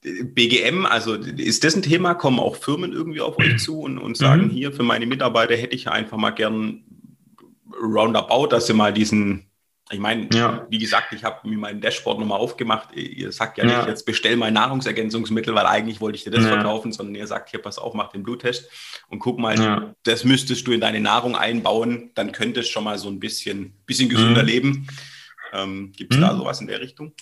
BGM, 0.02 0.86
also 0.86 1.15
ist 1.15 1.63
das 1.63 1.76
ein 1.76 1.82
Thema? 1.82 2.13
Kommen 2.13 2.39
auch 2.39 2.58
Firmen 2.58 2.91
irgendwie 2.91 3.22
auf 3.22 3.39
euch 3.39 3.58
zu 3.60 3.80
und, 3.80 3.98
und 3.98 4.17
sagen, 4.17 4.46
mhm. 4.46 4.50
hier 4.50 4.74
für 4.74 4.84
meine 4.84 5.06
Mitarbeiter 5.06 5.56
hätte 5.56 5.76
ich 5.76 5.86
ja 5.86 5.91
einfach 5.91 6.17
mal 6.17 6.32
gern 6.32 6.84
roundabout, 7.82 8.48
dass 8.48 8.67
sie 8.67 8.74
mal 8.74 8.93
diesen 8.93 9.46
ich 9.91 10.00
meine, 10.00 10.30
ja. 10.34 10.65
wie 10.69 10.78
gesagt, 10.78 11.13
ich 11.13 11.24
habe 11.24 11.48
mir 11.48 11.58
mein 11.58 11.82
Dashboard 11.82 12.17
nochmal 12.19 12.39
aufgemacht. 12.39 12.96
Ihr 12.96 13.32
sagt 13.32 13.58
ja, 13.58 13.65
ja, 13.65 13.78
nicht, 13.78 13.88
jetzt 13.89 14.06
bestell 14.06 14.38
mal 14.38 14.52
Nahrungsergänzungsmittel, 14.52 15.54
weil 15.54 15.65
eigentlich 15.65 16.00
wollte 16.00 16.15
ich 16.15 16.24
dir 16.24 16.32
das 16.32 16.46
ja. 16.46 16.52
verkaufen, 16.52 16.91
sondern 16.93 17.15
ihr 17.15 17.28
sagt, 17.28 17.50
hier, 17.50 17.62
pass 17.62 17.78
auf, 17.78 17.93
mach 17.93 18.10
den 18.10 18.24
Bluttest 18.24 18.69
und 19.10 19.19
guck 19.19 19.39
mal, 19.39 19.93
das 20.04 20.24
müsstest 20.24 20.65
du 20.65 20.72
in 20.72 20.82
deine 20.82 21.02
Nahrung 21.02 21.36
einbauen, 21.36 22.12
dann 22.15 22.32
könntest 22.32 22.72
schon 22.72 22.86
mal 22.86 22.98
so 22.98 23.10
ein 23.10 23.19
bisschen, 23.19 23.74
bisschen 23.86 24.10
gesünder 24.10 24.43
mhm. 24.43 24.48
leben. 24.48 24.88
Ähm, 25.52 25.91
Gibt 25.96 26.13
es 26.13 26.17
mhm. 26.17 26.24
da 26.24 26.36
sowas 26.36 26.62
in 26.62 26.67
der 26.67 26.80
Richtung? 26.80 27.13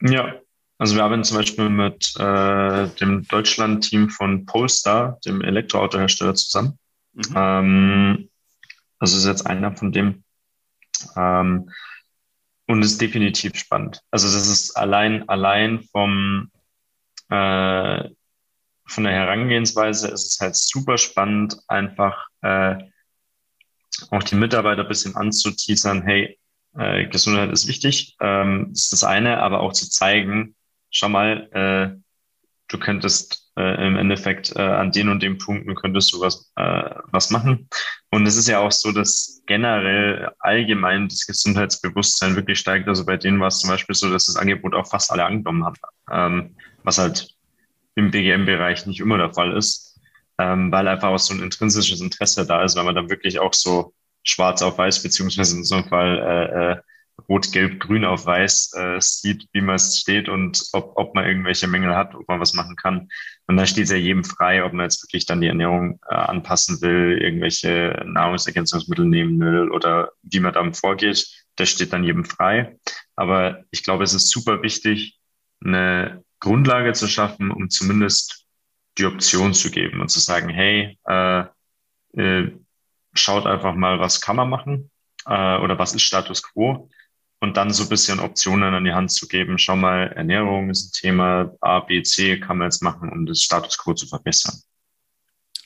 Ja, 0.00 0.34
also 0.78 0.94
wir 0.94 1.04
arbeiten 1.04 1.24
zum 1.24 1.36
Beispiel 1.36 1.68
mit 1.68 2.14
äh, 2.18 2.88
dem 3.00 3.26
Deutschland-Team 3.28 4.10
von 4.10 4.46
Polestar, 4.46 5.18
dem 5.24 5.42
Elektroautohersteller, 5.42 6.34
zusammen. 6.34 6.78
Mhm. 7.12 7.34
Ähm, 7.34 8.30
also 8.98 9.16
ist 9.16 9.26
jetzt 9.26 9.46
einer 9.46 9.76
von 9.76 9.92
dem. 9.92 10.22
Ähm, 11.16 11.70
und 12.68 12.82
ist 12.82 13.00
definitiv 13.00 13.56
spannend. 13.56 14.02
Also 14.10 14.28
das 14.28 14.46
ist 14.46 14.76
allein, 14.76 15.28
allein 15.28 15.82
vom, 15.90 16.50
äh, 17.30 18.08
von 18.86 19.04
der 19.04 19.12
Herangehensweise 19.12 20.08
ist 20.08 20.26
es 20.26 20.40
halt 20.40 20.54
super 20.54 20.98
spannend, 20.98 21.58
einfach 21.66 22.28
äh, 22.42 22.76
auch 24.10 24.22
die 24.22 24.36
Mitarbeiter 24.36 24.82
ein 24.82 24.88
bisschen 24.88 25.16
anzuteasern, 25.16 26.02
hey, 26.02 26.38
äh, 26.76 27.06
Gesundheit 27.08 27.50
ist 27.50 27.66
wichtig, 27.68 28.16
ähm, 28.20 28.70
ist 28.72 28.92
das 28.92 29.02
eine, 29.02 29.38
aber 29.38 29.60
auch 29.60 29.72
zu 29.72 29.88
zeigen, 29.90 30.54
schau 30.90 31.08
mal, 31.08 31.48
äh, 31.52 32.07
du 32.68 32.78
könntest 32.78 33.50
äh, 33.56 33.86
im 33.86 33.96
Endeffekt 33.96 34.54
äh, 34.56 34.62
an 34.62 34.92
den 34.92 35.08
und 35.08 35.22
den 35.22 35.38
Punkten 35.38 35.74
könntest 35.74 36.12
du 36.12 36.20
was, 36.20 36.52
äh, 36.56 36.90
was 37.10 37.30
machen. 37.30 37.68
Und 38.10 38.26
es 38.26 38.36
ist 38.36 38.48
ja 38.48 38.60
auch 38.60 38.72
so, 38.72 38.92
dass 38.92 39.42
generell 39.46 40.30
allgemein 40.38 41.08
das 41.08 41.26
Gesundheitsbewusstsein 41.26 42.36
wirklich 42.36 42.58
steigt. 42.58 42.88
Also 42.88 43.04
bei 43.04 43.16
denen 43.16 43.40
war 43.40 43.48
es 43.48 43.60
zum 43.60 43.70
Beispiel 43.70 43.94
so, 43.94 44.10
dass 44.10 44.26
das 44.26 44.36
Angebot 44.36 44.74
auch 44.74 44.86
fast 44.86 45.10
alle 45.10 45.24
angenommen 45.24 45.64
haben, 45.64 45.76
ähm, 46.10 46.56
was 46.84 46.98
halt 46.98 47.34
im 47.96 48.10
BGM-Bereich 48.10 48.86
nicht 48.86 49.00
immer 49.00 49.18
der 49.18 49.34
Fall 49.34 49.56
ist, 49.56 49.98
ähm, 50.38 50.70
weil 50.70 50.86
einfach 50.86 51.08
auch 51.08 51.18
so 51.18 51.34
ein 51.34 51.42
intrinsisches 51.42 52.00
Interesse 52.00 52.46
da 52.46 52.62
ist, 52.62 52.76
weil 52.76 52.84
man 52.84 52.94
dann 52.94 53.10
wirklich 53.10 53.40
auch 53.40 53.52
so 53.52 53.92
schwarz 54.22 54.62
auf 54.62 54.78
weiß, 54.78 55.02
beziehungsweise 55.02 55.56
in 55.56 55.64
so 55.64 55.76
einem 55.76 55.88
Fall 55.88 56.18
äh, 56.18 56.72
äh, 56.72 56.76
Rot, 57.28 57.52
Gelb, 57.52 57.80
Grün 57.80 58.04
auf 58.04 58.26
Weiß 58.26 58.72
äh, 58.74 59.00
sieht, 59.00 59.48
wie 59.52 59.60
man 59.60 59.76
es 59.76 59.98
steht 59.98 60.28
und 60.28 60.62
ob, 60.72 60.92
ob 60.96 61.14
man 61.14 61.26
irgendwelche 61.26 61.66
Mängel 61.66 61.94
hat, 61.94 62.14
ob 62.14 62.28
man 62.28 62.40
was 62.40 62.54
machen 62.54 62.76
kann. 62.76 63.08
Und 63.46 63.56
da 63.56 63.66
steht 63.66 63.84
es 63.84 63.90
ja 63.90 63.96
jedem 63.96 64.24
frei, 64.24 64.64
ob 64.64 64.72
man 64.72 64.84
jetzt 64.84 65.02
wirklich 65.02 65.26
dann 65.26 65.40
die 65.40 65.48
Ernährung 65.48 65.98
äh, 66.08 66.14
anpassen 66.14 66.80
will, 66.80 67.18
irgendwelche 67.20 68.02
Nahrungsergänzungsmittel 68.06 69.04
nehmen 69.04 69.40
will 69.40 69.70
oder 69.70 70.12
wie 70.22 70.40
man 70.40 70.52
dann 70.52 70.74
vorgeht. 70.74 71.26
Das 71.56 71.68
steht 71.68 71.92
dann 71.92 72.04
jedem 72.04 72.24
frei. 72.24 72.78
Aber 73.16 73.64
ich 73.70 73.82
glaube, 73.82 74.04
es 74.04 74.14
ist 74.14 74.30
super 74.30 74.62
wichtig, 74.62 75.18
eine 75.64 76.22
Grundlage 76.40 76.92
zu 76.92 77.08
schaffen, 77.08 77.50
um 77.50 77.68
zumindest 77.68 78.46
die 78.96 79.06
Option 79.06 79.54
zu 79.54 79.70
geben 79.70 80.00
und 80.00 80.08
zu 80.08 80.20
sagen, 80.20 80.48
hey, 80.48 80.98
äh, 81.06 81.44
äh, 82.16 82.52
schaut 83.14 83.46
einfach 83.46 83.74
mal, 83.74 83.98
was 83.98 84.20
kann 84.20 84.36
man 84.36 84.48
machen 84.48 84.90
äh, 85.26 85.58
oder 85.58 85.78
was 85.78 85.94
ist 85.94 86.02
Status 86.02 86.42
quo 86.42 86.88
und 87.40 87.56
dann 87.56 87.72
so 87.72 87.84
ein 87.84 87.88
bisschen 87.88 88.20
Optionen 88.20 88.74
an 88.74 88.84
die 88.84 88.92
Hand 88.92 89.12
zu 89.12 89.28
geben. 89.28 89.58
Schau 89.58 89.76
mal, 89.76 90.08
Ernährung 90.08 90.70
ist 90.70 90.88
ein 90.88 90.92
Thema, 90.92 91.54
A, 91.60 91.80
B, 91.80 92.02
C 92.02 92.40
kann 92.40 92.58
man 92.58 92.66
jetzt 92.66 92.82
machen, 92.82 93.10
um 93.10 93.26
das 93.26 93.42
Status 93.42 93.78
quo 93.78 93.94
zu 93.94 94.06
verbessern. 94.06 94.60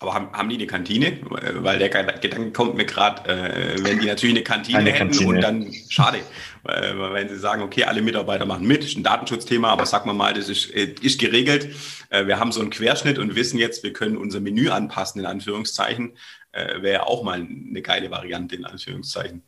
Aber 0.03 0.15
haben, 0.15 0.33
haben 0.33 0.49
die 0.49 0.57
eine 0.57 0.67
Kantine? 0.67 1.19
Weil 1.29 1.79
der 1.79 1.89
Gedanke 1.89 2.51
kommt 2.51 2.75
mir 2.75 2.85
gerade, 2.85 3.23
äh, 3.31 3.85
wenn 3.85 4.01
die 4.01 4.07
natürlich 4.07 4.35
eine 4.35 4.43
Kantine 4.43 4.79
eine 4.79 4.91
hätten 4.91 5.11
Kantine. 5.11 5.29
und 5.29 5.41
dann, 5.41 5.73
schade, 5.89 6.19
weil, 6.65 7.15
wenn 7.15 7.29
sie 7.29 7.39
sagen, 7.39 7.63
okay, 7.63 7.85
alle 7.85 8.03
Mitarbeiter 8.03 8.45
machen 8.45 8.67
mit, 8.67 8.85
ist 8.85 8.97
ein 8.97 9.05
Datenschutzthema, 9.05 9.71
aber 9.71 9.87
sagen 9.87 10.09
wir 10.11 10.15
mal, 10.15 10.35
das 10.35 10.49
ist, 10.49 10.75
äh, 10.75 10.95
ist 11.01 11.21
geregelt. 11.21 11.69
Äh, 12.11 12.27
wir 12.27 12.41
haben 12.41 12.51
so 12.51 12.61
einen 12.61 12.71
Querschnitt 12.71 13.19
und 13.19 13.37
wissen 13.37 13.59
jetzt, 13.59 13.85
wir 13.85 13.93
können 13.93 14.17
unser 14.17 14.41
Menü 14.41 14.71
anpassen, 14.71 15.21
in 15.21 15.27
Anführungszeichen, 15.27 16.17
äh, 16.51 16.83
wäre 16.83 17.07
auch 17.07 17.23
mal 17.23 17.35
eine 17.37 17.83
geile 17.83 18.11
Variante, 18.11 18.57
in 18.57 18.65
Anführungszeichen. 18.65 19.43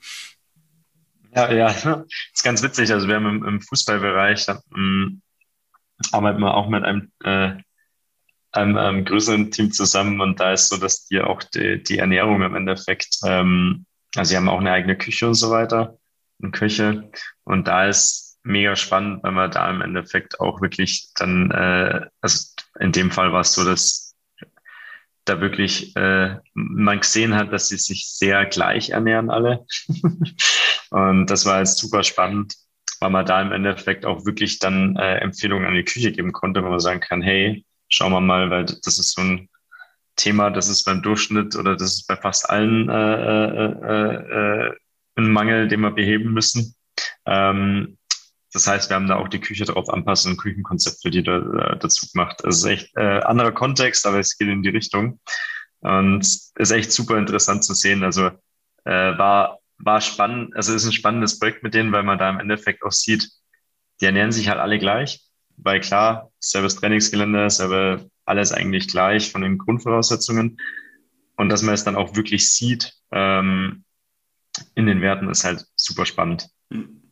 Ja, 1.34 1.52
ja, 1.52 1.66
das 1.66 1.84
ist 2.34 2.44
ganz 2.44 2.62
witzig. 2.62 2.92
Also 2.92 3.08
wir 3.08 3.16
haben 3.16 3.26
im, 3.26 3.44
im 3.44 3.60
Fußballbereich, 3.60 4.46
ähm, 4.76 5.22
arbeiten 6.12 6.40
wir 6.40 6.54
auch 6.54 6.68
mit 6.68 6.84
einem, 6.84 7.12
äh, 7.24 7.54
einem, 8.52 8.76
einem 8.76 9.04
größeren 9.04 9.50
Team 9.50 9.72
zusammen 9.72 10.20
und 10.20 10.38
da 10.40 10.52
ist 10.52 10.68
so, 10.68 10.76
dass 10.76 11.06
die 11.06 11.20
auch 11.20 11.42
die, 11.42 11.82
die 11.82 11.98
Ernährung 11.98 12.42
im 12.42 12.54
Endeffekt, 12.54 13.18
ähm, 13.24 13.86
also 14.14 14.30
sie 14.30 14.36
haben 14.36 14.48
auch 14.48 14.60
eine 14.60 14.72
eigene 14.72 14.96
Küche 14.96 15.26
und 15.26 15.34
so 15.34 15.50
weiter, 15.50 15.98
eine 16.40 16.52
Küche 16.52 17.10
und 17.44 17.66
da 17.66 17.86
ist 17.86 18.38
mega 18.44 18.76
spannend, 18.76 19.22
weil 19.24 19.32
man 19.32 19.50
da 19.50 19.70
im 19.70 19.80
Endeffekt 19.80 20.38
auch 20.40 20.60
wirklich 20.60 21.10
dann, 21.16 21.50
äh, 21.50 22.06
also 22.20 22.46
in 22.78 22.92
dem 22.92 23.10
Fall 23.10 23.32
war 23.32 23.40
es 23.40 23.54
so, 23.54 23.64
dass 23.64 24.03
da 25.24 25.40
wirklich 25.40 25.96
äh, 25.96 26.36
man 26.54 27.00
gesehen 27.00 27.34
hat, 27.34 27.52
dass 27.52 27.68
sie 27.68 27.78
sich 27.78 28.08
sehr 28.08 28.46
gleich 28.46 28.90
ernähren 28.90 29.30
alle. 29.30 29.66
und 30.90 31.26
das 31.26 31.46
war 31.46 31.60
jetzt 31.60 31.78
super 31.78 32.02
spannend, 32.02 32.54
weil 33.00 33.10
man 33.10 33.26
da 33.26 33.40
im 33.40 33.52
Endeffekt 33.52 34.04
auch 34.04 34.26
wirklich 34.26 34.58
dann 34.58 34.96
äh, 34.96 35.18
Empfehlungen 35.18 35.66
an 35.66 35.74
die 35.74 35.84
Küche 35.84 36.12
geben 36.12 36.32
konnte, 36.32 36.62
wo 36.62 36.68
man 36.68 36.80
sagen 36.80 37.00
kann, 37.00 37.22
hey, 37.22 37.64
schauen 37.88 38.12
wir 38.12 38.20
mal, 38.20 38.50
weil 38.50 38.64
das 38.64 38.98
ist 38.98 39.12
so 39.12 39.22
ein 39.22 39.48
Thema, 40.16 40.50
das 40.50 40.68
ist 40.68 40.84
beim 40.84 41.02
Durchschnitt 41.02 41.56
oder 41.56 41.76
das 41.76 41.94
ist 41.94 42.06
bei 42.06 42.16
fast 42.16 42.48
allen 42.48 42.88
äh, 42.88 43.14
äh, 43.14 43.72
äh, 43.82 44.68
äh 44.68 44.72
ein 45.16 45.30
Mangel, 45.30 45.68
den 45.68 45.80
wir 45.80 45.92
beheben 45.92 46.32
müssen. 46.32 46.74
Ähm, 47.24 47.98
das 48.54 48.68
heißt, 48.68 48.88
wir 48.88 48.94
haben 48.94 49.08
da 49.08 49.16
auch 49.16 49.28
die 49.28 49.40
Küche 49.40 49.64
darauf 49.64 49.90
anpassen, 49.90 50.32
ein 50.32 50.36
Küchenkonzept 50.36 51.02
für 51.02 51.10
die 51.10 51.24
da, 51.24 51.38
äh, 51.38 51.76
dazu 51.76 52.06
gemacht. 52.12 52.36
Das 52.44 52.58
ist 52.58 52.64
echt 52.64 52.96
äh, 52.96 53.20
anderer 53.22 53.50
Kontext, 53.50 54.06
aber 54.06 54.20
es 54.20 54.38
geht 54.38 54.46
in 54.46 54.62
die 54.62 54.68
Richtung. 54.68 55.18
Und 55.80 56.20
ist 56.20 56.70
echt 56.70 56.92
super 56.92 57.18
interessant 57.18 57.64
zu 57.64 57.74
sehen. 57.74 58.04
Also 58.04 58.30
äh, 58.84 59.18
war, 59.18 59.58
war 59.78 60.00
spannend, 60.00 60.54
also 60.54 60.72
ist 60.72 60.86
ein 60.86 60.92
spannendes 60.92 61.40
Projekt 61.40 61.64
mit 61.64 61.74
denen, 61.74 61.90
weil 61.90 62.04
man 62.04 62.16
da 62.16 62.30
im 62.30 62.38
Endeffekt 62.38 62.84
auch 62.84 62.92
sieht, 62.92 63.28
die 64.00 64.06
ernähren 64.06 64.30
sich 64.30 64.48
halt 64.48 64.60
alle 64.60 64.78
gleich. 64.78 65.20
Weil 65.56 65.80
klar, 65.80 66.30
selbes 66.38 66.76
Trainingsgelände, 66.76 67.50
selber 67.50 68.04
alles 68.24 68.52
eigentlich 68.52 68.86
gleich 68.86 69.32
von 69.32 69.42
den 69.42 69.58
Grundvoraussetzungen. 69.58 70.58
Und 71.36 71.48
dass 71.48 71.62
man 71.62 71.74
es 71.74 71.82
dann 71.82 71.96
auch 71.96 72.14
wirklich 72.14 72.52
sieht 72.52 72.92
ähm, 73.10 73.84
in 74.76 74.86
den 74.86 75.00
Werten, 75.00 75.28
ist 75.28 75.42
halt 75.42 75.66
super 75.74 76.06
spannend. 76.06 76.48
Mhm. 76.70 77.03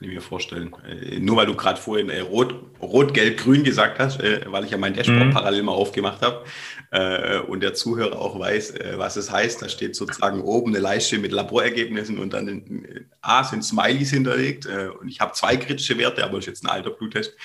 Kann 0.00 0.08
ich 0.08 0.14
mir 0.14 0.22
vorstellen. 0.22 0.74
Äh, 0.88 1.18
nur 1.18 1.36
weil 1.36 1.44
du 1.44 1.54
gerade 1.54 1.78
vorhin 1.78 2.08
äh, 2.08 2.20
Rot, 2.20 2.54
Rot, 2.80 3.12
Gelb, 3.12 3.36
Grün 3.36 3.64
gesagt 3.64 3.98
hast, 3.98 4.18
äh, 4.20 4.40
weil 4.46 4.64
ich 4.64 4.70
ja 4.70 4.78
mein 4.78 4.94
Dashboard 4.94 5.26
mhm. 5.26 5.30
parallel 5.32 5.62
mal 5.62 5.72
aufgemacht 5.72 6.22
habe 6.22 6.42
äh, 6.90 7.40
und 7.40 7.60
der 7.60 7.74
Zuhörer 7.74 8.18
auch 8.18 8.38
weiß, 8.38 8.70
äh, 8.76 8.94
was 8.96 9.16
es 9.16 9.30
heißt. 9.30 9.60
Da 9.60 9.68
steht 9.68 9.94
sozusagen 9.94 10.40
oben 10.40 10.70
eine 10.70 10.78
Leiste 10.78 11.18
mit 11.18 11.32
Laborergebnissen 11.32 12.18
und 12.18 12.32
dann 12.32 12.48
in, 12.48 12.84
äh, 12.86 13.00
A 13.20 13.44
sind 13.44 13.62
Smileys 13.62 14.10
hinterlegt 14.10 14.66
und 14.98 15.08
ich 15.08 15.20
habe 15.20 15.32
zwei 15.34 15.58
kritische 15.58 15.98
Werte, 15.98 16.24
aber 16.24 16.36
das 16.36 16.44
ist 16.44 16.46
jetzt 16.46 16.64
ein 16.64 16.70
alter 16.70 16.88
Bluttest. 16.88 17.36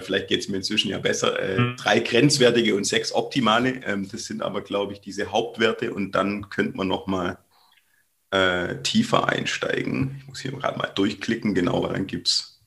vielleicht 0.00 0.28
geht 0.28 0.40
es 0.40 0.48
mir 0.48 0.56
inzwischen 0.56 0.90
ja 0.90 0.98
besser. 0.98 1.38
Mhm. 1.58 1.76
Drei 1.76 2.00
grenzwertige 2.00 2.74
und 2.74 2.84
sechs 2.84 3.12
optimale. 3.12 3.82
Ähm, 3.84 4.08
das 4.10 4.24
sind 4.24 4.40
aber, 4.40 4.62
glaube 4.62 4.94
ich, 4.94 5.02
diese 5.02 5.30
Hauptwerte 5.30 5.92
und 5.92 6.12
dann 6.12 6.48
könnte 6.48 6.78
man 6.78 6.88
noch 6.88 7.06
mal 7.06 7.36
äh, 8.30 8.76
tiefer 8.82 9.28
einsteigen. 9.28 10.16
Ich 10.20 10.26
muss 10.26 10.40
hier 10.40 10.52
gerade 10.52 10.78
mal 10.78 10.88
durchklicken, 10.88 11.54
genau, 11.54 11.82
weil 11.82 11.94
dann 11.94 12.06
gibt 12.06 12.28
es 12.28 12.60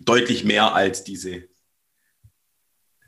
deutlich 0.00 0.44
mehr 0.44 0.74
als 0.74 1.04
diese 1.04 1.48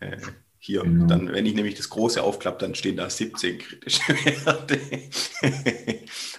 äh, 0.00 0.16
hier. 0.58 0.82
Genau. 0.82 1.06
Dann, 1.06 1.32
wenn 1.32 1.46
ich 1.46 1.54
nämlich 1.54 1.74
das 1.74 1.90
große 1.90 2.22
aufklappe, 2.22 2.58
dann 2.58 2.74
stehen 2.74 2.96
da 2.96 3.08
17 3.08 3.58
kritische 3.58 4.02
Werte. 4.44 4.78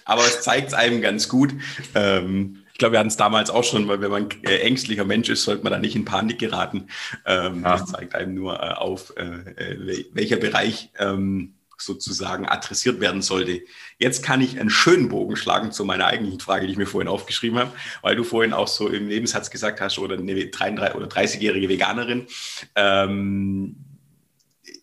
Aber 0.04 0.22
es 0.22 0.42
zeigt 0.42 0.68
es 0.68 0.74
einem 0.74 1.00
ganz 1.00 1.28
gut. 1.28 1.54
Ähm, 1.94 2.58
ich 2.72 2.78
glaube, 2.78 2.92
wir 2.92 2.98
hatten 3.00 3.08
es 3.08 3.16
damals 3.16 3.50
auch 3.50 3.64
schon, 3.64 3.86
weil 3.88 4.00
wenn 4.00 4.10
man 4.10 4.28
äh, 4.42 4.58
ängstlicher 4.58 5.04
Mensch 5.04 5.28
ist, 5.28 5.44
sollte 5.44 5.62
man 5.62 5.72
da 5.72 5.78
nicht 5.78 5.94
in 5.94 6.04
Panik 6.04 6.38
geraten. 6.38 6.88
Ähm, 7.26 7.62
ja. 7.62 7.76
Das 7.76 7.86
zeigt 7.86 8.14
einem 8.14 8.34
nur 8.34 8.60
äh, 8.62 8.72
auf, 8.72 9.12
äh, 9.16 9.74
äh 9.76 10.06
welcher 10.12 10.36
Bereich 10.36 10.90
ähm, 10.98 11.54
sozusagen 11.84 12.46
adressiert 12.46 13.00
werden 13.00 13.22
sollte. 13.22 13.62
Jetzt 13.98 14.22
kann 14.22 14.40
ich 14.40 14.58
einen 14.58 14.70
schönen 14.70 15.08
Bogen 15.08 15.36
schlagen 15.36 15.72
zu 15.72 15.84
meiner 15.84 16.06
eigentlichen 16.06 16.40
Frage, 16.40 16.66
die 16.66 16.72
ich 16.72 16.78
mir 16.78 16.86
vorhin 16.86 17.08
aufgeschrieben 17.08 17.58
habe, 17.58 17.72
weil 18.02 18.16
du 18.16 18.24
vorhin 18.24 18.52
auch 18.52 18.68
so 18.68 18.88
im 18.88 19.08
Nebensatz 19.08 19.50
gesagt 19.50 19.80
hast, 19.80 19.98
oder 19.98 20.16
eine 20.16 20.46
33 20.46 20.96
oder 20.96 21.06
30-jährige 21.06 21.68
Veganerin. 21.68 22.26
Ähm, 22.74 23.76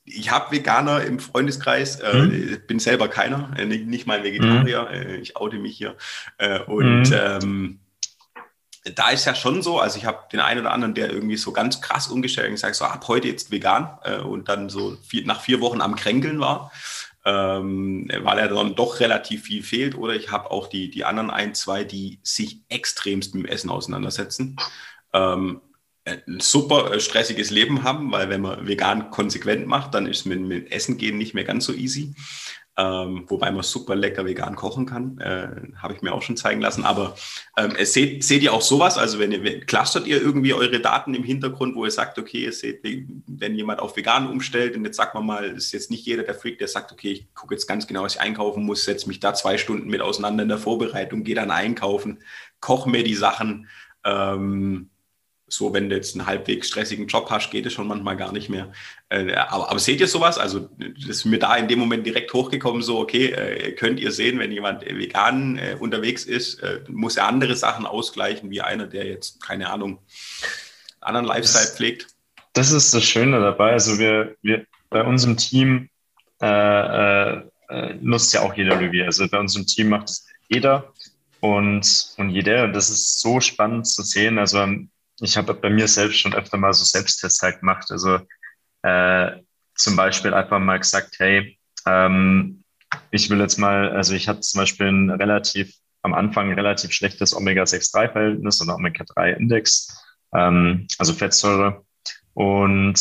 ich 0.06 0.32
habe 0.32 0.52
Veganer 0.52 1.04
im 1.04 1.20
Freundeskreis, 1.20 2.00
äh, 2.00 2.14
mhm. 2.14 2.58
bin 2.68 2.80
selber 2.80 3.08
keiner, 3.08 3.52
äh, 3.58 3.66
nicht, 3.66 4.08
mal 4.08 4.24
Vegetarier, 4.24 4.90
mhm. 4.92 5.22
ich 5.22 5.38
oute 5.38 5.58
mich 5.58 5.78
hier. 5.78 5.96
Äh, 6.38 6.62
und 6.62 7.10
mhm. 7.10 7.14
ähm, 7.14 7.80
da 8.96 9.10
ist 9.10 9.26
ja 9.26 9.36
schon 9.36 9.62
so, 9.62 9.80
also 9.80 9.98
ich 9.98 10.06
habe 10.06 10.20
den 10.32 10.40
einen 10.40 10.62
oder 10.62 10.72
anderen, 10.72 10.94
der 10.94 11.12
irgendwie 11.12 11.38
so 11.38 11.52
ganz 11.52 11.82
krass 11.82 12.08
umgestellt 12.08 12.50
und 12.50 12.58
sagt, 12.58 12.76
so 12.76 12.86
ab 12.86 13.08
heute 13.08 13.28
jetzt 13.28 13.52
vegan 13.52 13.98
äh, 14.04 14.18
und 14.18 14.50
dann 14.50 14.70
so 14.70 14.98
vier, 15.08 15.26
nach 15.26 15.42
vier 15.42 15.62
Wochen 15.62 15.82
am 15.82 15.96
Kränkeln 15.96 16.40
war, 16.40 16.72
ähm, 17.26 18.10
weil 18.22 18.40
er 18.40 18.48
dann 18.48 18.76
doch 18.76 19.00
relativ 19.00 19.44
viel 19.44 19.64
fehlt. 19.64 19.96
Oder 19.96 20.16
ich 20.16 20.32
habe 20.32 20.52
auch 20.52 20.68
die, 20.68 20.90
die 20.90 21.06
anderen 21.06 21.30
ein, 21.30 21.56
zwei, 21.56 21.84
die 21.84 22.20
sich 22.24 22.62
extremst 22.70 23.36
mit 23.36 23.46
dem 23.46 23.52
Essen 23.52 23.70
auseinandersetzen. 23.70 24.58
Ähm, 25.14 25.62
ein 26.06 26.40
super 26.40 26.94
äh, 26.94 27.00
stressiges 27.00 27.50
Leben 27.52 27.84
haben, 27.84 28.12
weil 28.12 28.30
wenn 28.30 28.42
man 28.42 28.68
vegan 28.68 29.12
konsequent 29.12 29.68
macht, 29.68 29.94
dann 29.94 30.08
ist 30.08 30.26
mit, 30.26 30.40
mit 30.40 30.72
Essen 30.72 30.98
gehen 30.98 31.18
nicht 31.18 31.34
mehr 31.34 31.44
ganz 31.44 31.66
so 31.66 31.74
easy. 31.74 32.14
Ähm, 32.80 33.26
wobei 33.28 33.52
man 33.52 33.62
super 33.64 33.94
lecker 33.94 34.26
vegan 34.26 34.56
kochen 34.56 34.86
kann, 34.86 35.18
äh, 35.18 35.50
habe 35.76 35.96
ich 35.96 36.02
mir 36.02 36.14
auch 36.14 36.22
schon 36.22 36.38
zeigen 36.38 36.62
lassen. 36.62 36.86
Aber 36.86 37.14
ähm, 37.58 37.74
seht, 37.84 38.24
seht 38.24 38.42
ihr 38.42 38.54
auch 38.54 38.62
sowas? 38.62 38.98
Also 38.98 39.20
wenn 39.20 39.34
ihr 39.34 39.60
clustert 39.66 40.08
ihr 40.08 40.22
irgendwie 40.22 40.54
eure 40.54 40.80
Daten 40.80 41.14
im 41.14 41.26
Hintergrund, 41.26 41.76
wo 41.76 41.84
ihr 41.84 41.92
sagt, 41.92 42.18
okay, 42.18 42.46
ihr 42.46 42.54
seht, 42.54 42.82
wenn 43.28 43.56
jemand 43.56 43.82
auf 43.82 43.98
vegan 43.98 44.30
umstellt 44.30 44.78
und 44.78 44.86
jetzt 44.86 44.96
sagt 44.96 45.14
man 45.14 45.26
mal, 45.26 45.44
ist 45.44 45.74
jetzt 45.74 45.92
nicht 45.92 46.06
jeder 46.06 46.24
der 46.24 46.36
Freak, 46.36 46.58
der 46.58 46.70
sagt, 46.70 46.94
okay, 46.94 47.12
ich 47.12 47.34
gucke 47.34 47.54
jetzt 47.54 47.68
ganz 47.68 47.86
genau, 47.86 48.04
was 48.04 48.16
ich 48.16 48.22
einkaufen 48.22 48.64
muss, 48.64 48.86
setze 48.86 49.10
mich 49.10 49.20
da 49.20 49.34
zwei 49.34 49.58
Stunden 49.58 49.90
mit 49.90 50.00
auseinander 50.00 50.44
in 50.44 50.50
der 50.50 50.58
Vorbereitung, 50.58 51.26
gehe 51.26 51.36
dann 51.36 51.52
einkaufen, 51.52 52.24
koche 52.62 52.90
mir 52.90 53.04
die 53.04 53.16
Sachen. 53.16 53.68
Ähm, 54.06 54.90
so, 55.50 55.74
wenn 55.74 55.90
du 55.90 55.96
jetzt 55.96 56.16
einen 56.16 56.26
halbwegs 56.26 56.68
stressigen 56.68 57.08
Job 57.08 57.30
hast, 57.30 57.50
geht 57.50 57.66
es 57.66 57.74
schon 57.74 57.88
manchmal 57.88 58.16
gar 58.16 58.32
nicht 58.32 58.50
mehr. 58.50 58.72
Äh, 59.10 59.34
aber, 59.34 59.70
aber, 59.70 59.80
seht 59.80 60.00
ihr 60.00 60.08
sowas? 60.08 60.38
Also, 60.38 60.70
das 60.78 61.10
ist 61.10 61.26
mir 61.26 61.40
da 61.40 61.56
in 61.56 61.68
dem 61.68 61.80
Moment 61.80 62.06
direkt 62.06 62.32
hochgekommen, 62.34 62.82
so, 62.82 63.00
okay, 63.00 63.32
äh, 63.32 63.72
könnt 63.74 64.00
ihr 64.00 64.12
sehen, 64.12 64.40
wenn 64.40 64.52
jemand 64.52 64.86
vegan 64.86 65.58
äh, 65.58 65.76
unterwegs 65.80 66.26
ist, 66.26 66.62
äh, 66.62 66.82
muss 66.88 67.18
er 67.18 67.28
andere 67.28 67.56
Sachen 67.56 67.86
ausgleichen, 67.86 68.52
wie 68.52 68.62
einer, 68.62 68.86
der 68.86 69.06
jetzt, 69.06 69.42
keine 69.42 69.70
Ahnung, 69.70 70.00
anderen 71.02 71.26
Lifestyle 71.26 71.66
das, 71.66 71.76
pflegt? 71.76 72.08
Das 72.54 72.72
ist 72.72 72.94
das 72.94 73.04
Schöne 73.04 73.40
dabei. 73.40 73.72
Also, 73.72 73.98
wir, 73.98 74.36
wir 74.42 74.66
bei 74.90 75.04
unserem 75.04 75.38
Team 75.38 75.90
äh, 76.42 77.34
äh, 77.34 77.44
nutzt 78.02 78.34
ja 78.34 78.42
auch 78.42 78.54
jeder 78.56 78.80
Revier. 78.80 79.06
Also, 79.06 79.28
bei 79.28 79.40
unserem 79.40 79.66
Team 79.66 79.90
macht 79.90 80.10
es 80.10 80.28
jeder 80.48 80.94
und, 81.40 82.14
und 82.18 82.30
jeder. 82.30 82.68
Das 82.68 82.90
ist 82.90 83.20
so 83.22 83.40
spannend 83.40 83.88
zu 83.88 84.04
sehen. 84.04 84.38
Also, 84.38 84.60
ich 85.22 85.38
habe 85.38 85.54
bei 85.54 85.70
mir 85.70 85.88
selbst 85.88 86.20
schon 86.20 86.34
öfter 86.34 86.58
mal 86.58 86.74
so 86.74 86.84
Selbsttests 86.84 87.42
halt 87.42 87.60
gemacht. 87.60 87.92
Also 87.92 88.20
äh, 88.84 89.32
zum 89.76 89.96
Beispiel 89.96 90.34
einfach 90.34 90.60
mal 90.60 90.80
gesagt, 90.80 91.16
hey, 91.20 91.58
ähm, 91.86 92.64
ich 93.12 93.30
will 93.30 93.40
jetzt 93.40 93.58
mal, 93.58 93.90
also 93.92 94.14
ich 94.14 94.28
hatte 94.28 94.42
zum 94.42 94.60
Beispiel 94.60 94.88
ein 94.88 95.10
relativ, 95.10 95.74
am 96.02 96.14
Anfang 96.14 96.50
ein 96.50 96.56
relativ 96.56 96.92
schlechtes 96.92 97.36
Omega-6-3-Verhältnis 97.36 98.62
oder 98.62 98.76
Omega-3-Index, 98.76 100.06
ähm, 100.34 100.88
also 100.98 101.14
Fettsäure. 101.14 101.86
Und 102.34 103.00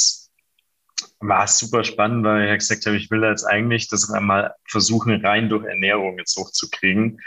war 1.20 1.46
super 1.46 1.84
spannend, 1.84 2.24
weil 2.24 2.48
ich 2.48 2.58
gesagt 2.58 2.86
habe, 2.86 2.96
ich 2.96 3.10
will 3.10 3.22
jetzt 3.22 3.44
eigentlich 3.44 3.88
das 3.88 4.10
einmal 4.10 4.54
versuchen, 4.68 5.24
rein 5.24 5.48
durch 5.48 5.64
Ernährung 5.64 6.18
jetzt 6.18 6.36
hochzukriegen. 6.36 7.20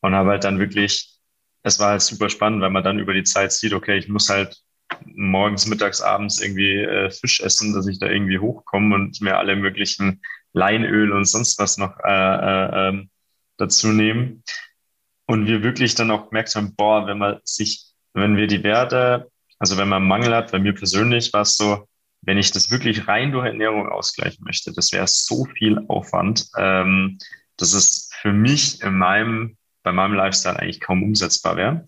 Und 0.00 0.14
habe 0.14 0.30
halt 0.30 0.44
dann 0.44 0.58
wirklich 0.58 1.19
es 1.62 1.78
war 1.78 1.90
halt 1.90 2.02
super 2.02 2.28
spannend, 2.28 2.62
weil 2.62 2.70
man 2.70 2.84
dann 2.84 2.98
über 2.98 3.14
die 3.14 3.24
Zeit 3.24 3.52
sieht, 3.52 3.72
okay, 3.72 3.98
ich 3.98 4.08
muss 4.08 4.28
halt 4.28 4.56
morgens, 5.04 5.66
mittags, 5.66 6.00
abends 6.00 6.40
irgendwie 6.40 6.78
äh, 6.78 7.10
Fisch 7.10 7.40
essen, 7.40 7.74
dass 7.74 7.86
ich 7.86 7.98
da 7.98 8.06
irgendwie 8.06 8.38
hochkomme 8.38 8.94
und 8.94 9.20
mir 9.20 9.38
alle 9.38 9.56
möglichen 9.56 10.22
Leinöl 10.52 11.12
und 11.12 11.26
sonst 11.26 11.58
was 11.58 11.78
noch 11.78 11.96
äh, 12.04 12.10
äh, 12.10 12.88
ähm, 12.88 13.10
dazu 13.56 13.88
nehmen. 13.88 14.42
Und 15.26 15.46
wir 15.46 15.62
wirklich 15.62 15.94
dann 15.94 16.10
auch 16.10 16.28
gemerkt 16.28 16.54
haben, 16.56 16.74
boah, 16.74 17.06
wenn 17.06 17.18
man 17.18 17.38
sich, 17.44 17.84
wenn 18.14 18.36
wir 18.36 18.48
die 18.48 18.64
Werte, 18.64 19.30
also 19.58 19.76
wenn 19.76 19.88
man 19.88 20.06
Mangel 20.06 20.34
hat, 20.34 20.50
bei 20.50 20.58
mir 20.58 20.74
persönlich 20.74 21.32
war 21.32 21.42
es 21.42 21.56
so, 21.56 21.86
wenn 22.22 22.38
ich 22.38 22.50
das 22.50 22.70
wirklich 22.70 23.06
rein 23.06 23.32
durch 23.32 23.46
Ernährung 23.46 23.88
ausgleichen 23.88 24.44
möchte, 24.44 24.72
das 24.72 24.92
wäre 24.92 25.06
so 25.06 25.46
viel 25.56 25.78
Aufwand. 25.88 26.48
Ähm, 26.56 27.18
das 27.56 27.72
ist 27.72 28.14
für 28.14 28.32
mich 28.32 28.82
in 28.82 28.98
meinem 28.98 29.56
bei 29.82 29.92
meinem 29.92 30.14
Lifestyle 30.14 30.58
eigentlich 30.58 30.80
kaum 30.80 31.02
umsetzbar 31.02 31.56
wäre. 31.56 31.84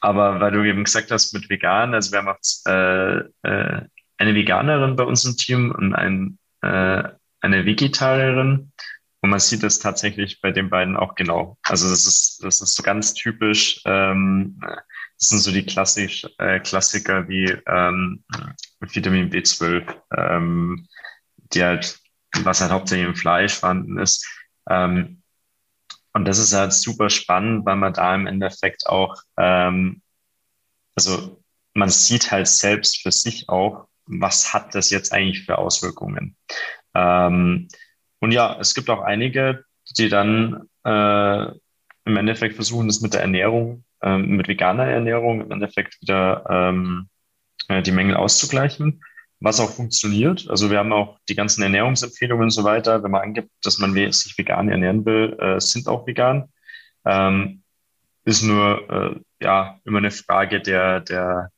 Aber 0.00 0.40
weil 0.40 0.52
du 0.52 0.62
eben 0.64 0.84
gesagt 0.84 1.10
hast, 1.10 1.32
mit 1.32 1.48
vegan, 1.48 1.94
also 1.94 2.12
wir 2.12 2.18
haben 2.18 2.28
auch 2.28 2.70
äh, 2.70 3.18
äh, 3.48 3.82
eine 4.18 4.34
Veganerin 4.34 4.96
bei 4.96 5.04
uns 5.04 5.24
im 5.24 5.36
Team 5.36 5.70
und 5.70 5.94
ein, 5.94 6.38
äh, 6.62 7.02
eine 7.40 7.64
Vegetarierin. 7.64 8.72
Und 9.20 9.30
man 9.30 9.40
sieht 9.40 9.62
das 9.62 9.78
tatsächlich 9.78 10.42
bei 10.42 10.50
den 10.50 10.68
beiden 10.68 10.96
auch 10.96 11.14
genau. 11.14 11.56
Also 11.62 11.88
das 11.88 12.04
ist, 12.04 12.44
das 12.44 12.60
ist 12.60 12.74
so 12.74 12.82
ganz 12.82 13.14
typisch. 13.14 13.80
Ähm, 13.86 14.60
das 14.60 15.28
sind 15.30 15.38
so 15.38 15.50
die 15.50 15.64
klassisch, 15.64 16.26
äh, 16.38 16.60
Klassiker 16.60 17.26
wie 17.26 17.56
ähm, 17.66 18.22
Vitamin 18.80 19.30
B12, 19.30 19.94
ähm, 20.16 20.86
die 21.54 21.64
halt, 21.64 21.98
was 22.42 22.60
halt 22.60 22.72
hauptsächlich 22.72 23.08
im 23.08 23.16
Fleisch 23.16 23.54
vorhanden 23.54 23.98
ist. 23.98 24.28
Ähm, 24.68 25.22
und 26.14 26.26
das 26.26 26.38
ist 26.38 26.54
halt 26.54 26.72
super 26.72 27.10
spannend, 27.10 27.66
weil 27.66 27.76
man 27.76 27.92
da 27.92 28.14
im 28.14 28.26
Endeffekt 28.26 28.86
auch, 28.86 29.16
ähm, 29.36 30.00
also 30.96 31.42
man 31.74 31.88
sieht 31.90 32.30
halt 32.30 32.46
selbst 32.46 33.02
für 33.02 33.10
sich 33.10 33.48
auch, 33.48 33.88
was 34.06 34.54
hat 34.54 34.74
das 34.74 34.90
jetzt 34.90 35.12
eigentlich 35.12 35.44
für 35.44 35.58
Auswirkungen. 35.58 36.36
Ähm, 36.94 37.68
und 38.20 38.32
ja, 38.32 38.56
es 38.60 38.74
gibt 38.74 38.88
auch 38.90 39.00
einige, 39.02 39.64
die 39.98 40.08
dann 40.08 40.68
äh, 40.84 41.46
im 42.04 42.16
Endeffekt 42.16 42.54
versuchen, 42.54 42.86
das 42.86 43.00
mit 43.00 43.14
der 43.14 43.22
Ernährung, 43.22 43.84
äh, 44.00 44.16
mit 44.16 44.46
veganer 44.46 44.86
Ernährung 44.86 45.40
im 45.40 45.50
Endeffekt 45.50 46.00
wieder 46.00 46.44
ähm, 46.48 47.08
äh, 47.68 47.82
die 47.82 47.92
Mängel 47.92 48.16
auszugleichen 48.16 49.02
was 49.44 49.60
auch 49.60 49.70
funktioniert. 49.70 50.48
Also 50.48 50.70
wir 50.70 50.78
haben 50.78 50.92
auch 50.92 51.18
die 51.28 51.34
ganzen 51.34 51.62
Ernährungsempfehlungen 51.62 52.44
und 52.44 52.50
so 52.50 52.64
weiter. 52.64 53.02
Wenn 53.02 53.10
man 53.10 53.22
angibt, 53.22 53.50
dass 53.62 53.78
man 53.78 53.94
sich 53.94 54.38
vegan 54.38 54.70
ernähren 54.70 55.04
will, 55.04 55.36
äh, 55.38 55.60
sind 55.60 55.86
auch 55.86 56.06
vegan. 56.06 56.50
Ähm, 57.04 57.62
ist 58.24 58.42
nur 58.42 58.90
äh, 58.90 59.44
ja 59.44 59.78
immer 59.84 59.98
eine 59.98 60.10
Frage 60.10 60.62
der, 60.62 61.00
der, 61.00 61.50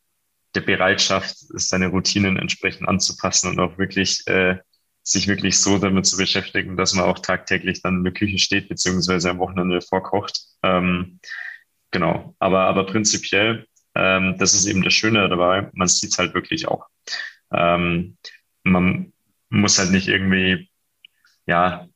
der 0.57 0.61
Bereitschaft, 0.63 1.37
seine 1.39 1.87
Routinen 1.87 2.37
entsprechend 2.37 2.89
anzupassen 2.89 3.51
und 3.51 3.61
auch 3.61 3.79
wirklich 3.79 4.27
äh, 4.27 4.57
sich 5.05 5.29
wirklich 5.29 5.61
so 5.61 5.79
damit 5.79 6.07
zu 6.07 6.17
beschäftigen, 6.17 6.77
dass 6.77 6.93
man 6.93 7.05
auch 7.05 7.21
tagtäglich 7.21 7.83
dann 7.83 7.99
in 7.99 8.05
der 8.05 8.13
Küche 8.13 8.39
steht, 8.39 8.69
beziehungsweise 8.69 9.31
am 9.31 9.39
Wochenende 9.39 9.81
vorkocht. 9.81 10.41
Ähm, 10.65 11.21
genau. 11.93 12.35
Aber, 12.41 12.63
aber 12.63 12.85
prinzipiell, 12.85 13.67
ähm, 13.95 14.35
das 14.39 14.55
ist 14.55 14.67
eben 14.67 14.83
das 14.83 14.95
Schöne 14.95 15.29
dabei, 15.29 15.71
man 15.75 15.87
sieht 15.87 16.11
es 16.11 16.19
halt 16.19 16.35
wirklich 16.35 16.67
auch. 16.67 16.87
Ähm, 17.53 18.17
man 18.63 19.13
muss 19.49 19.79
halt 19.79 19.91
nicht 19.91 20.09
irgendwie, 20.09 20.69
ja, 21.47 21.89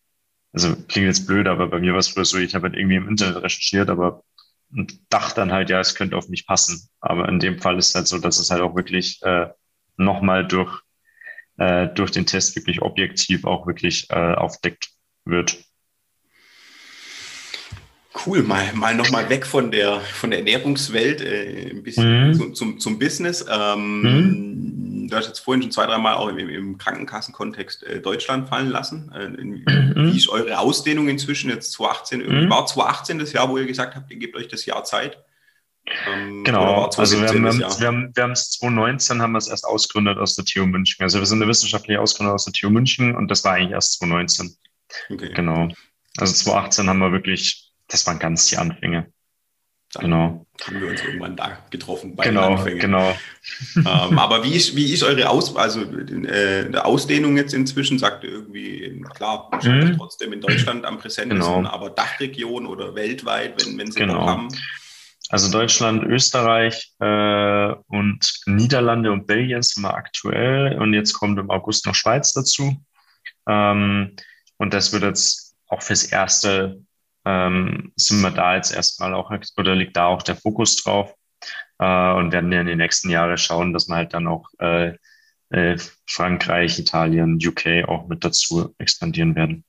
also 0.52 0.74
klingt 0.88 1.06
jetzt 1.06 1.26
blöd, 1.26 1.46
aber 1.46 1.68
bei 1.68 1.78
mir 1.78 1.92
war 1.92 2.00
es 2.00 2.08
früher 2.08 2.24
so, 2.24 2.38
ich 2.38 2.54
habe 2.54 2.68
halt 2.68 2.76
irgendwie 2.76 2.96
im 2.96 3.08
Internet 3.08 3.36
recherchiert, 3.36 3.90
aber 3.90 4.24
dachte 5.08 5.34
dann 5.36 5.52
halt, 5.52 5.70
ja, 5.70 5.80
es 5.80 5.94
könnte 5.94 6.16
auf 6.16 6.28
mich 6.28 6.46
passen. 6.46 6.88
Aber 7.00 7.28
in 7.28 7.40
dem 7.40 7.58
Fall 7.58 7.78
ist 7.78 7.88
es 7.88 7.94
halt 7.94 8.06
so, 8.06 8.18
dass 8.18 8.38
es 8.38 8.50
halt 8.50 8.62
auch 8.62 8.76
wirklich 8.76 9.20
äh, 9.22 9.48
nochmal 9.96 10.46
durch, 10.46 10.80
äh, 11.58 11.88
durch 11.88 12.10
den 12.10 12.26
Test 12.26 12.54
wirklich 12.56 12.82
objektiv 12.82 13.44
auch 13.44 13.66
wirklich 13.66 14.08
äh, 14.10 14.34
aufdeckt 14.34 14.90
wird. 15.24 15.58
Cool, 18.26 18.42
mal, 18.42 18.72
mal 18.74 18.94
nochmal 18.94 19.28
weg 19.28 19.46
von 19.46 19.70
der, 19.70 20.00
von 20.00 20.30
der 20.30 20.40
Ernährungswelt, 20.40 21.20
äh, 21.20 21.70
ein 21.70 21.82
bisschen 21.82 22.28
mhm. 22.28 22.34
zum, 22.34 22.54
zum, 22.54 22.80
zum 22.80 22.98
Business. 22.98 23.44
Ähm, 23.48 24.02
mhm 24.02 24.79
du 25.10 25.16
hast 25.16 25.26
jetzt 25.26 25.40
vorhin 25.40 25.62
schon 25.62 25.72
zwei, 25.72 25.86
dreimal 25.86 26.14
auch 26.14 26.28
im, 26.28 26.38
im 26.38 26.78
Krankenkassenkontext 26.78 27.82
äh, 27.82 28.00
Deutschland 28.00 28.48
fallen 28.48 28.70
lassen. 28.70 29.12
Äh, 29.12 29.24
in, 29.24 29.50
mhm. 29.66 30.12
Wie 30.12 30.16
ist 30.16 30.28
eure 30.28 30.58
Ausdehnung 30.58 31.08
inzwischen 31.08 31.50
jetzt 31.50 31.72
2018? 31.72 32.20
Mhm. 32.20 32.50
War 32.50 32.66
2018 32.66 33.18
das 33.18 33.32
Jahr, 33.32 33.48
wo 33.48 33.58
ihr 33.58 33.66
gesagt 33.66 33.94
habt, 33.94 34.10
ihr 34.10 34.18
gebt 34.18 34.36
euch 34.36 34.48
das 34.48 34.66
Jahr 34.66 34.84
Zeit? 34.84 35.22
Ähm, 36.06 36.44
genau, 36.44 36.84
also 36.84 37.20
wir 37.20 37.28
haben, 37.28 37.42
wir, 37.42 37.86
haben, 37.86 38.12
wir 38.14 38.22
haben 38.22 38.32
es 38.32 38.50
2019 38.50 39.22
haben 39.22 39.32
wir 39.32 39.38
es 39.38 39.48
erst 39.48 39.64
ausgegründet 39.64 40.18
aus 40.18 40.36
der 40.36 40.44
TU 40.44 40.66
München. 40.66 41.02
Also 41.02 41.18
wir 41.18 41.26
sind 41.26 41.42
eine 41.42 41.50
wissenschaftliche 41.50 42.00
Ausgründung 42.00 42.34
aus 42.34 42.44
der 42.44 42.52
TU 42.52 42.70
München 42.70 43.16
und 43.16 43.28
das 43.28 43.44
war 43.44 43.54
eigentlich 43.54 43.72
erst 43.72 43.98
2019. 43.98 44.56
Okay. 45.10 45.32
Genau. 45.34 45.68
Also 46.18 46.34
2018 46.34 46.88
haben 46.88 46.98
wir 46.98 47.12
wirklich, 47.12 47.72
das 47.88 48.06
waren 48.06 48.18
ganz 48.18 48.46
die 48.46 48.58
Anfänge. 48.58 49.12
Dann 49.92 50.04
genau. 50.04 50.46
haben 50.64 50.80
wir 50.80 50.88
uns 50.88 51.02
irgendwann 51.02 51.36
da 51.36 51.58
getroffen 51.70 52.14
bei 52.14 52.24
genau, 52.24 52.42
den 52.42 52.58
Anfängen. 52.58 52.78
Genau. 52.78 53.16
ähm, 53.76 54.18
aber 54.18 54.44
wie 54.44 54.54
ist, 54.54 54.76
wie 54.76 54.92
ist 54.92 55.02
eure 55.02 55.28
Aus, 55.28 55.56
also 55.56 55.80
äh, 55.82 56.72
Ausdehnung 56.76 57.36
jetzt 57.36 57.54
inzwischen? 57.54 57.98
Sagt 57.98 58.22
ihr 58.22 58.30
irgendwie, 58.30 59.02
klar, 59.14 59.50
mhm. 59.64 59.96
trotzdem 59.96 60.32
in 60.32 60.40
Deutschland 60.40 60.84
am 60.84 60.98
präsentesten, 60.98 61.54
genau. 61.54 61.68
aber 61.68 61.90
Dachregion 61.90 62.66
oder 62.66 62.94
weltweit, 62.94 63.64
wenn, 63.64 63.78
wenn 63.78 63.90
sie 63.90 63.98
genau. 63.98 64.26
haben? 64.26 64.48
Also 65.28 65.50
Deutschland, 65.50 66.04
Österreich 66.04 66.92
äh, 67.00 67.74
und 67.88 68.40
Niederlande 68.46 69.10
und 69.10 69.26
Belgien 69.26 69.62
sind 69.62 69.82
wir 69.82 69.94
aktuell 69.94 70.78
und 70.78 70.92
jetzt 70.94 71.14
kommt 71.14 71.38
im 71.38 71.50
August 71.50 71.86
noch 71.86 71.94
Schweiz 71.94 72.32
dazu. 72.32 72.84
Ähm, 73.48 74.16
und 74.58 74.74
das 74.74 74.92
wird 74.92 75.02
jetzt 75.02 75.56
auch 75.68 75.82
fürs 75.82 76.04
erste 76.04 76.80
ähm, 77.30 77.92
sind 77.96 78.20
wir 78.20 78.30
da 78.30 78.56
jetzt 78.56 78.72
erstmal 78.72 79.14
auch, 79.14 79.30
oder 79.56 79.74
liegt 79.74 79.96
da 79.96 80.06
auch 80.06 80.22
der 80.22 80.36
Fokus 80.36 80.76
drauf 80.76 81.14
äh, 81.78 82.12
und 82.12 82.32
werden 82.32 82.52
ja 82.52 82.60
in 82.60 82.66
den 82.66 82.78
nächsten 82.78 83.10
Jahren 83.10 83.38
schauen, 83.38 83.72
dass 83.72 83.88
wir 83.88 83.96
halt 83.96 84.14
dann 84.14 84.26
auch 84.26 84.48
äh, 84.58 84.94
äh, 85.50 85.78
Frankreich, 86.06 86.78
Italien, 86.78 87.38
UK 87.44 87.88
auch 87.88 88.08
mit 88.08 88.24
dazu 88.24 88.74
expandieren 88.78 89.34
werden. 89.34 89.64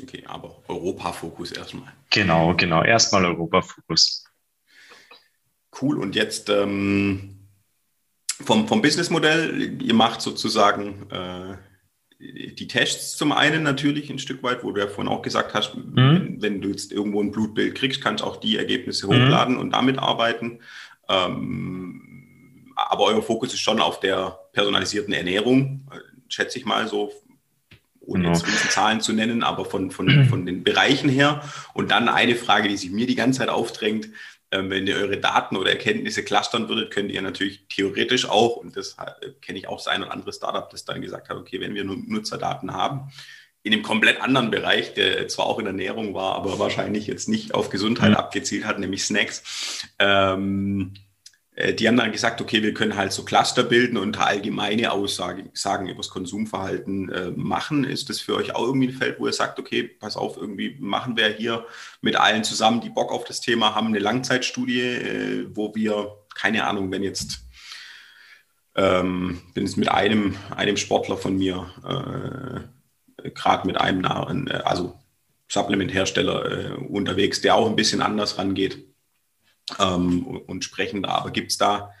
Okay, 0.00 0.24
aber 0.26 0.62
Europa-Fokus 0.68 1.52
erstmal. 1.52 1.92
Genau, 2.10 2.54
genau, 2.54 2.82
erstmal 2.82 3.24
Europa-Fokus. 3.24 4.24
Cool, 5.80 5.98
und 5.98 6.14
jetzt 6.14 6.48
ähm, 6.48 7.48
vom, 8.44 8.68
vom 8.68 8.82
Businessmodell, 8.82 9.82
ihr 9.82 9.94
macht 9.94 10.20
sozusagen 10.20 11.10
äh, 11.10 11.56
die 12.20 12.68
Tests 12.68 13.16
zum 13.16 13.32
einen 13.32 13.62
natürlich 13.62 14.10
ein 14.10 14.18
Stück 14.18 14.42
weit, 14.42 14.62
wo 14.62 14.72
du 14.72 14.80
ja 14.80 14.88
vorhin 14.88 15.12
auch 15.12 15.22
gesagt 15.22 15.54
hast, 15.54 15.74
mhm. 15.74 15.96
wenn, 15.96 16.42
wenn, 16.42 16.60
du 16.60 16.68
jetzt 16.68 16.92
irgendwo 16.92 17.22
ein 17.22 17.30
Blutbild 17.30 17.74
kriegst, 17.74 18.02
kannst 18.02 18.22
du 18.22 18.26
auch 18.26 18.36
die 18.36 18.58
Ergebnisse 18.58 19.06
mhm. 19.06 19.10
hochladen 19.12 19.56
und 19.56 19.70
damit 19.70 19.98
arbeiten. 19.98 20.60
Ähm, 21.08 22.72
aber 22.76 23.04
euer 23.04 23.22
Fokus 23.22 23.54
ist 23.54 23.60
schon 23.60 23.80
auf 23.80 24.00
der 24.00 24.38
personalisierten 24.52 25.14
Ernährung, 25.14 25.88
äh, 25.90 25.98
schätze 26.28 26.58
ich 26.58 26.66
mal 26.66 26.88
so, 26.88 27.10
ohne 28.00 28.24
genau. 28.24 28.36
jetzt 28.36 28.70
Zahlen 28.70 29.00
zu 29.00 29.12
nennen, 29.12 29.42
aber 29.42 29.64
von, 29.64 29.90
von, 29.90 30.24
von 30.28 30.44
den 30.44 30.62
Bereichen 30.62 31.08
her. 31.08 31.42
Und 31.72 31.90
dann 31.90 32.08
eine 32.08 32.34
Frage, 32.34 32.68
die 32.68 32.76
sich 32.76 32.90
mir 32.90 33.06
die 33.06 33.14
ganze 33.14 33.40
Zeit 33.40 33.48
aufdrängt, 33.48 34.10
wenn 34.50 34.86
ihr 34.86 34.96
eure 34.96 35.18
Daten 35.18 35.56
oder 35.56 35.70
Erkenntnisse 35.70 36.24
clustern 36.24 36.68
würdet, 36.68 36.90
könnt 36.90 37.10
ihr 37.12 37.22
natürlich 37.22 37.66
theoretisch 37.68 38.28
auch, 38.28 38.56
und 38.56 38.76
das 38.76 38.96
äh, 38.98 39.30
kenne 39.40 39.58
ich 39.58 39.68
auch 39.68 39.76
das 39.76 39.86
ein 39.86 40.02
oder 40.02 40.12
andere 40.12 40.32
Startup, 40.32 40.68
das 40.68 40.84
dann 40.84 41.00
gesagt 41.00 41.28
hat, 41.28 41.36
okay, 41.36 41.60
wenn 41.60 41.74
wir 41.74 41.84
nur 41.84 41.96
Nutzerdaten 41.96 42.72
haben, 42.72 43.10
in 43.62 43.72
einem 43.72 43.82
komplett 43.82 44.20
anderen 44.20 44.50
Bereich, 44.50 44.94
der 44.94 45.28
zwar 45.28 45.46
auch 45.46 45.58
in 45.58 45.66
Ernährung 45.66 46.14
war, 46.14 46.34
aber 46.34 46.58
wahrscheinlich 46.58 47.06
jetzt 47.06 47.28
nicht 47.28 47.54
auf 47.54 47.68
Gesundheit 47.68 48.10
mhm. 48.10 48.16
abgezielt 48.16 48.64
hat, 48.64 48.78
nämlich 48.78 49.04
Snacks, 49.04 49.86
ähm, 49.98 50.94
äh, 50.94 51.00
die 51.74 51.88
haben 51.88 51.96
dann 51.96 52.12
gesagt, 52.12 52.40
okay, 52.40 52.62
wir 52.62 52.74
können 52.74 52.96
halt 52.96 53.12
so 53.12 53.24
Cluster 53.24 53.62
bilden 53.62 53.96
und 53.96 54.18
allgemeine 54.18 54.92
Aussagen 54.92 55.50
sagen 55.52 55.88
über 55.88 55.98
das 55.98 56.08
Konsumverhalten 56.08 57.08
äh, 57.10 57.30
machen. 57.30 57.84
Ist 57.84 58.08
das 58.08 58.20
für 58.20 58.36
euch 58.36 58.54
auch 58.54 58.62
irgendwie 58.62 58.88
ein 58.88 58.94
Feld, 58.94 59.18
wo 59.18 59.26
ihr 59.26 59.32
sagt, 59.32 59.58
okay, 59.58 59.82
pass 59.82 60.16
auf, 60.16 60.36
irgendwie 60.36 60.76
machen 60.78 61.16
wir 61.16 61.28
hier 61.28 61.66
mit 62.00 62.16
allen 62.16 62.44
zusammen, 62.44 62.80
die 62.80 62.90
Bock 62.90 63.12
auf 63.12 63.24
das 63.24 63.40
Thema 63.40 63.74
haben, 63.74 63.88
eine 63.88 63.98
Langzeitstudie, 63.98 64.80
äh, 64.80 65.46
wo 65.54 65.74
wir, 65.74 66.16
keine 66.34 66.66
Ahnung, 66.66 66.90
wenn 66.90 67.02
jetzt 67.02 67.40
ähm, 68.76 69.42
bin 69.54 69.66
jetzt 69.66 69.76
mit 69.76 69.90
einem, 69.90 70.36
einem 70.54 70.76
Sportler 70.76 71.16
von 71.16 71.36
mir, 71.36 71.70
äh, 73.22 73.30
gerade 73.30 73.66
mit 73.66 73.76
einem, 73.76 74.04
äh, 74.46 74.52
also 74.64 74.98
Supplementhersteller 75.48 76.52
äh, 76.52 76.72
unterwegs, 76.74 77.40
der 77.40 77.56
auch 77.56 77.68
ein 77.68 77.76
bisschen 77.76 78.02
anders 78.02 78.38
rangeht 78.38 78.89
ähm, 79.78 80.26
und 80.26 80.64
sprechen 80.64 81.02
da. 81.02 81.10
Aber 81.10 81.30
gibt 81.30 81.50
es 81.50 81.58
da, 81.58 81.92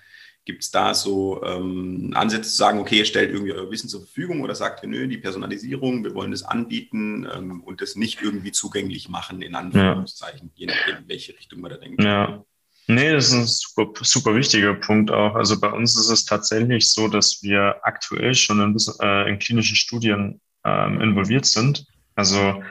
gibt's 0.44 0.70
da 0.70 0.94
so 0.94 1.42
ähm, 1.44 2.12
Ansätze 2.14 2.50
zu 2.50 2.56
sagen, 2.56 2.80
okay, 2.80 2.98
ihr 2.98 3.04
stellt 3.04 3.30
irgendwie 3.30 3.52
euer 3.52 3.70
Wissen 3.70 3.88
zur 3.88 4.00
Verfügung 4.00 4.40
oder 4.42 4.54
sagt 4.54 4.82
ihr, 4.82 4.88
nö, 4.88 5.06
die 5.06 5.18
Personalisierung, 5.18 6.02
wir 6.02 6.14
wollen 6.14 6.30
das 6.30 6.42
anbieten 6.42 7.28
ähm, 7.32 7.60
und 7.62 7.80
das 7.80 7.96
nicht 7.96 8.22
irgendwie 8.22 8.52
zugänglich 8.52 9.08
machen, 9.08 9.42
in 9.42 9.54
Anführungszeichen, 9.54 10.50
ja. 10.54 10.60
je 10.60 10.66
nachdem, 10.66 10.96
in 11.02 11.08
welche 11.08 11.34
Richtung 11.34 11.60
man 11.60 11.70
da 11.70 11.76
denkt. 11.76 12.02
Ja. 12.02 12.44
Nee, 12.86 13.12
das 13.12 13.28
ist 13.28 13.34
ein 13.34 13.46
super, 13.46 13.92
super 14.02 14.34
wichtiger 14.34 14.74
Punkt 14.74 15.12
auch. 15.12 15.36
Also 15.36 15.60
bei 15.60 15.70
uns 15.70 15.96
ist 15.96 16.10
es 16.10 16.24
tatsächlich 16.24 16.88
so, 16.88 17.06
dass 17.06 17.40
wir 17.42 17.76
aktuell 17.82 18.34
schon 18.34 18.60
in, 18.60 18.76
äh, 19.00 19.30
in 19.30 19.38
klinischen 19.38 19.76
Studien 19.76 20.40
ähm, 20.64 21.00
involviert 21.00 21.46
sind. 21.46 21.86
Also 22.16 22.64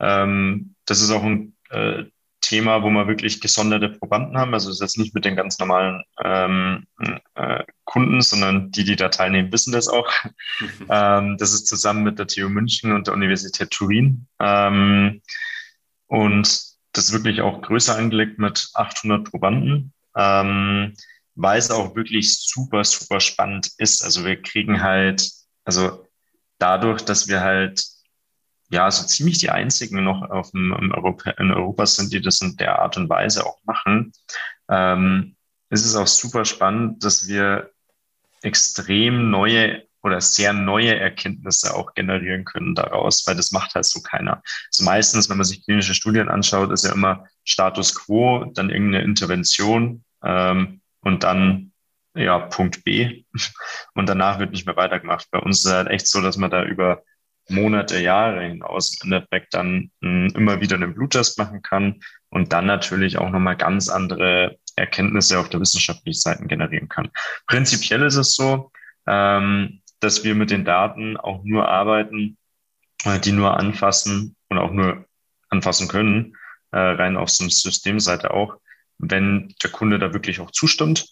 ähm, 0.00 0.74
das 0.86 1.02
ist 1.02 1.10
auch 1.10 1.22
ein 1.22 1.54
äh, 1.68 2.04
Thema, 2.48 2.82
wo 2.82 2.88
wir 2.88 3.06
wirklich 3.06 3.40
gesonderte 3.42 3.90
Probanden 3.90 4.38
haben. 4.38 4.54
Also 4.54 4.70
ist 4.70 4.80
jetzt 4.80 4.96
nicht 4.96 5.14
mit 5.14 5.26
den 5.26 5.36
ganz 5.36 5.58
normalen 5.58 6.02
ähm, 6.24 6.86
äh, 7.34 7.62
Kunden, 7.84 8.22
sondern 8.22 8.70
die, 8.70 8.84
die 8.84 8.96
da 8.96 9.10
teilnehmen, 9.10 9.52
wissen 9.52 9.72
das 9.72 9.88
auch. 9.88 10.08
ähm, 10.88 11.36
das 11.36 11.52
ist 11.52 11.66
zusammen 11.66 12.04
mit 12.04 12.18
der 12.18 12.26
TU 12.26 12.48
München 12.48 12.92
und 12.92 13.06
der 13.06 13.14
Universität 13.14 13.70
Turin. 13.70 14.26
Ähm, 14.40 15.20
und 16.06 16.48
das 16.92 17.04
ist 17.04 17.12
wirklich 17.12 17.42
auch 17.42 17.60
größer 17.60 17.96
angelegt 17.96 18.38
mit 18.38 18.70
800 18.72 19.30
Probanden, 19.30 19.92
ähm, 20.16 20.94
weil 21.34 21.58
es 21.58 21.70
auch 21.70 21.94
wirklich 21.94 22.38
super, 22.40 22.82
super 22.82 23.20
spannend 23.20 23.70
ist. 23.76 24.02
Also 24.02 24.24
wir 24.24 24.40
kriegen 24.40 24.82
halt, 24.82 25.30
also 25.64 26.06
dadurch, 26.58 27.02
dass 27.02 27.28
wir 27.28 27.42
halt 27.42 27.84
ja 28.70 28.90
so 28.90 29.06
ziemlich 29.06 29.38
die 29.38 29.50
einzigen 29.50 30.04
noch 30.04 30.22
auf 30.30 30.50
dem, 30.50 30.72
in, 30.74 30.92
Europa, 30.92 31.30
in 31.32 31.50
Europa 31.50 31.86
sind, 31.86 32.12
die 32.12 32.20
das 32.20 32.40
in 32.40 32.56
der 32.56 32.78
Art 32.78 32.96
und 32.96 33.08
Weise 33.08 33.46
auch 33.46 33.58
machen. 33.64 34.12
Ähm, 34.68 35.36
ist 35.70 35.84
es 35.84 35.96
auch 35.96 36.06
super 36.06 36.44
spannend, 36.44 37.04
dass 37.04 37.28
wir 37.28 37.70
extrem 38.42 39.30
neue 39.30 39.88
oder 40.02 40.20
sehr 40.20 40.52
neue 40.52 40.96
Erkenntnisse 40.96 41.74
auch 41.74 41.94
generieren 41.94 42.44
können 42.44 42.74
daraus, 42.74 43.26
weil 43.26 43.34
das 43.34 43.50
macht 43.50 43.74
halt 43.74 43.84
so 43.84 44.00
keiner. 44.00 44.42
Also 44.70 44.84
meistens, 44.84 45.28
wenn 45.28 45.36
man 45.36 45.44
sich 45.44 45.64
klinische 45.64 45.94
Studien 45.94 46.28
anschaut, 46.28 46.70
ist 46.70 46.84
ja 46.84 46.92
immer 46.92 47.26
Status 47.44 47.94
quo, 47.94 48.44
dann 48.54 48.70
irgendeine 48.70 49.04
Intervention 49.04 50.04
ähm, 50.22 50.80
und 51.00 51.24
dann 51.24 51.72
ja 52.14 52.38
Punkt 52.38 52.84
B 52.84 53.24
und 53.94 54.08
danach 54.08 54.38
wird 54.38 54.52
nicht 54.52 54.66
mehr 54.66 54.76
weitergemacht. 54.76 55.28
Bei 55.30 55.40
uns 55.40 55.58
ist 55.58 55.66
es 55.66 55.72
halt 55.72 55.88
echt 55.88 56.06
so, 56.06 56.20
dass 56.20 56.36
man 56.36 56.50
da 56.50 56.64
über 56.64 57.02
Monate, 57.50 57.98
Jahre 58.00 58.42
hinaus 58.42 58.98
im 59.02 59.12
Endeffekt 59.12 59.54
dann 59.54 59.90
hm, 60.02 60.32
immer 60.34 60.60
wieder 60.60 60.76
einen 60.76 60.94
Bluttest 60.94 61.38
machen 61.38 61.62
kann 61.62 62.00
und 62.30 62.52
dann 62.52 62.66
natürlich 62.66 63.18
auch 63.18 63.30
nochmal 63.30 63.56
ganz 63.56 63.88
andere 63.88 64.58
Erkenntnisse 64.76 65.38
auf 65.38 65.48
der 65.48 65.60
wissenschaftlichen 65.60 66.20
Seite 66.20 66.46
generieren 66.46 66.88
kann. 66.88 67.10
Prinzipiell 67.46 68.02
ist 68.02 68.16
es 68.16 68.34
so, 68.34 68.70
ähm, 69.06 69.80
dass 70.00 70.24
wir 70.24 70.34
mit 70.34 70.50
den 70.50 70.64
Daten 70.64 71.16
auch 71.16 71.42
nur 71.44 71.68
arbeiten, 71.68 72.36
äh, 73.04 73.18
die 73.18 73.32
nur 73.32 73.56
anfassen 73.56 74.36
und 74.48 74.58
auch 74.58 74.72
nur 74.72 75.04
anfassen 75.48 75.88
können, 75.88 76.36
äh, 76.70 76.78
rein 76.78 77.16
auf 77.16 77.30
so 77.30 77.48
Systemseite 77.48 78.32
auch, 78.32 78.56
wenn 78.98 79.54
der 79.62 79.70
Kunde 79.70 79.98
da 79.98 80.12
wirklich 80.12 80.40
auch 80.40 80.50
zustimmt. 80.50 81.08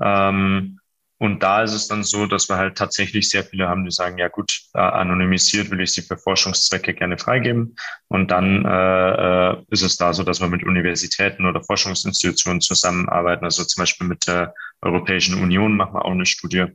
Ähm, 0.00 0.78
und 1.18 1.42
da 1.42 1.62
ist 1.62 1.72
es 1.72 1.88
dann 1.88 2.04
so, 2.04 2.26
dass 2.26 2.48
wir 2.50 2.56
halt 2.56 2.76
tatsächlich 2.76 3.30
sehr 3.30 3.42
viele 3.42 3.68
haben, 3.68 3.84
die 3.84 3.90
sagen, 3.90 4.18
ja 4.18 4.28
gut, 4.28 4.60
anonymisiert 4.74 5.70
will 5.70 5.80
ich 5.80 5.92
sie 5.92 6.02
für 6.02 6.18
Forschungszwecke 6.18 6.92
gerne 6.92 7.16
freigeben. 7.16 7.74
Und 8.08 8.30
dann 8.30 8.66
äh, 8.66 9.52
äh, 9.52 9.62
ist 9.70 9.82
es 9.82 9.96
da 9.96 10.12
so, 10.12 10.24
dass 10.24 10.40
wir 10.40 10.48
mit 10.48 10.62
Universitäten 10.62 11.46
oder 11.46 11.62
Forschungsinstitutionen 11.62 12.60
zusammenarbeiten. 12.60 13.46
Also 13.46 13.64
zum 13.64 13.80
Beispiel 13.80 14.06
mit 14.06 14.26
der 14.26 14.54
Europäischen 14.82 15.42
Union 15.42 15.76
machen 15.76 15.94
wir 15.94 16.04
auch 16.04 16.10
eine 16.10 16.26
Studie, 16.26 16.66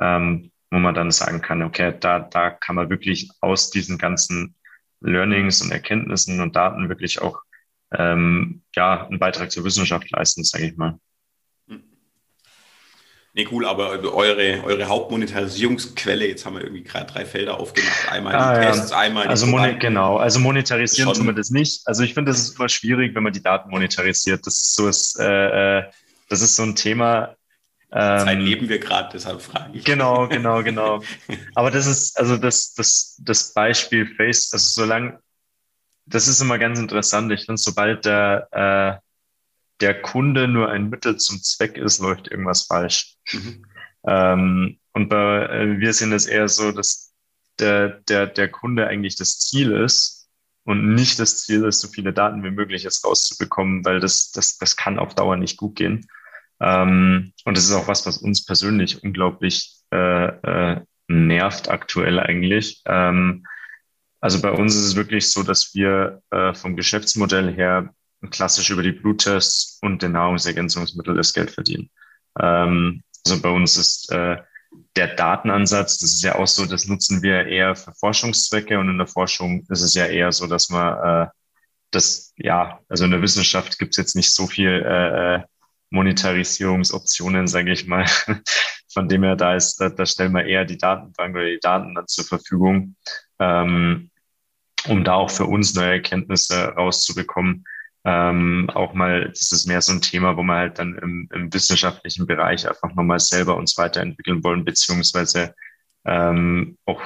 ähm, 0.00 0.50
wo 0.72 0.78
man 0.78 0.94
dann 0.96 1.12
sagen 1.12 1.40
kann, 1.40 1.62
okay, 1.62 1.94
da, 1.98 2.18
da 2.18 2.50
kann 2.50 2.74
man 2.74 2.90
wirklich 2.90 3.30
aus 3.40 3.70
diesen 3.70 3.96
ganzen 3.96 4.56
Learnings 5.00 5.62
und 5.62 5.70
Erkenntnissen 5.70 6.40
und 6.40 6.56
Daten 6.56 6.88
wirklich 6.88 7.22
auch 7.22 7.42
ähm, 7.92 8.62
ja, 8.74 9.06
einen 9.06 9.20
Beitrag 9.20 9.52
zur 9.52 9.62
Wissenschaft 9.62 10.10
leisten, 10.10 10.42
sage 10.42 10.66
ich 10.66 10.76
mal. 10.76 10.98
Nee, 13.36 13.48
cool, 13.50 13.66
aber 13.66 14.00
eure, 14.14 14.62
eure 14.62 14.86
Hauptmonetarisierungsquelle, 14.86 16.28
jetzt 16.28 16.46
haben 16.46 16.54
wir 16.54 16.62
irgendwie 16.62 16.84
gerade 16.84 17.12
drei 17.12 17.26
Felder 17.26 17.58
aufgemacht. 17.58 18.08
Einmal 18.08 18.32
ah, 18.36 18.60
die 18.60 18.66
Tests, 18.66 18.92
ja. 18.92 18.98
einmal 18.98 19.24
die 19.24 19.30
Also 19.30 19.46
genau, 19.80 20.18
also 20.18 20.38
monetarisieren 20.38 21.12
tun 21.12 21.26
wir 21.26 21.32
das 21.32 21.50
nicht. 21.50 21.82
Also 21.84 22.04
ich 22.04 22.14
finde, 22.14 22.30
das 22.30 22.40
ist 22.40 22.56
immer 22.56 22.68
schwierig, 22.68 23.12
wenn 23.16 23.24
man 23.24 23.32
die 23.32 23.42
Daten 23.42 23.70
monetarisiert. 23.70 24.46
Das 24.46 24.54
ist 24.54 24.74
so, 24.76 24.86
ist, 24.86 25.18
äh, 25.18 25.78
äh 25.78 25.84
das 26.28 26.42
ist 26.42 26.54
so 26.54 26.62
ein 26.62 26.76
Thema. 26.76 27.34
Ähm, 27.90 28.20
Zeit 28.20 28.38
leben 28.38 28.68
wir 28.68 28.78
gerade, 28.78 29.08
deshalb 29.12 29.42
frage 29.42 29.78
ich. 29.78 29.84
Genau, 29.84 30.28
genau, 30.28 30.62
genau. 30.62 31.02
aber 31.56 31.72
das 31.72 31.86
ist, 31.86 32.16
also 32.16 32.36
das, 32.36 32.74
das, 32.74 33.16
das 33.20 33.52
Beispiel 33.52 34.06
Face, 34.14 34.52
also 34.52 34.82
solange, 34.82 35.18
das 36.06 36.28
ist 36.28 36.40
immer 36.40 36.58
ganz 36.58 36.78
interessant. 36.78 37.32
Ich 37.32 37.46
finde, 37.46 37.60
sobald 37.60 38.04
der, 38.04 38.48
äh, 38.52 39.03
der 39.84 40.00
Kunde 40.00 40.48
nur 40.48 40.70
ein 40.70 40.88
Mittel 40.88 41.18
zum 41.18 41.42
Zweck 41.42 41.76
ist, 41.76 41.98
läuft 41.98 42.28
irgendwas 42.28 42.62
falsch. 42.62 43.16
Mhm. 43.30 43.66
Ähm, 44.06 44.78
und 44.94 45.10
bei, 45.10 45.44
äh, 45.44 45.78
wir 45.78 45.92
sehen 45.92 46.10
es 46.12 46.24
eher 46.24 46.48
so, 46.48 46.72
dass 46.72 47.12
der, 47.58 48.00
der, 48.08 48.26
der 48.28 48.48
Kunde 48.48 48.86
eigentlich 48.86 49.16
das 49.16 49.40
Ziel 49.40 49.72
ist 49.72 50.30
und 50.64 50.94
nicht 50.94 51.18
das 51.18 51.42
Ziel 51.42 51.64
ist, 51.64 51.80
so 51.80 51.88
viele 51.88 52.14
Daten 52.14 52.42
wie 52.44 52.50
möglich 52.50 52.84
jetzt 52.84 53.04
rauszubekommen, 53.04 53.84
weil 53.84 54.00
das, 54.00 54.30
das, 54.32 54.56
das 54.56 54.74
kann 54.74 54.98
auf 54.98 55.14
Dauer 55.14 55.36
nicht 55.36 55.58
gut 55.58 55.76
gehen. 55.76 56.06
Ähm, 56.60 57.34
und 57.44 57.54
das 57.54 57.64
ist 57.64 57.72
auch 57.72 57.86
was, 57.86 58.06
was 58.06 58.16
uns 58.16 58.46
persönlich 58.46 59.02
unglaublich 59.02 59.82
äh, 59.92 60.28
äh, 60.28 60.80
nervt 61.08 61.68
aktuell 61.68 62.18
eigentlich. 62.20 62.80
Ähm, 62.86 63.44
also 64.22 64.40
bei 64.40 64.50
uns 64.50 64.74
ist 64.74 64.86
es 64.86 64.96
wirklich 64.96 65.30
so, 65.30 65.42
dass 65.42 65.74
wir 65.74 66.22
äh, 66.30 66.54
vom 66.54 66.74
Geschäftsmodell 66.74 67.52
her 67.52 67.94
klassisch 68.30 68.70
über 68.70 68.82
die 68.82 68.92
Bluttests 68.92 69.78
und 69.82 70.02
den 70.02 70.12
Nahrungsergänzungsmittel 70.12 71.14
das 71.14 71.32
Geld 71.32 71.50
verdienen. 71.50 71.90
Ähm, 72.40 73.02
also 73.26 73.40
bei 73.40 73.50
uns 73.50 73.76
ist 73.76 74.10
äh, 74.12 74.36
der 74.96 75.14
Datenansatz, 75.14 75.98
das 75.98 76.14
ist 76.14 76.22
ja 76.22 76.36
auch 76.36 76.46
so, 76.46 76.66
das 76.66 76.86
nutzen 76.86 77.22
wir 77.22 77.46
eher 77.46 77.74
für 77.74 77.92
Forschungszwecke 77.92 78.78
und 78.78 78.88
in 78.88 78.98
der 78.98 79.06
Forschung 79.06 79.64
ist 79.68 79.82
es 79.82 79.94
ja 79.94 80.06
eher 80.06 80.32
so, 80.32 80.46
dass 80.46 80.68
man 80.68 81.26
äh, 81.26 81.30
das, 81.90 82.32
ja, 82.36 82.80
also 82.88 83.04
in 83.04 83.12
der 83.12 83.22
Wissenschaft 83.22 83.78
gibt 83.78 83.92
es 83.92 83.96
jetzt 83.96 84.16
nicht 84.16 84.34
so 84.34 84.46
viel 84.46 84.68
äh, 84.70 85.36
äh 85.36 85.42
Monetarisierungsoptionen, 85.90 87.46
sage 87.46 87.72
ich 87.72 87.86
mal. 87.86 88.04
Von 88.92 89.08
dem 89.08 89.22
her, 89.22 89.36
da 89.36 89.54
ist, 89.54 89.76
da, 89.76 89.88
da 89.88 90.04
stellen 90.06 90.32
wir 90.32 90.44
eher 90.44 90.64
die 90.64 90.76
Datenbank 90.76 91.36
oder 91.36 91.46
die 91.46 91.60
Daten 91.60 91.94
dann 91.94 92.08
zur 92.08 92.24
Verfügung, 92.24 92.96
ähm, 93.38 94.10
um 94.88 95.04
da 95.04 95.14
auch 95.14 95.30
für 95.30 95.46
uns 95.46 95.74
neue 95.74 95.92
Erkenntnisse 95.92 96.64
rauszubekommen. 96.70 97.64
Ähm, 98.06 98.68
auch 98.74 98.92
mal, 98.92 99.28
das 99.28 99.50
ist 99.50 99.66
mehr 99.66 99.80
so 99.80 99.92
ein 99.92 100.02
Thema, 100.02 100.36
wo 100.36 100.42
wir 100.42 100.54
halt 100.54 100.78
dann 100.78 100.98
im, 100.98 101.28
im 101.32 101.52
wissenschaftlichen 101.52 102.26
Bereich 102.26 102.68
einfach 102.68 102.94
nochmal 102.94 103.18
selber 103.18 103.56
uns 103.56 103.78
weiterentwickeln 103.78 104.44
wollen, 104.44 104.64
beziehungsweise 104.64 105.54
ähm, 106.04 106.76
auch 106.84 107.00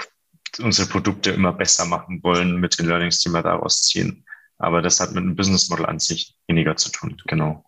unsere 0.59 0.88
Produkte 0.88 1.30
immer 1.30 1.53
besser 1.53 1.84
machen 1.84 2.22
wollen 2.22 2.59
mit 2.59 2.78
den 2.78 2.86
Learnings, 2.86 3.20
die 3.20 3.30
wir 3.30 3.42
daraus 3.42 3.82
ziehen. 3.82 4.24
Aber 4.59 4.82
das 4.82 4.99
hat 4.99 5.12
mit 5.12 5.22
dem 5.22 5.36
Business 5.36 5.68
Model 5.68 5.86
an 5.86 6.01
sich 6.01 6.34
weniger 6.49 6.74
zu 6.74 6.90
tun, 6.90 7.20
genau. 7.26 7.64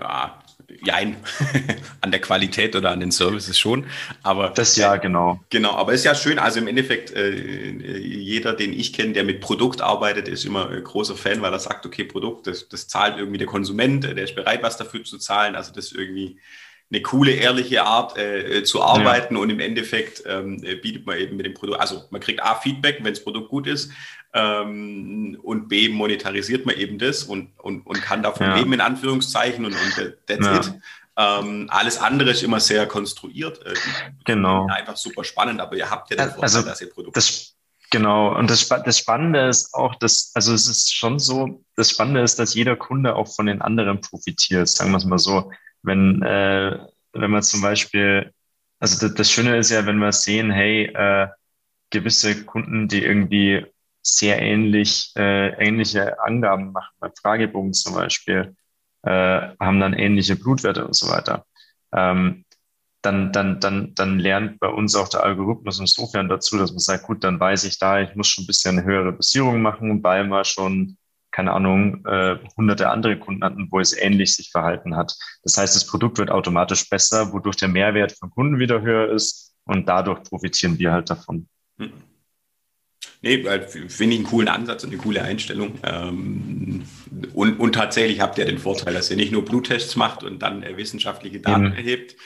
Ja, 0.00 0.38
jein, 0.82 1.16
an 2.00 2.10
der 2.10 2.20
Qualität 2.20 2.76
oder 2.76 2.90
an 2.90 3.00
den 3.00 3.10
Services 3.10 3.58
schon. 3.58 3.86
Aber 4.22 4.50
das 4.50 4.76
ja, 4.76 4.96
genau. 4.96 5.40
Genau, 5.50 5.72
aber 5.72 5.92
ist 5.92 6.04
ja 6.04 6.14
schön. 6.14 6.38
Also 6.38 6.60
im 6.60 6.68
Endeffekt, 6.68 7.12
äh, 7.12 7.98
jeder, 7.98 8.52
den 8.52 8.72
ich 8.72 8.92
kenne, 8.92 9.12
der 9.12 9.24
mit 9.24 9.40
Produkt 9.40 9.80
arbeitet, 9.80 10.28
ist 10.28 10.44
immer 10.44 10.70
ein 10.70 10.82
großer 10.82 11.16
Fan, 11.16 11.42
weil 11.42 11.52
er 11.52 11.58
sagt, 11.58 11.86
okay, 11.86 12.04
Produkt, 12.04 12.46
das, 12.46 12.68
das 12.68 12.88
zahlt 12.88 13.18
irgendwie 13.18 13.38
der 13.38 13.46
Konsument, 13.46 14.04
der 14.04 14.18
ist 14.18 14.34
bereit, 14.34 14.62
was 14.62 14.76
dafür 14.76 15.04
zu 15.04 15.18
zahlen. 15.18 15.54
Also 15.54 15.72
das 15.72 15.86
ist 15.86 15.94
irgendwie 15.94 16.38
eine 16.90 17.02
coole, 17.02 17.32
ehrliche 17.32 17.82
Art 17.82 18.16
äh, 18.16 18.62
zu 18.62 18.82
arbeiten 18.82 19.34
ja. 19.34 19.40
und 19.40 19.50
im 19.50 19.60
Endeffekt 19.60 20.22
ähm, 20.26 20.60
bietet 20.60 21.04
man 21.06 21.18
eben 21.18 21.36
mit 21.36 21.46
dem 21.46 21.54
Produkt, 21.54 21.80
also 21.80 22.04
man 22.10 22.20
kriegt 22.20 22.42
A, 22.42 22.54
Feedback, 22.54 22.98
wenn 23.02 23.12
das 23.12 23.24
Produkt 23.24 23.48
gut 23.48 23.66
ist 23.66 23.90
ähm, 24.34 25.38
und 25.42 25.68
B, 25.68 25.88
monetarisiert 25.88 26.64
man 26.64 26.76
eben 26.76 26.98
das 26.98 27.24
und, 27.24 27.50
und, 27.58 27.86
und 27.86 28.02
kann 28.02 28.22
davon 28.22 28.46
ja. 28.46 28.56
leben, 28.56 28.72
in 28.72 28.80
Anführungszeichen 28.80 29.64
und, 29.64 29.72
und 29.72 30.16
that's 30.26 30.46
ja. 30.46 30.56
it. 30.56 30.72
Ähm, 31.18 31.66
alles 31.70 31.98
andere 31.98 32.30
ist 32.30 32.42
immer 32.42 32.60
sehr 32.60 32.86
konstruiert. 32.86 33.64
Äh, 33.64 33.74
genau. 34.24 34.66
Einfach 34.66 34.96
super 34.96 35.24
spannend, 35.24 35.60
aber 35.60 35.74
ihr 35.76 35.90
habt 35.90 36.10
ja 36.10 36.16
den 36.16 36.28
Vorteil, 36.28 36.42
also, 36.42 36.62
dass 36.62 36.80
ihr 36.82 36.90
Produkte 36.90 37.18
das, 37.18 37.56
Genau, 37.90 38.36
und 38.36 38.50
das, 38.50 38.68
das 38.68 38.98
Spannende 38.98 39.48
ist 39.48 39.72
auch, 39.72 39.94
dass, 39.94 40.32
also 40.34 40.52
es 40.52 40.66
ist 40.66 40.92
schon 40.94 41.20
so, 41.20 41.62
das 41.76 41.90
Spannende 41.90 42.20
ist, 42.20 42.38
dass 42.38 42.54
jeder 42.54 42.74
Kunde 42.74 43.14
auch 43.14 43.32
von 43.32 43.46
den 43.46 43.62
anderen 43.62 44.00
profitiert, 44.00 44.68
sagen 44.68 44.90
wir 44.90 44.96
es 44.96 45.04
mal 45.04 45.18
so. 45.18 45.52
Wenn, 45.86 46.22
äh, 46.22 46.78
wenn 47.12 47.30
man 47.30 47.42
zum 47.42 47.62
Beispiel, 47.62 48.32
also 48.80 48.98
das, 49.06 49.14
das 49.14 49.30
Schöne 49.30 49.56
ist 49.56 49.70
ja, 49.70 49.86
wenn 49.86 49.98
wir 49.98 50.12
sehen, 50.12 50.50
hey, 50.50 50.86
äh, 50.86 51.28
gewisse 51.90 52.44
Kunden, 52.44 52.88
die 52.88 53.02
irgendwie 53.04 53.66
sehr 54.02 54.40
ähnlich, 54.42 55.12
äh, 55.16 55.50
ähnliche 55.64 56.20
Angaben 56.20 56.72
machen, 56.72 56.94
bei 57.00 57.10
Fragebogen 57.20 57.72
zum 57.72 57.94
Beispiel, 57.94 58.56
äh, 59.02 59.10
haben 59.60 59.80
dann 59.80 59.94
ähnliche 59.94 60.36
Blutwerte 60.36 60.86
und 60.86 60.94
so 60.94 61.08
weiter. 61.08 61.46
Ähm, 61.92 62.44
dann, 63.02 63.32
dann, 63.32 63.60
dann, 63.60 63.94
dann 63.94 64.18
lernt 64.18 64.58
bei 64.58 64.68
uns 64.68 64.96
auch 64.96 65.08
der 65.08 65.22
Algorithmus 65.22 65.78
insofern 65.78 66.28
dazu, 66.28 66.58
dass 66.58 66.72
man 66.72 66.80
sagt, 66.80 67.04
gut, 67.04 67.22
dann 67.22 67.38
weiß 67.38 67.64
ich 67.64 67.78
da, 67.78 68.00
ich 68.00 68.14
muss 68.16 68.28
schon 68.28 68.44
ein 68.44 68.48
bisschen 68.48 68.78
eine 68.78 68.86
höhere 68.86 69.14
Dosierung 69.14 69.62
machen, 69.62 70.02
weil 70.02 70.24
wir 70.26 70.44
schon 70.44 70.98
keine 71.36 71.52
Ahnung, 71.52 72.02
äh, 72.06 72.38
hunderte 72.56 72.88
andere 72.88 73.18
Kunden 73.18 73.44
hatten, 73.44 73.68
wo 73.70 73.78
es 73.78 73.92
ähnlich 73.92 74.34
sich 74.34 74.50
verhalten 74.50 74.96
hat. 74.96 75.14
Das 75.42 75.58
heißt, 75.58 75.76
das 75.76 75.86
Produkt 75.86 76.16
wird 76.16 76.30
automatisch 76.30 76.88
besser, 76.88 77.30
wodurch 77.34 77.56
der 77.56 77.68
Mehrwert 77.68 78.12
von 78.12 78.30
Kunden 78.30 78.58
wieder 78.58 78.80
höher 78.80 79.12
ist 79.12 79.54
und 79.66 79.86
dadurch 79.86 80.22
profitieren 80.22 80.78
wir 80.78 80.92
halt 80.92 81.10
davon. 81.10 81.46
Hm. 81.78 81.92
Nee, 83.20 83.42
finde 83.68 84.14
ich 84.14 84.20
einen 84.20 84.24
coolen 84.24 84.48
Ansatz 84.48 84.84
und 84.84 84.90
eine 84.90 84.98
coole 84.98 85.22
Einstellung. 85.22 85.78
Ähm, 85.82 86.84
und, 87.34 87.60
und 87.60 87.74
tatsächlich 87.74 88.20
habt 88.20 88.38
ihr 88.38 88.46
den 88.46 88.58
Vorteil, 88.58 88.94
dass 88.94 89.10
ihr 89.10 89.16
nicht 89.16 89.32
nur 89.32 89.44
Bluttests 89.44 89.96
macht 89.96 90.22
und 90.22 90.40
dann 90.40 90.62
äh, 90.62 90.76
wissenschaftliche 90.76 91.40
Daten 91.40 91.68
mhm. 91.68 91.72
erhebt, 91.72 92.16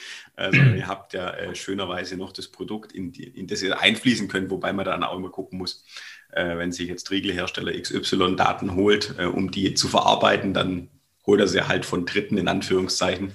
sondern 0.49 0.77
ihr 0.77 0.87
habt 0.87 1.13
ja 1.13 1.29
äh, 1.31 1.55
schönerweise 1.55 2.17
noch 2.17 2.31
das 2.31 2.47
Produkt, 2.47 2.91
in, 2.91 3.11
die, 3.11 3.23
in 3.23 3.47
das 3.47 3.61
ihr 3.61 3.79
einfließen 3.79 4.27
könnt, 4.27 4.49
wobei 4.49 4.73
man 4.73 4.85
dann 4.85 5.03
auch 5.03 5.17
immer 5.17 5.29
gucken 5.29 5.59
muss, 5.59 5.85
äh, 6.31 6.57
wenn 6.57 6.71
sich 6.71 6.87
jetzt 6.87 7.11
Riegelhersteller 7.11 7.79
XY 7.79 8.35
Daten 8.35 8.75
holt, 8.75 9.15
äh, 9.17 9.25
um 9.25 9.51
die 9.51 9.73
zu 9.73 9.87
verarbeiten, 9.87 10.53
dann 10.53 10.89
holt 11.27 11.39
er 11.39 11.47
sie 11.47 11.67
halt 11.67 11.85
von 11.85 12.05
Dritten 12.05 12.37
in 12.37 12.47
Anführungszeichen, 12.47 13.33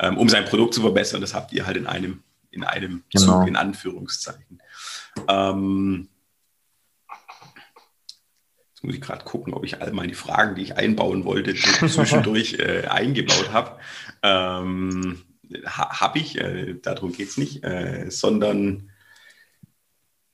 ähm, 0.00 0.18
um 0.18 0.28
sein 0.28 0.44
Produkt 0.44 0.74
zu 0.74 0.80
verbessern. 0.80 1.20
Das 1.20 1.34
habt 1.34 1.52
ihr 1.52 1.66
halt 1.66 1.76
in 1.76 1.86
einem, 1.86 2.22
in 2.50 2.64
einem 2.64 3.04
genau. 3.12 3.40
Zug 3.40 3.48
in 3.48 3.56
Anführungszeichen. 3.56 4.62
Ähm, 5.28 6.08
Jetzt 8.78 8.84
muss 8.84 8.94
ich 8.94 9.00
gerade 9.00 9.24
gucken, 9.24 9.54
ob 9.54 9.64
ich 9.64 9.82
all 9.82 9.90
meine 9.90 10.14
Fragen, 10.14 10.54
die 10.54 10.62
ich 10.62 10.76
einbauen 10.76 11.24
wollte, 11.24 11.52
zwischendurch 11.88 12.60
äh, 12.60 12.86
eingebaut 12.86 13.50
habe. 13.52 13.76
Ähm, 14.22 15.20
ha, 15.66 16.00
habe 16.00 16.18
ich, 16.18 16.38
äh, 16.38 16.74
darum 16.80 17.12
geht 17.12 17.28
es 17.28 17.36
nicht, 17.36 17.64
äh, 17.64 18.10
sondern 18.10 18.90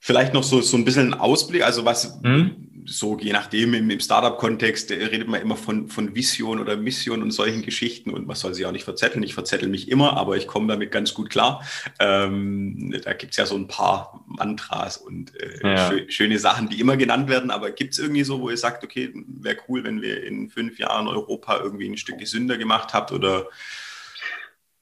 Vielleicht 0.07 0.35
noch 0.35 0.43
so, 0.43 0.61
so 0.61 0.77
ein 0.77 0.85
bisschen 0.85 1.15
Ausblick, 1.15 1.65
also 1.65 1.87
was 1.87 2.21
mhm. 2.21 2.85
so 2.85 3.17
je 3.19 3.33
nachdem 3.33 3.73
im, 3.73 3.89
im 3.89 4.01
Startup-Kontext 4.01 4.91
äh, 4.91 5.03
redet 5.03 5.29
man 5.29 5.41
immer 5.41 5.57
von, 5.57 5.89
von 5.89 6.15
Vision 6.15 6.61
oder 6.61 6.77
Mission 6.77 7.23
und 7.23 7.31
solchen 7.31 7.63
Geschichten 7.63 8.11
und 8.11 8.27
man 8.27 8.37
soll 8.37 8.53
sich 8.53 8.67
auch 8.67 8.73
nicht 8.73 8.85
verzetteln. 8.85 9.23
Ich 9.23 9.33
verzettel 9.33 9.67
mich 9.67 9.91
immer, 9.91 10.19
aber 10.19 10.37
ich 10.37 10.47
komme 10.47 10.67
damit 10.69 10.93
ganz 10.93 11.15
gut 11.15 11.31
klar. 11.31 11.67
Ähm, 12.01 12.95
da 13.03 13.15
gibt 13.15 13.31
es 13.31 13.39
ja 13.39 13.47
so 13.47 13.55
ein 13.55 13.67
paar 13.67 14.23
Mantras 14.27 14.99
und 14.99 15.35
äh, 15.41 15.61
ja. 15.63 15.89
schö 15.91 16.05
schöne 16.11 16.39
Sachen, 16.39 16.69
die 16.69 16.81
immer 16.81 16.99
genannt 16.99 17.31
werden, 17.31 17.51
aber 17.51 17.71
gibt 17.71 17.95
es 17.95 17.99
irgendwie 17.99 18.25
so, 18.25 18.43
wo 18.43 18.51
ihr 18.51 18.59
sagt, 18.59 18.85
okay, 18.85 19.11
wäre 19.15 19.57
cool, 19.71 19.85
wenn 19.85 20.03
wir 20.03 20.23
in 20.23 20.51
fünf 20.51 20.79
Jahren 20.79 21.09
Europa 21.09 21.61
irgendwie 21.63 21.89
ein 21.89 21.97
Stück 21.97 22.19
gesünder 22.19 22.59
gemacht 22.59 22.93
habt 22.93 23.11
oder 23.11 23.47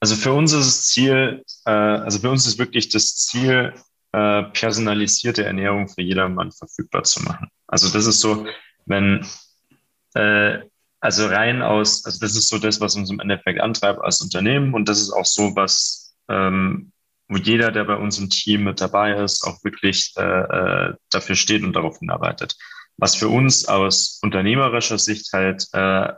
also 0.03 0.17
für 0.17 0.33
uns 0.33 0.53
ist 0.53 0.67
das 0.67 0.83
Ziel, 0.87 1.45
äh, 1.65 1.71
also 1.71 2.19
für 2.19 2.31
uns 2.31 2.45
ist 2.45 2.59
wirklich 2.59 2.89
das 2.89 3.15
Ziel, 3.15 3.73
äh, 4.11 4.43
personalisierte 4.43 5.45
Ernährung 5.45 5.89
für 5.89 6.03
jedermann 6.03 6.51
verfügbar 6.51 7.05
zu 7.05 7.23
machen. 7.23 7.47
Also 7.69 7.89
das 7.89 8.07
ist 8.07 8.19
so, 8.19 8.45
wenn, 8.85 9.25
äh, 10.15 10.59
also 10.99 11.29
rein 11.29 11.63
aus, 11.63 12.05
also 12.05 12.19
das 12.19 12.35
ist 12.35 12.49
so 12.49 12.59
das, 12.59 12.81
was 12.81 12.97
uns 12.97 13.13
im 13.13 13.21
Endeffekt 13.21 13.61
antreibt 13.61 14.01
als 14.03 14.21
Unternehmen 14.21 14.75
und 14.75 14.89
das 14.89 15.01
ist 15.01 15.13
auch 15.13 15.25
so, 15.25 15.55
was, 15.55 16.17
ähm, 16.29 16.91
wo 17.29 17.37
jeder, 17.37 17.71
der 17.71 17.85
bei 17.85 17.95
uns 17.95 18.19
im 18.19 18.29
Team 18.29 18.65
mit 18.65 18.81
dabei 18.81 19.13
ist, 19.23 19.45
auch 19.45 19.63
wirklich 19.63 20.15
äh, 20.17 20.23
äh, 20.23 20.95
dafür 21.11 21.37
steht 21.37 21.63
und 21.63 21.77
darauf 21.77 22.01
hinarbeitet. 22.01 22.57
Was 22.97 23.15
für 23.15 23.29
uns 23.29 23.69
aus 23.69 24.19
unternehmerischer 24.21 24.99
Sicht 24.99 25.33
halt 25.33 25.65
äh, 25.73 26.09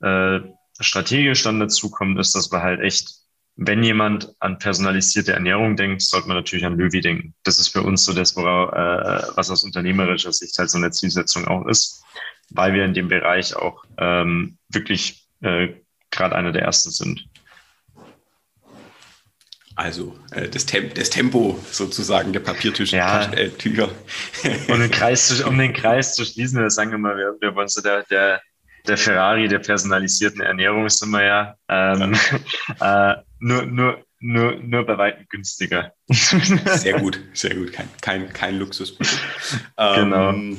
äh, 0.00 0.40
strategisch 0.80 1.42
dann 1.42 1.60
dazu 1.60 1.90
kommt, 1.90 2.18
ist, 2.18 2.34
dass 2.34 2.50
wir 2.50 2.62
halt 2.62 2.80
echt 2.80 3.25
wenn 3.56 3.82
jemand 3.82 4.34
an 4.40 4.58
personalisierte 4.58 5.32
Ernährung 5.32 5.76
denkt, 5.76 6.02
sollte 6.02 6.28
man 6.28 6.36
natürlich 6.36 6.66
an 6.66 6.76
Löwy 6.76 7.00
denken. 7.00 7.34
Das 7.42 7.58
ist 7.58 7.68
für 7.68 7.82
uns 7.82 8.04
so 8.04 8.12
das, 8.12 8.36
worauf, 8.36 8.72
äh, 8.72 9.36
was 9.36 9.50
aus 9.50 9.64
unternehmerischer 9.64 10.32
Sicht 10.32 10.58
halt 10.58 10.70
so 10.70 10.76
eine 10.76 10.90
Zielsetzung 10.90 11.46
auch 11.46 11.66
ist, 11.66 12.02
weil 12.50 12.74
wir 12.74 12.84
in 12.84 12.92
dem 12.92 13.08
Bereich 13.08 13.56
auch 13.56 13.84
ähm, 13.98 14.58
wirklich 14.68 15.26
äh, 15.40 15.68
gerade 16.10 16.36
einer 16.36 16.52
der 16.52 16.62
ersten 16.62 16.90
sind. 16.90 17.26
Also 19.74 20.16
äh, 20.32 20.48
das, 20.48 20.66
Tem 20.66 20.92
das, 20.94 21.10
Tempo 21.10 21.58
sozusagen 21.70 22.32
der 22.32 22.40
Papiertücher. 22.40 22.96
Ja. 22.96 23.32
Äh, 23.32 23.50
um, 24.68 24.80
den 24.80 24.90
Kreis 24.90 25.28
zu, 25.28 25.46
um 25.46 25.56
den 25.56 25.72
Kreis 25.72 26.14
zu 26.14 26.24
schließen, 26.24 26.60
wir 26.60 26.70
sagen 26.70 26.92
immer, 26.92 27.16
wir, 27.16 27.36
wir 27.40 27.54
wollen 27.54 27.68
so 27.68 27.82
der, 27.82 28.02
der, 28.04 28.40
der 28.86 28.96
Ferrari 28.98 29.48
der 29.48 29.58
personalisierten 29.58 30.40
Ernährung 30.40 30.88
sind 30.88 31.10
wir 31.10 31.24
ja. 31.24 31.54
Ähm, 31.68 32.16
ja. 32.80 33.12
äh, 33.12 33.22
nur, 33.38 33.66
nur, 33.66 34.04
nur, 34.18 34.56
nur 34.56 34.86
bei 34.86 34.98
weitem 34.98 35.26
günstiger. 35.28 35.92
Sehr 36.08 36.98
gut, 37.00 37.20
sehr 37.32 37.54
gut. 37.54 37.72
Kein, 37.72 37.88
kein, 38.00 38.32
kein 38.32 38.58
Luxusprodukt. 38.58 39.20
Genau. 39.76 40.30
Ähm, 40.30 40.56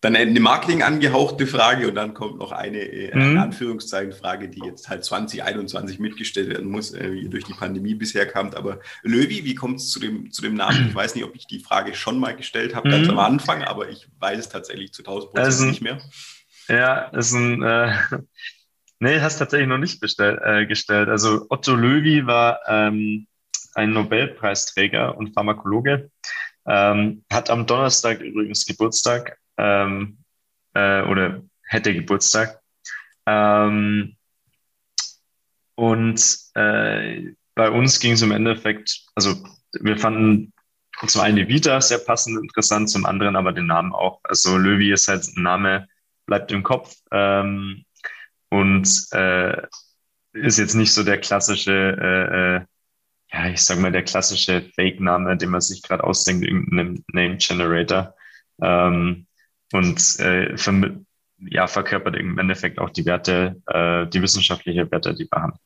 Dann 0.00 0.14
eine 0.14 0.38
Marketing 0.38 0.82
angehauchte 0.82 1.48
Frage 1.48 1.88
und 1.88 1.96
dann 1.96 2.14
kommt 2.14 2.38
noch 2.38 2.52
eine, 2.52 2.78
äh, 2.78 3.12
mhm. 3.12 3.20
eine 3.20 3.42
Anführungszeichen 3.42 4.12
Frage, 4.12 4.48
die 4.48 4.60
jetzt 4.64 4.88
halt 4.88 5.04
2021 5.04 5.98
mitgestellt 5.98 6.50
werden 6.50 6.70
muss, 6.70 6.94
äh, 6.94 7.12
wie 7.12 7.28
durch 7.28 7.44
die 7.44 7.52
Pandemie 7.52 7.96
bisher 7.96 8.24
kam. 8.24 8.50
Aber 8.54 8.78
Löwy, 9.02 9.44
wie 9.44 9.56
kommt 9.56 9.80
es 9.80 9.90
zu 9.90 9.98
dem, 9.98 10.30
zu 10.30 10.40
dem 10.40 10.54
Namen? 10.54 10.86
Ich 10.88 10.94
weiß 10.94 11.16
nicht, 11.16 11.24
ob 11.24 11.34
ich 11.34 11.48
die 11.48 11.58
Frage 11.58 11.94
schon 11.94 12.20
mal 12.20 12.36
gestellt 12.36 12.76
habe, 12.76 12.88
ganz 12.88 13.08
mhm. 13.08 13.14
am 13.14 13.18
Anfang, 13.18 13.64
aber 13.64 13.88
ich 13.88 14.06
weiß 14.20 14.38
es 14.38 14.48
tatsächlich 14.48 14.92
zu 14.92 15.02
1000 15.02 15.32
Prozent 15.32 15.68
nicht 15.68 15.82
mehr. 15.82 15.98
Ja, 16.68 17.06
ist 17.06 17.32
ein, 17.32 17.62
äh, 17.62 17.92
nee, 19.00 19.20
hast 19.20 19.38
tatsächlich 19.38 19.68
noch 19.68 19.78
nicht 19.78 20.00
bestell, 20.00 20.40
äh, 20.44 20.66
gestellt. 20.66 21.08
Also 21.08 21.46
Otto 21.48 21.74
Löwy 21.74 22.26
war 22.26 22.60
ähm, 22.66 23.26
ein 23.74 23.92
Nobelpreisträger 23.92 25.16
und 25.16 25.34
Pharmakologe, 25.34 26.10
ähm, 26.66 27.24
hat 27.32 27.50
am 27.50 27.66
Donnerstag 27.66 28.20
übrigens 28.20 28.66
Geburtstag 28.66 29.38
ähm, 29.56 30.18
äh, 30.74 31.02
oder 31.02 31.42
hätte 31.62 31.94
Geburtstag. 31.94 32.60
Ähm, 33.26 34.16
und 35.74 36.38
äh, 36.54 37.32
bei 37.54 37.70
uns 37.70 38.00
ging 38.00 38.12
es 38.12 38.22
im 38.22 38.32
Endeffekt, 38.32 39.04
also 39.14 39.36
wir 39.72 39.96
fanden 39.96 40.52
zum 41.06 41.20
einen 41.20 41.36
die 41.36 41.48
Vita 41.48 41.80
sehr 41.80 41.98
passend, 41.98 42.38
interessant, 42.38 42.90
zum 42.90 43.06
anderen 43.06 43.36
aber 43.36 43.52
den 43.52 43.66
Namen 43.66 43.92
auch. 43.92 44.20
Also 44.24 44.56
Löwy 44.56 44.92
ist 44.92 45.06
halt 45.06 45.24
ein 45.36 45.42
Name, 45.42 45.88
bleibt 46.26 46.50
im 46.50 46.64
Kopf 46.64 46.96
ähm, 47.12 47.84
und 48.50 48.88
äh, 49.12 49.62
ist 50.32 50.58
jetzt 50.58 50.74
nicht 50.74 50.92
so 50.92 51.04
der 51.04 51.18
klassische, 51.18 51.72
äh, 51.72 52.56
äh, 52.56 52.60
ja, 53.32 53.50
ich 53.50 53.62
sag 53.62 53.78
mal, 53.78 53.92
der 53.92 54.04
klassische 54.04 54.70
Fake-Name, 54.74 55.36
den 55.36 55.50
man 55.50 55.60
sich 55.60 55.82
gerade 55.82 56.04
ausdenkt, 56.04 56.44
irgendeinem 56.44 57.04
Name-Generator. 57.12 58.14
Ähm, 58.62 59.26
und 59.72 60.18
äh, 60.20 60.56
ja, 61.40 61.66
verkörpert 61.66 62.16
im 62.16 62.38
Endeffekt 62.38 62.78
auch 62.78 62.90
die 62.90 63.06
Werte, 63.06 63.60
äh, 63.66 64.06
die 64.06 64.22
wissenschaftliche 64.22 64.90
Werte, 64.90 65.14
die 65.14 65.28
wir 65.30 65.42
haben. 65.42 65.58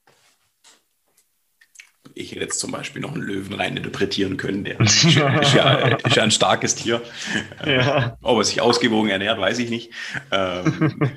Ich 2.14 2.32
hätte 2.32 2.40
jetzt 2.40 2.60
zum 2.60 2.72
Beispiel 2.72 3.00
noch 3.00 3.14
einen 3.14 3.22
Löwen 3.22 3.54
rein 3.54 3.76
interpretieren 3.76 4.36
können, 4.36 4.64
der 4.64 4.80
ist 4.80 5.02
ja, 5.14 5.38
ist 5.38 5.54
ja, 5.54 5.74
ist 5.96 6.16
ja 6.16 6.22
ein 6.22 6.30
starkes 6.30 6.74
Tier. 6.74 7.00
Ja. 7.64 8.18
Ob 8.20 8.38
er 8.38 8.44
sich 8.44 8.60
ausgewogen 8.60 9.08
ernährt, 9.08 9.38
weiß 9.38 9.58
ich 9.60 9.70
nicht. 9.70 9.92
Ähm, 10.30 11.12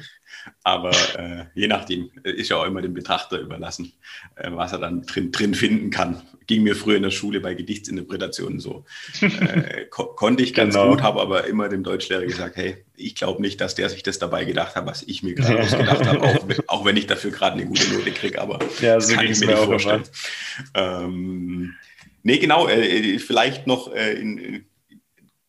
aber 0.64 0.92
äh, 1.18 1.46
je 1.54 1.68
nachdem, 1.68 2.10
äh, 2.24 2.32
ist 2.32 2.50
ja 2.50 2.58
auch 2.58 2.66
immer 2.66 2.82
dem 2.82 2.94
Betrachter 2.94 3.40
überlassen, 3.40 3.94
äh, 4.36 4.50
was 4.52 4.74
er 4.74 4.80
dann 4.80 5.04
drin, 5.04 5.32
drin 5.32 5.54
finden 5.54 5.90
kann. 5.90 6.22
Ging 6.48 6.64
mir 6.64 6.76
früher 6.76 6.98
in 6.98 7.04
der 7.04 7.12
Schule 7.12 7.40
bei 7.40 7.54
Gedichtsinterpretationen 7.54 8.60
so. 8.60 8.86
Äh, 9.22 9.86
ko 9.90 10.06
konnte 10.06 10.44
ich 10.44 10.54
ganz 10.54 10.76
genau. 10.76 10.92
gut, 10.92 11.02
habe 11.02 11.22
aber 11.22 11.46
immer 11.48 11.70
dem 11.70 11.84
Deutschlehrer 11.84 12.26
gesagt, 12.26 12.56
hey, 12.56 12.84
ich 12.96 13.16
glaube 13.16 13.42
nicht, 13.42 13.60
dass 13.62 13.76
der 13.76 13.90
sich 13.90 14.04
das 14.04 14.20
dabei 14.20 14.46
gedacht 14.46 14.76
hat, 14.76 14.86
was 14.86 15.04
ich 15.04 15.24
mir 15.24 15.34
gerade 15.36 15.62
ausgedacht 15.62 16.06
habe, 16.06 16.22
auch, 16.22 16.48
auch, 16.68 16.86
wenn 16.86 16.98
ich 16.98 17.08
dafür 17.08 17.32
gerade 17.32 17.58
eine 17.58 17.66
gute 17.66 17.92
Note 17.92 18.12
kriege, 18.12 18.42
aber 18.42 18.60
ja, 18.82 19.00
so 19.00 19.14
kann 19.14 19.26
ich 19.26 19.40
mir 19.40 19.48
nicht 19.48 19.58
vorstellen. 19.58 20.04
Ähm, 20.74 21.74
nee, 22.24 22.38
genau, 22.38 22.68
äh, 22.68 23.20
vielleicht 23.20 23.68
noch 23.68 23.94
äh, 23.94 24.14
in 24.14 24.66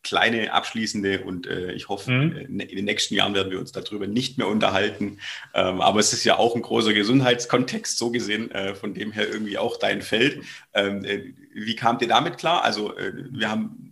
kleine 0.07 0.53
abschließende 0.53 1.21
und 1.23 1.47
äh, 1.47 1.71
ich 1.73 1.89
hoffe, 1.89 2.11
mhm. 2.11 2.37
Äh, 2.59 2.63
in 2.63 2.75
den 2.75 2.85
nächsten 2.85 3.13
Jahren 3.13 3.33
werden 3.33 3.51
wir 3.51 3.59
uns 3.59 3.71
darüber 3.71 4.07
nicht 4.07 4.37
mehr 4.37 4.47
unterhalten. 4.47 5.19
Ähm, 5.53 5.81
aber 5.81 5.99
es 5.99 6.13
ist 6.13 6.23
ja 6.23 6.37
auch 6.37 6.55
ein 6.55 6.61
großer 6.61 6.93
Gesundheitskontext, 6.93 7.97
so 7.97 8.09
gesehen, 8.11 8.51
äh, 8.51 8.73
von 8.73 8.93
dem 8.93 9.11
her 9.11 9.27
irgendwie 9.27 9.57
auch 9.57 9.77
dein 9.77 10.01
Feld. 10.01 10.43
Ähm, 10.73 11.03
äh, 11.03 11.33
wie 11.53 11.75
kamt 11.75 12.01
ihr 12.01 12.07
damit 12.07 12.37
klar? 12.37 12.63
Also 12.63 12.95
äh, 12.95 13.11
wir 13.31 13.49
haben 13.49 13.86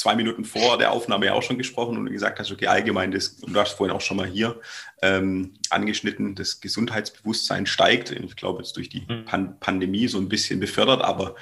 zwei 0.00 0.16
Minuten 0.16 0.46
vor 0.46 0.78
der 0.78 0.92
Aufnahme 0.92 1.26
ja 1.26 1.34
auch 1.34 1.42
schon 1.42 1.58
gesprochen 1.58 1.98
und 1.98 2.10
gesagt 2.10 2.38
hast, 2.38 2.50
okay, 2.50 2.66
allgemein, 2.66 3.10
das, 3.10 3.36
du 3.36 3.54
hast 3.60 3.72
vorhin 3.72 3.94
auch 3.94 4.00
schon 4.00 4.16
mal 4.16 4.26
hier 4.26 4.58
ähm, 5.02 5.52
angeschnitten, 5.68 6.34
das 6.34 6.62
Gesundheitsbewusstsein 6.62 7.66
steigt. 7.66 8.10
Ich 8.10 8.36
glaube, 8.36 8.62
jetzt 8.62 8.76
durch 8.78 8.88
die 8.88 9.02
mhm. 9.06 9.26
Pan 9.26 9.60
Pandemie 9.60 10.08
so 10.08 10.16
ein 10.16 10.30
bisschen 10.30 10.58
befördert, 10.58 11.02
aber 11.02 11.34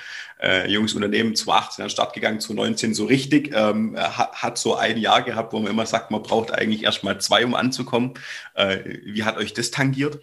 äh, 0.42 0.68
junges 0.68 0.94
Unternehmen 0.94 1.36
2018 1.36 1.82
an 1.82 1.86
den 1.86 1.92
Start 1.92 2.14
gegangen, 2.14 2.40
2019 2.40 2.94
so 2.94 3.04
richtig, 3.04 3.52
ähm, 3.54 3.96
hat, 3.96 4.42
hat, 4.42 4.58
so 4.58 4.74
ein 4.74 4.98
Jahr 4.98 5.22
gehabt, 5.22 5.52
wo 5.52 5.60
man 5.60 5.70
immer 5.70 5.86
sagt, 5.86 6.10
man 6.10 6.22
braucht 6.22 6.50
eigentlich 6.50 6.82
erst 6.82 7.04
mal 7.04 7.20
zwei, 7.20 7.44
um 7.44 7.54
anzukommen. 7.54 8.14
Äh, 8.54 8.78
wie 9.04 9.22
hat 9.22 9.36
euch 9.36 9.54
das 9.54 9.70
tangiert? 9.70 10.18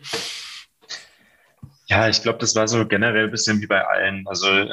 Ja, 1.87 2.09
ich 2.09 2.21
glaube, 2.21 2.39
das 2.39 2.53
war 2.55 2.67
so 2.67 2.85
generell 2.85 3.25
ein 3.25 3.31
bisschen 3.31 3.61
wie 3.61 3.67
bei 3.67 3.85
allen. 3.85 4.27
Also 4.27 4.49
äh, 4.49 4.67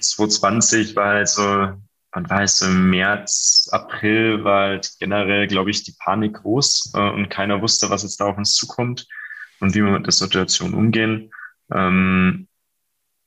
2020 0.00 0.96
war 0.96 1.14
halt 1.14 1.28
so 1.28 1.74
war 2.28 2.42
es, 2.42 2.62
im 2.62 2.90
März, 2.90 3.68
April 3.72 4.44
war 4.44 4.68
halt 4.68 4.92
generell, 4.98 5.46
glaube 5.46 5.70
ich, 5.70 5.82
die 5.82 5.94
Panik 5.98 6.34
groß 6.42 6.92
äh, 6.94 7.10
und 7.10 7.28
keiner 7.28 7.60
wusste, 7.60 7.90
was 7.90 8.02
jetzt 8.02 8.20
da 8.20 8.26
auf 8.26 8.38
uns 8.38 8.54
zukommt 8.54 9.06
und 9.60 9.74
wie 9.74 9.82
wir 9.82 9.90
mit 9.90 10.06
der 10.06 10.12
Situation 10.12 10.74
umgehen. 10.74 11.30
Ähm, 11.72 12.48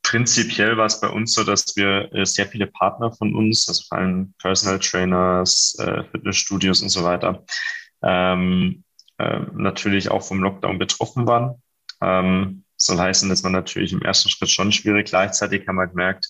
prinzipiell 0.04 0.78
war 0.78 0.88
es 0.88 1.00
bei 1.00 1.08
uns 1.08 1.34
so, 1.34 1.44
dass 1.44 1.76
wir 1.76 2.14
äh, 2.14 2.26
sehr 2.26 2.48
viele 2.48 2.68
Partner 2.68 3.12
von 3.12 3.36
uns, 3.36 3.68
also 3.68 3.84
vor 3.88 4.00
allem 4.00 4.34
Personal 4.40 4.80
Trainers, 4.80 5.78
äh, 5.80 6.04
Fitnessstudios 6.12 6.82
und 6.82 6.90
so 6.90 7.04
weiter, 7.04 7.44
ähm, 8.04 8.84
äh, 9.18 9.40
natürlich 9.54 10.10
auch 10.10 10.24
vom 10.24 10.42
Lockdown 10.42 10.80
betroffen 10.80 11.28
waren. 11.28 11.62
Ähm, 12.02 12.64
soll 12.78 12.98
heißen, 12.98 13.30
dass 13.30 13.44
man 13.44 13.52
natürlich 13.52 13.94
im 13.94 14.02
ersten 14.02 14.30
Schritt 14.30 14.50
schon 14.50 14.72
schwierig. 14.72 15.08
Gleichzeitig 15.08 15.68
haben 15.68 15.76
wir 15.76 15.88
gemerkt, 15.88 16.28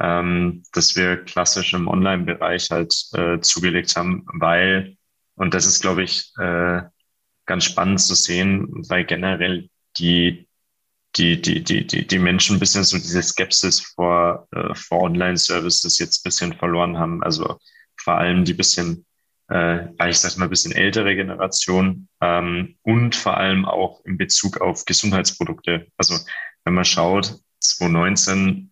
ähm, 0.00 0.62
dass 0.72 0.96
wir 0.96 1.24
klassisch 1.24 1.72
im 1.74 1.88
Online-Bereich 1.88 2.70
halt 2.70 2.94
äh, 3.12 3.40
zugelegt 3.40 3.96
haben, 3.96 4.24
weil, 4.26 4.96
und 5.36 5.54
das 5.54 5.66
ist, 5.66 5.80
glaube 5.80 6.02
ich, 6.02 6.32
äh, 6.38 6.82
ganz 7.46 7.64
spannend 7.64 8.00
zu 8.00 8.14
sehen, 8.14 8.68
weil 8.88 9.04
generell 9.04 9.68
die, 9.98 10.48
die, 11.16 11.40
die, 11.40 11.62
die, 11.62 11.86
die, 11.86 12.06
die 12.06 12.18
Menschen 12.18 12.56
ein 12.56 12.60
bisschen 12.60 12.84
so 12.84 12.96
diese 12.96 13.22
Skepsis 13.22 13.80
vor, 13.80 14.48
äh, 14.52 14.74
vor 14.74 15.02
Online-Services 15.02 15.98
jetzt 15.98 16.20
ein 16.20 16.28
bisschen 16.28 16.52
verloren 16.54 16.98
haben. 16.98 17.22
Also 17.22 17.58
vor 17.96 18.14
allem 18.14 18.44
die 18.44 18.54
bisschen, 18.54 19.06
äh, 19.48 19.86
ich 20.08 20.18
sag 20.18 20.36
mal, 20.36 20.46
ein 20.46 20.50
bisschen 20.50 20.72
ältere 20.72 21.14
Generation 21.14 22.08
ähm, 22.20 22.76
und 22.82 23.14
vor 23.14 23.36
allem 23.36 23.64
auch 23.64 24.04
in 24.04 24.16
Bezug 24.16 24.60
auf 24.60 24.84
Gesundheitsprodukte. 24.84 25.86
Also 25.96 26.18
wenn 26.64 26.74
man 26.74 26.84
schaut, 26.84 27.38
2019 27.60 28.70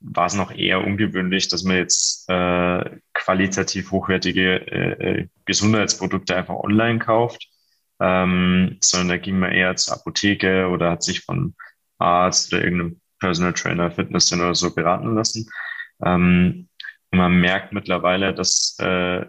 war 0.00 0.26
es 0.26 0.34
noch 0.34 0.52
eher 0.52 0.84
ungewöhnlich, 0.84 1.48
dass 1.48 1.64
man 1.64 1.76
jetzt 1.76 2.28
äh, 2.28 2.98
qualitativ 3.14 3.90
hochwertige 3.90 4.66
äh, 4.70 5.20
äh, 5.20 5.28
Gesundheitsprodukte 5.44 6.36
einfach 6.36 6.54
online 6.54 6.98
kauft, 6.98 7.48
ähm, 8.00 8.78
sondern 8.80 9.08
da 9.08 9.16
ging 9.18 9.38
man 9.38 9.52
eher 9.52 9.74
zur 9.76 9.94
Apotheke 9.94 10.68
oder 10.68 10.90
hat 10.92 11.02
sich 11.02 11.20
von 11.20 11.54
Arzt 11.98 12.52
oder 12.52 12.62
irgendeinem 12.62 13.00
Personal 13.18 13.52
Trainer, 13.52 13.90
Fitness 13.90 14.32
oder 14.32 14.54
so 14.54 14.72
beraten 14.72 15.14
lassen. 15.14 15.50
Ähm, 16.04 16.68
man 17.10 17.40
merkt 17.40 17.72
mittlerweile, 17.72 18.34
dass 18.34 18.76
äh, 18.78 19.26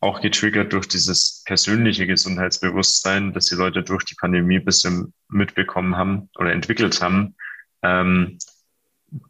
auch 0.00 0.20
getriggert 0.20 0.72
durch 0.72 0.86
dieses 0.86 1.42
persönliche 1.46 2.06
Gesundheitsbewusstsein, 2.06 3.32
dass 3.32 3.46
die 3.46 3.54
Leute 3.54 3.82
durch 3.82 4.04
die 4.04 4.14
Pandemie 4.14 4.58
ein 4.58 4.64
bisschen 4.64 5.14
mitbekommen 5.28 5.96
haben 5.96 6.28
oder 6.38 6.52
entwickelt 6.52 7.00
haben, 7.00 7.34
ähm, 7.82 8.38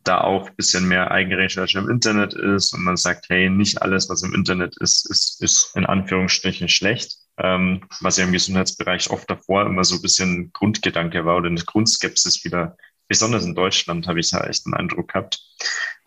da 0.03 0.21
auch 0.21 0.49
ein 0.49 0.57
bisschen 0.57 0.89
mehr 0.89 1.11
Eigenrecherche 1.11 1.79
im 1.79 1.91
Internet 1.91 2.35
ist 2.35 2.73
und 2.73 2.83
man 2.83 2.97
sagt, 2.97 3.27
hey, 3.29 3.51
nicht 3.51 3.83
alles, 3.83 4.09
was 4.09 4.23
im 4.23 4.35
Internet 4.35 4.77
ist, 4.79 5.11
ist, 5.11 5.43
ist 5.43 5.77
in 5.77 5.85
Anführungsstrichen 5.85 6.69
schlecht, 6.69 7.17
ähm, 7.39 7.87
was 8.01 8.17
ja 8.17 8.25
im 8.25 8.33
Gesundheitsbereich 8.33 9.11
oft 9.11 9.29
davor 9.29 9.67
immer 9.67 9.85
so 9.85 9.97
ein 9.97 10.03
bisschen 10.03 10.53
Grundgedanke 10.53 11.25
war 11.25 11.37
oder 11.37 11.49
eine 11.49 11.61
Grundskepsis 11.61 12.45
wieder, 12.45 12.77
besonders 13.09 13.45
in 13.45 13.55
Deutschland 13.55 14.07
habe 14.07 14.21
ich 14.21 14.31
da 14.31 14.45
echt 14.45 14.67
einen 14.67 14.75
Eindruck 14.75 15.09
gehabt. 15.09 15.43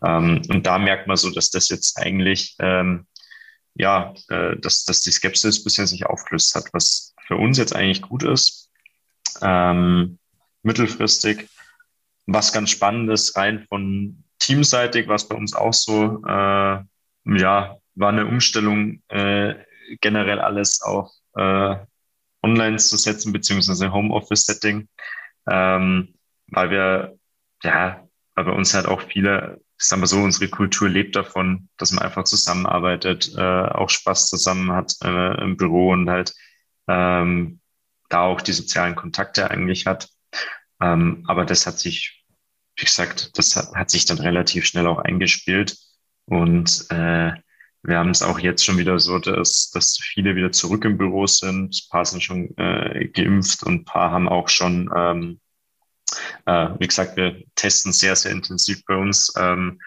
Ähm, 0.04 0.42
und 0.50 0.66
da 0.66 0.80
merkt 0.80 1.08
man 1.08 1.18
so, 1.18 1.30
dass 1.30 1.52
das 1.52 1.70
jetzt 1.70 1.98
eigentlich, 1.98 2.56
ähm, 2.60 3.06
ja, 3.76 4.16
äh, 4.30 4.58
dass, 4.58 4.86
dass 4.86 5.02
die 5.02 5.12
Skepsis 5.12 5.64
bisher 5.64 5.86
sich 5.86 6.08
aufgelöst 6.08 6.56
hat, 6.56 6.66
was 6.74 7.14
für 7.28 7.36
uns 7.36 7.58
jetzt 7.58 7.76
eigentlich 7.76 8.02
gut 8.02 8.24
ist. 8.24 8.70
Ähm, 9.42 10.18
mittelfristig 10.64 11.48
was 12.28 12.54
ganz 12.54 12.70
spannend 12.70 13.10
ist, 13.10 13.36
rein 13.36 13.66
von 13.68 14.24
teamseitig, 14.40 15.08
was 15.08 15.28
bei 15.28 15.36
uns 15.36 15.54
auch 15.54 15.74
so, 15.74 16.24
äh, 16.26 16.80
ja, 17.26 17.78
war 17.96 18.10
eine 18.10 18.26
Umstellung, 18.26 19.02
äh, 19.08 19.56
generell 20.02 20.40
alles 20.40 20.82
auch 20.82 21.12
äh, 21.36 21.76
online 22.44 22.78
zu 22.78 22.98
setzen, 22.98 23.34
beziehungsweise 23.34 23.92
Homeoffice-Setting, 23.92 24.88
ähm, 25.50 26.14
weil 26.48 26.70
wir, 26.70 27.18
ja, 27.64 28.08
weil 28.36 28.46
bei 28.46 28.52
uns 28.52 28.74
halt 28.74 28.86
auch 28.86 29.02
viele, 29.02 29.62
sagen 29.78 30.02
wir 30.02 30.08
so, 30.08 30.18
unsere 30.18 30.50
Kultur 30.50 30.90
lebt 30.90 31.16
davon, 31.16 31.70
dass 31.78 31.92
man 31.92 32.04
einfach 32.04 32.24
zusammenarbeitet, 32.26 33.34
äh, 33.36 33.42
auch 33.42 33.90
Spaß 33.90 34.30
zusammen 34.30 34.72
hat 34.72 34.94
äh, 35.04 35.42
im 35.42 35.58
Büro 35.58 35.92
und 35.92 36.10
halt 36.10 36.34
ähm, 36.88 37.60
da 38.10 38.22
auch 38.22 38.42
die 38.42 38.54
sozialen 38.54 38.96
Kontakte 38.96 39.50
eigentlich 39.50 39.86
hat. 39.86 40.10
Ähm, 40.82 41.24
aber 41.28 41.46
das 41.46 41.66
hat 41.66 41.80
sich, 41.80 42.17
wie 42.78 42.86
gesagt, 42.86 43.38
das 43.38 43.56
hat, 43.56 43.74
hat 43.74 43.90
sich 43.90 44.06
dann 44.06 44.20
relativ 44.20 44.66
schnell 44.66 44.88
auch 44.88 45.00
eingespielt. 45.00 45.78
Und 46.26 46.86
äh, 46.90 47.32
wir 47.84 47.98
haben 47.98 48.10
es 48.10 48.22
auch 48.22 48.40
jetzt 48.40 48.64
schon 48.66 48.78
wieder 48.78 49.00
so, 49.00 49.18
dass, 49.20 49.72
dass 49.72 49.98
viele 49.98 50.36
wieder 50.36 50.52
zurück 50.52 50.86
im 50.86 50.98
Büro 50.98 51.26
sind. 51.26 51.76
Ein 51.76 51.90
paar 51.90 52.06
sind 52.06 52.22
schon 52.24 52.56
äh, 52.58 53.08
geimpft 53.08 53.64
und 53.64 53.74
ein 53.74 53.86
paar 53.86 54.12
haben 54.12 54.30
auch 54.30 54.50
schon, 54.50 54.90
ähm, 54.96 55.40
äh, 56.46 56.70
wie 56.80 56.88
gesagt, 56.88 57.18
wir 57.18 57.44
testen 57.56 57.92
sehr, 57.92 58.16
sehr 58.16 58.32
intensiv 58.32 58.84
bei 58.86 58.96
uns. 58.96 59.34
Ähm, 59.38 59.80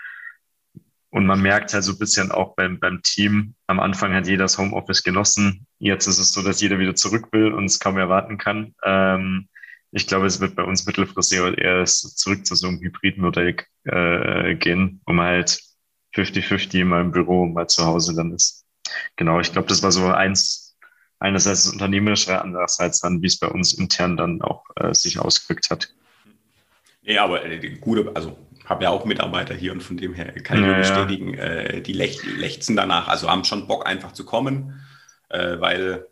und 1.10 1.26
man 1.26 1.42
merkt 1.42 1.74
halt 1.74 1.84
so 1.84 1.92
ein 1.92 1.98
bisschen 1.98 2.30
auch 2.30 2.54
beim, 2.54 2.78
beim 2.78 3.02
Team, 3.02 3.54
am 3.66 3.80
Anfang 3.80 4.14
hat 4.14 4.26
jeder 4.26 4.44
das 4.44 4.58
Homeoffice 4.58 5.02
genossen. 5.02 5.66
Jetzt 5.78 6.06
ist 6.06 6.18
es 6.18 6.32
so, 6.32 6.42
dass 6.42 6.60
jeder 6.60 6.78
wieder 6.78 6.94
zurück 6.94 7.28
will 7.32 7.52
und 7.52 7.64
es 7.64 7.80
kaum 7.80 7.98
erwarten 7.98 8.38
kann. 8.38 8.74
Ähm, 8.84 9.48
ich 9.92 10.06
glaube, 10.06 10.26
es 10.26 10.40
wird 10.40 10.54
bei 10.54 10.62
uns 10.62 10.86
mittelfristig 10.86 11.38
eher 11.38 11.84
zurück 11.84 12.46
zu 12.46 12.54
so 12.54 12.68
einem 12.68 12.80
Hybridmodell 12.80 13.56
äh, 13.84 14.54
gehen, 14.54 15.00
um 15.06 15.20
halt 15.20 15.60
50-50 16.14 16.84
mal 16.84 17.00
im 17.00 17.12
Büro 17.12 17.46
mal 17.46 17.68
zu 17.68 17.84
Hause 17.84 18.14
dann 18.14 18.32
ist. 18.32 18.64
Genau, 19.16 19.40
ich 19.40 19.52
glaube, 19.52 19.68
das 19.68 19.82
war 19.82 19.92
so 19.92 20.06
eins, 20.06 20.76
einerseits 21.18 21.64
das 21.64 21.72
Unternehmerische, 21.72 22.40
andererseits 22.40 23.00
dann, 23.00 23.22
wie 23.22 23.26
es 23.26 23.38
bei 23.38 23.48
uns 23.48 23.74
intern 23.74 24.16
dann 24.16 24.42
auch 24.42 24.64
äh, 24.76 24.94
sich 24.94 25.18
ausgewirkt 25.18 25.70
hat. 25.70 25.92
Ja, 27.02 27.24
aber 27.24 27.44
äh, 27.44 27.76
gute, 27.80 28.10
also 28.14 28.36
habe 28.64 28.84
ja 28.84 28.90
auch 28.90 29.04
Mitarbeiter 29.04 29.54
hier 29.54 29.72
und 29.72 29.82
von 29.82 29.96
dem 29.96 30.14
her 30.14 30.32
kann 30.42 30.58
ich 30.58 30.66
ja, 30.66 30.78
bestätigen, 30.78 31.34
ja. 31.34 31.42
äh, 31.42 31.80
die 31.82 31.92
lech, 31.92 32.22
lechzen 32.22 32.76
danach, 32.76 33.08
also 33.08 33.28
haben 33.28 33.44
schon 33.44 33.66
Bock 33.66 33.86
einfach 33.86 34.12
zu 34.12 34.24
kommen, 34.24 34.80
äh, 35.28 35.58
weil 35.58 36.06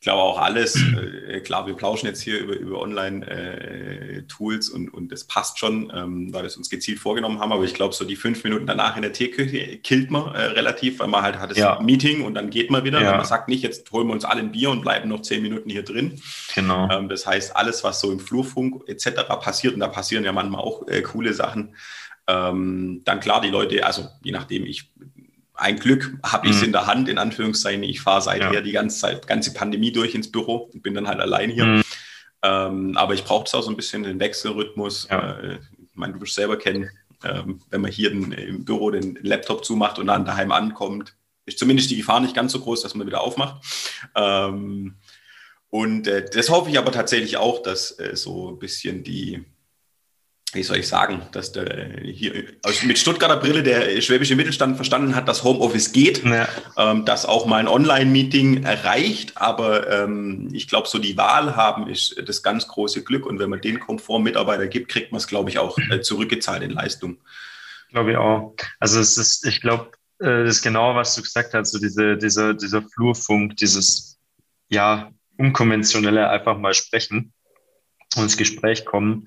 ich 0.00 0.04
glaube 0.04 0.22
auch 0.22 0.38
alles, 0.38 0.82
äh, 1.28 1.40
klar, 1.40 1.66
wir 1.66 1.74
plauschen 1.74 2.06
jetzt 2.06 2.22
hier 2.22 2.38
über, 2.40 2.56
über 2.56 2.80
Online-Tools 2.80 4.70
äh, 4.70 4.74
und, 4.74 4.88
und 4.88 5.12
das 5.12 5.24
passt 5.24 5.58
schon, 5.58 5.92
ähm, 5.94 6.32
weil 6.32 6.40
wir 6.40 6.46
es 6.46 6.56
uns 6.56 6.70
gezielt 6.70 6.98
vorgenommen 6.98 7.38
haben, 7.38 7.52
aber 7.52 7.64
ich 7.64 7.74
glaube, 7.74 7.94
so 7.94 8.06
die 8.06 8.16
fünf 8.16 8.42
Minuten 8.42 8.66
danach 8.66 8.96
in 8.96 9.02
der 9.02 9.12
Teeküche 9.12 9.76
killt 9.76 10.10
man 10.10 10.34
äh, 10.34 10.38
relativ, 10.38 11.00
weil 11.00 11.08
man 11.08 11.22
halt 11.22 11.38
hat 11.38 11.50
das 11.50 11.58
ja. 11.58 11.78
Meeting 11.82 12.24
und 12.24 12.32
dann 12.32 12.48
geht 12.48 12.70
man 12.70 12.82
wieder. 12.82 13.02
Ja. 13.02 13.14
Man 13.14 13.26
sagt 13.26 13.48
nicht, 13.48 13.62
jetzt 13.62 13.92
holen 13.92 14.06
wir 14.06 14.14
uns 14.14 14.24
alle 14.24 14.40
ein 14.40 14.52
Bier 14.52 14.70
und 14.70 14.80
bleiben 14.80 15.10
noch 15.10 15.20
zehn 15.20 15.42
Minuten 15.42 15.68
hier 15.68 15.82
drin. 15.82 16.18
Genau. 16.54 16.88
Ähm, 16.90 17.10
das 17.10 17.26
heißt, 17.26 17.54
alles, 17.54 17.84
was 17.84 18.00
so 18.00 18.10
im 18.10 18.20
Flurfunk 18.20 18.88
etc. 18.88 19.24
passiert, 19.38 19.74
und 19.74 19.80
da 19.80 19.88
passieren 19.88 20.24
ja 20.24 20.32
manchmal 20.32 20.62
auch 20.62 20.88
äh, 20.88 21.02
coole 21.02 21.34
Sachen, 21.34 21.76
ähm, 22.26 23.02
dann 23.04 23.20
klar, 23.20 23.42
die 23.42 23.50
Leute, 23.50 23.84
also 23.84 24.06
je 24.22 24.32
nachdem, 24.32 24.64
ich 24.64 24.90
ein 25.60 25.78
Glück 25.78 26.14
habe 26.22 26.46
ich 26.46 26.54
es 26.54 26.60
mhm. 26.60 26.66
in 26.66 26.72
der 26.72 26.86
Hand, 26.86 27.08
in 27.08 27.18
Anführungszeichen. 27.18 27.82
Ich 27.82 28.00
fahre 28.00 28.22
seither 28.22 28.52
ja. 28.52 28.60
die 28.60 28.72
ganze 28.72 28.98
Zeit, 28.98 29.26
ganze 29.26 29.52
Pandemie 29.52 29.92
durch 29.92 30.14
ins 30.14 30.30
Büro 30.30 30.70
und 30.72 30.82
bin 30.82 30.94
dann 30.94 31.06
halt 31.06 31.20
allein 31.20 31.50
hier. 31.50 31.66
Mhm. 31.66 31.82
Ähm, 32.42 32.96
aber 32.96 33.14
ich 33.14 33.24
brauche 33.24 33.44
es 33.44 33.54
auch 33.54 33.62
so 33.62 33.70
ein 33.70 33.76
bisschen 33.76 34.02
den 34.02 34.18
Wechselrhythmus. 34.18 35.08
Ja. 35.10 35.38
Äh, 35.38 35.58
ich 35.78 35.96
meine, 35.96 36.14
du 36.14 36.20
wirst 36.20 36.34
selber 36.34 36.56
kennen, 36.56 36.88
ähm, 37.24 37.60
wenn 37.68 37.82
man 37.82 37.90
hier 37.90 38.10
den, 38.10 38.32
im 38.32 38.64
Büro 38.64 38.90
den 38.90 39.18
Laptop 39.22 39.64
zumacht 39.64 39.98
und 39.98 40.06
dann 40.06 40.24
daheim 40.24 40.50
ankommt, 40.50 41.14
ist 41.44 41.58
zumindest 41.58 41.90
die 41.90 41.96
Gefahr 41.96 42.20
nicht 42.20 42.34
ganz 42.34 42.52
so 42.52 42.60
groß, 42.60 42.82
dass 42.82 42.94
man 42.94 43.06
wieder 43.06 43.20
aufmacht. 43.20 43.62
Ähm, 44.14 44.96
und 45.68 46.06
äh, 46.06 46.24
das 46.32 46.48
hoffe 46.48 46.70
ich 46.70 46.78
aber 46.78 46.92
tatsächlich 46.92 47.36
auch, 47.36 47.62
dass 47.62 47.98
äh, 47.98 48.16
so 48.16 48.50
ein 48.50 48.58
bisschen 48.58 49.04
die, 49.04 49.44
wie 50.52 50.62
soll 50.62 50.78
ich 50.78 50.88
sagen, 50.88 51.22
dass 51.32 51.52
der 51.52 52.00
hier 52.02 52.44
mit 52.84 52.98
Stuttgarter 52.98 53.36
Brille 53.36 53.62
der 53.62 54.00
schwäbische 54.00 54.36
Mittelstand 54.36 54.76
verstanden 54.76 55.14
hat, 55.14 55.28
dass 55.28 55.44
Homeoffice 55.44 55.92
geht, 55.92 56.24
ja. 56.24 56.48
ähm, 56.76 57.04
dass 57.04 57.26
auch 57.26 57.46
mal 57.46 57.58
ein 57.58 57.68
Online-Meeting 57.68 58.64
erreicht, 58.64 59.36
aber 59.36 59.88
ähm, 59.88 60.48
ich 60.52 60.68
glaube, 60.68 60.88
so 60.88 60.98
die 60.98 61.16
Wahl 61.16 61.56
haben 61.56 61.88
ist 61.88 62.16
das 62.24 62.42
ganz 62.42 62.66
große 62.66 63.04
Glück 63.04 63.26
und 63.26 63.38
wenn 63.38 63.50
man 63.50 63.60
den 63.60 63.80
Komfort 63.80 64.20
Mitarbeiter 64.20 64.66
gibt, 64.66 64.88
kriegt 64.88 65.12
man 65.12 65.18
es, 65.18 65.26
glaube 65.26 65.50
ich, 65.50 65.58
auch 65.58 65.78
äh, 65.90 66.00
zurückgezahlt 66.00 66.62
in 66.62 66.70
Leistung. 66.70 67.18
Glaube 67.90 68.12
ich 68.12 68.16
auch. 68.16 68.54
Also 68.78 69.00
es 69.00 69.16
ist, 69.18 69.46
ich 69.46 69.60
glaube, 69.60 69.90
äh, 70.18 70.44
das 70.44 70.56
ist 70.56 70.62
genau, 70.62 70.94
was 70.94 71.14
du 71.14 71.22
gesagt 71.22 71.54
hast, 71.54 71.72
so 71.72 71.78
diese, 71.78 72.16
dieser, 72.16 72.54
dieser 72.54 72.82
Flurfunk, 72.82 73.56
dieses 73.56 74.18
ja 74.68 75.10
unkonventionelle 75.36 76.28
einfach 76.28 76.58
mal 76.58 76.74
sprechen 76.74 77.32
ins 78.16 78.36
Gespräch 78.36 78.84
kommen, 78.84 79.26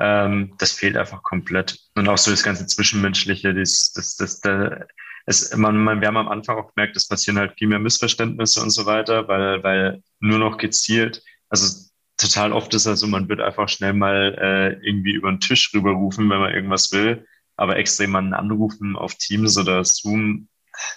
ähm, 0.00 0.54
das 0.58 0.72
fehlt 0.72 0.96
einfach 0.96 1.22
komplett. 1.22 1.78
Und 1.94 2.08
auch 2.08 2.18
so 2.18 2.30
das 2.30 2.42
ganze 2.42 2.66
Zwischenmenschliche, 2.66 3.54
das, 3.54 3.92
das, 3.92 4.16
das, 4.16 4.40
das 4.40 4.86
es, 5.26 5.56
man, 5.56 5.76
man, 5.76 6.00
wir 6.00 6.08
haben 6.08 6.16
am 6.16 6.28
Anfang 6.28 6.56
auch 6.56 6.72
gemerkt, 6.72 6.96
es 6.96 7.08
passieren 7.08 7.38
halt 7.38 7.58
viel 7.58 7.68
mehr 7.68 7.80
Missverständnisse 7.80 8.62
und 8.62 8.70
so 8.70 8.86
weiter, 8.86 9.26
weil, 9.28 9.62
weil 9.62 10.02
nur 10.20 10.38
noch 10.38 10.56
gezielt, 10.56 11.22
also 11.48 11.84
total 12.16 12.52
oft 12.52 12.72
ist 12.74 12.86
also, 12.86 13.06
man 13.06 13.28
wird 13.28 13.40
einfach 13.40 13.68
schnell 13.68 13.92
mal 13.92 14.36
äh, 14.40 14.86
irgendwie 14.86 15.12
über 15.12 15.30
den 15.30 15.40
Tisch 15.40 15.72
rüberrufen, 15.74 16.30
wenn 16.30 16.40
man 16.40 16.54
irgendwas 16.54 16.92
will, 16.92 17.26
aber 17.56 17.76
extra 17.76 18.04
jemanden 18.04 18.34
anrufen 18.34 18.96
auf 18.96 19.16
Teams 19.16 19.58
oder 19.58 19.84
Zoom, 19.84 20.48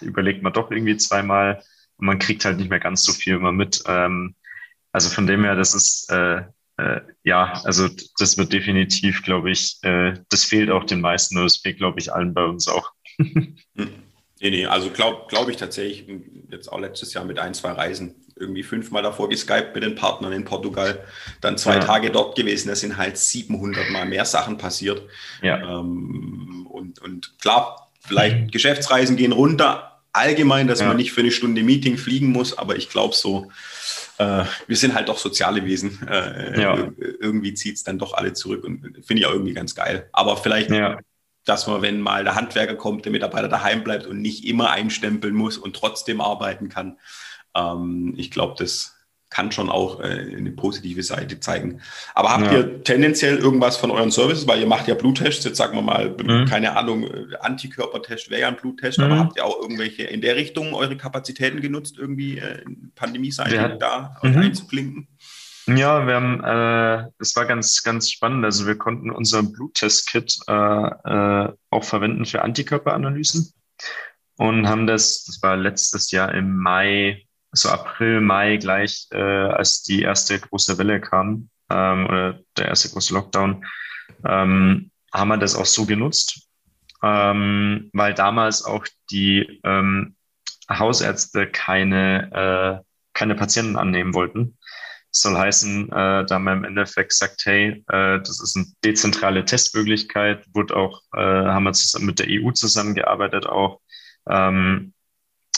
überlegt 0.02 0.44
man 0.44 0.54
doch 0.54 0.72
irgendwie 0.72 0.98
zweimal 0.98 1.64
und 1.98 2.06
man 2.06 2.20
kriegt 2.20 2.46
halt 2.46 2.58
nicht 2.58 2.70
mehr 2.70 2.80
ganz 2.80 3.04
so 3.04 3.12
viel 3.12 3.36
immer 3.36 3.52
mit. 3.52 3.84
Ähm, 3.88 4.36
also 4.92 5.10
von 5.10 5.28
dem 5.28 5.44
her, 5.44 5.56
das 5.56 5.74
ist 5.74 6.12
äh, 6.12 6.44
äh, 6.80 7.02
ja, 7.24 7.62
also 7.64 7.88
das 8.18 8.38
wird 8.38 8.54
definitiv, 8.54 9.24
glaube 9.24 9.52
ich, 9.52 9.78
äh, 9.84 10.14
das 10.30 10.44
fehlt 10.44 10.70
auch 10.70 10.84
den 10.84 11.02
meisten 11.02 11.38
und 11.38 11.44
das 11.44 11.58
fehlt, 11.58 11.78
glaube 11.78 12.00
ich, 12.00 12.14
allen 12.14 12.34
bei 12.34 12.44
uns 12.44 12.68
auch. 12.68 12.92
Hm. 13.76 13.94
nee, 14.40 14.50
nee, 14.50 14.66
also 14.66 14.90
glaube 14.90 15.26
glaub 15.28 15.50
ich 15.50 15.58
tatsächlich, 15.58 16.06
jetzt 16.50 16.72
auch 16.72 16.80
letztes 16.80 17.14
Jahr 17.14 17.26
mit 17.26 17.38
ein, 17.38 17.54
zwei 17.54 17.72
Reisen, 17.72 18.16
irgendwie 18.40 18.64
fünfmal 18.64 19.04
davor 19.04 19.30
geskypt 19.30 19.76
mit 19.76 19.84
den 19.84 19.96
Partnern 19.96 20.32
in 20.32 20.46
Portugal, 20.46 21.04
dann 21.42 21.58
zwei 21.58 21.76
ja. 21.76 21.80
Tage 21.80 22.10
dort 22.12 22.36
gewesen, 22.36 22.70
da 22.70 22.76
sind 22.76 22.98
halt 22.98 23.18
700 23.18 23.90
mal 23.90 24.06
mehr 24.06 24.26
Sachen 24.26 24.58
passiert. 24.58 25.02
Ja. 25.42 25.80
Ähm, 25.80 26.68
und, 26.70 27.00
und 27.00 27.38
klar, 27.40 27.92
vielleicht 28.00 28.38
mhm. 28.38 28.52
Geschäftsreisen 28.52 29.18
gehen 29.18 29.34
runter, 29.34 29.99
allgemein, 30.12 30.68
dass 30.68 30.80
ja. 30.80 30.88
man 30.88 30.98
nicht 30.98 31.12
für 31.12 31.22
eine 31.22 31.32
Stunde 31.32 31.64
Meeting 31.64 31.98
fliegen 31.98 32.32
muss, 32.32 32.58
aber 32.58 32.76
ich 32.76 32.90
glaube 32.90 33.16
so, 33.16 33.50
äh, 34.18 34.44
wir 34.68 34.78
sind 34.78 34.94
halt 34.94 35.10
doch 35.10 35.18
soziale 35.18 35.64
Wesen. 35.66 36.00
Äh, 36.08 36.62
ja. 36.62 36.92
Irgendwie 36.98 37.54
zieht 37.54 37.76
es 37.76 37.84
dann 37.84 38.00
doch 38.00 38.14
alle 38.14 38.34
zurück 38.34 38.64
und 38.64 38.82
finde 39.06 39.22
ich 39.22 39.26
auch 39.26 39.34
irgendwie 39.34 39.54
ganz 39.54 39.76
geil. 39.76 40.10
Aber 40.12 40.38
vielleicht, 40.38 40.72
ja. 40.72 41.00
dass 41.46 41.68
man, 41.68 41.82
wenn 41.82 42.02
mal 42.02 42.24
der 42.24 42.36
Handwerker 42.36 42.76
kommt, 42.76 43.06
der 43.06 43.12
Mitarbeiter 43.12 43.48
daheim 43.48 43.84
bleibt 43.84 44.06
und 44.08 44.22
nicht 44.22 44.46
immer 44.46 44.72
einstempeln 44.72 45.34
muss 45.34 45.58
und 45.58 45.76
trotzdem 45.76 46.22
arbeiten 46.22 46.70
kann. 46.70 46.98
Ähm, 47.56 48.14
ich 48.18 48.30
glaube, 48.30 48.56
das 48.58 48.99
kann 49.30 49.52
schon 49.52 49.70
auch 49.70 50.00
äh, 50.00 50.36
eine 50.38 50.52
positive 50.52 51.04
Seite 51.04 51.40
zeigen. 51.40 51.82
Aber 52.16 52.32
habt 52.32 52.46
ja. 52.46 52.60
ihr 52.60 52.84
tendenziell 52.84 53.38
irgendwas 53.38 53.78
von 53.78 53.92
euren 53.92 54.12
Services, 54.12 54.48
weil 54.48 54.60
ihr 54.60 54.68
macht 54.68 54.88
ja 54.88 54.96
Bluttests, 54.96 55.46
jetzt 55.46 55.58
sagen 55.58 55.76
wir 55.76 55.82
mal, 55.82 56.10
mhm. 56.10 56.46
keine 56.46 56.76
Ahnung, 56.76 57.04
äh, 57.04 57.36
Antikörpertest 57.40 58.30
wäre 58.30 58.42
ja 58.42 58.48
ein 58.48 58.56
Bluttest, 58.56 58.98
mhm. 58.98 59.06
aber 59.06 59.20
habt 59.20 59.38
ihr 59.38 59.46
auch 59.46 59.62
irgendwelche 59.62 60.04
in 60.04 60.22
der 60.22 60.36
Richtung 60.36 60.74
eure 60.74 60.98
Kapazitäten 60.98 61.62
genutzt, 61.62 61.98
irgendwie 61.98 62.40
äh, 62.40 62.64
Pandemie-Seite 62.96 63.78
da 63.80 64.18
mhm. 64.24 64.38
einzuklinken? 64.38 65.08
Ja, 65.68 66.08
wir 66.08 66.16
haben, 66.16 66.44
äh, 66.44 67.12
es 67.20 67.36
war 67.36 67.46
ganz, 67.46 67.84
ganz 67.84 68.10
spannend. 68.10 68.44
Also 68.44 68.66
wir 68.66 68.76
konnten 68.76 69.12
unser 69.12 69.44
Bluttest-Kit 69.44 70.40
äh, 70.48 70.54
äh, 70.54 71.54
auch 71.70 71.84
verwenden 71.84 72.26
für 72.26 72.42
Antikörperanalysen 72.42 73.54
und 74.38 74.68
haben 74.68 74.88
das, 74.88 75.26
das 75.26 75.44
war 75.44 75.58
letztes 75.58 76.10
Jahr 76.12 76.34
im 76.34 76.58
Mai 76.58 77.28
so 77.52 77.70
April, 77.70 78.22
Mai 78.22 78.58
gleich, 78.58 79.08
äh, 79.12 79.18
als 79.18 79.84
die 79.84 80.02
erste 80.02 80.40
große 80.40 80.78
Welle 80.78 81.02
kam 81.02 81.50
ähm, 81.70 82.06
oder 82.06 82.40
der 82.58 82.68
erste 82.68 82.90
große 82.90 83.14
Lockdown, 83.14 83.66
ähm, 84.26 84.92
haben 85.14 85.28
wir 85.28 85.38
das 85.38 85.56
auch 85.56 85.66
so 85.66 85.86
genutzt, 85.86 86.48
ähm, 87.02 87.90
weil 87.94 88.14
damals 88.14 88.64
auch 88.64 88.86
die 89.12 89.60
ähm, 89.64 90.16
Hausärzte 90.70 91.48
keine, 91.48 92.84
äh, 92.84 92.86
keine 93.14 93.36
Patienten 93.36 93.76
annehmen 93.76 94.14
wollten. 94.14 94.58
Das 95.12 95.22
soll 95.22 95.38
heißen, 95.38 95.92
äh, 95.92 96.26
da 96.26 96.40
wir 96.40 96.54
im 96.54 96.64
Endeffekt 96.64 97.10
gesagt, 97.10 97.42
hey, 97.46 97.84
äh, 97.88 98.20
das 98.20 98.42
ist 98.42 98.56
eine 98.56 98.68
dezentrale 98.86 99.44
Testmöglichkeit, 99.44 100.46
wurde 100.54 100.76
auch, 100.76 101.02
äh, 101.16 101.20
haben 101.20 101.64
wir 101.64 101.74
zusammen 101.74 102.06
mit 102.06 102.20
der 102.20 102.28
EU 102.30 102.52
zusammengearbeitet 102.52 103.48
auch, 103.48 103.82
ähm, 104.30 104.94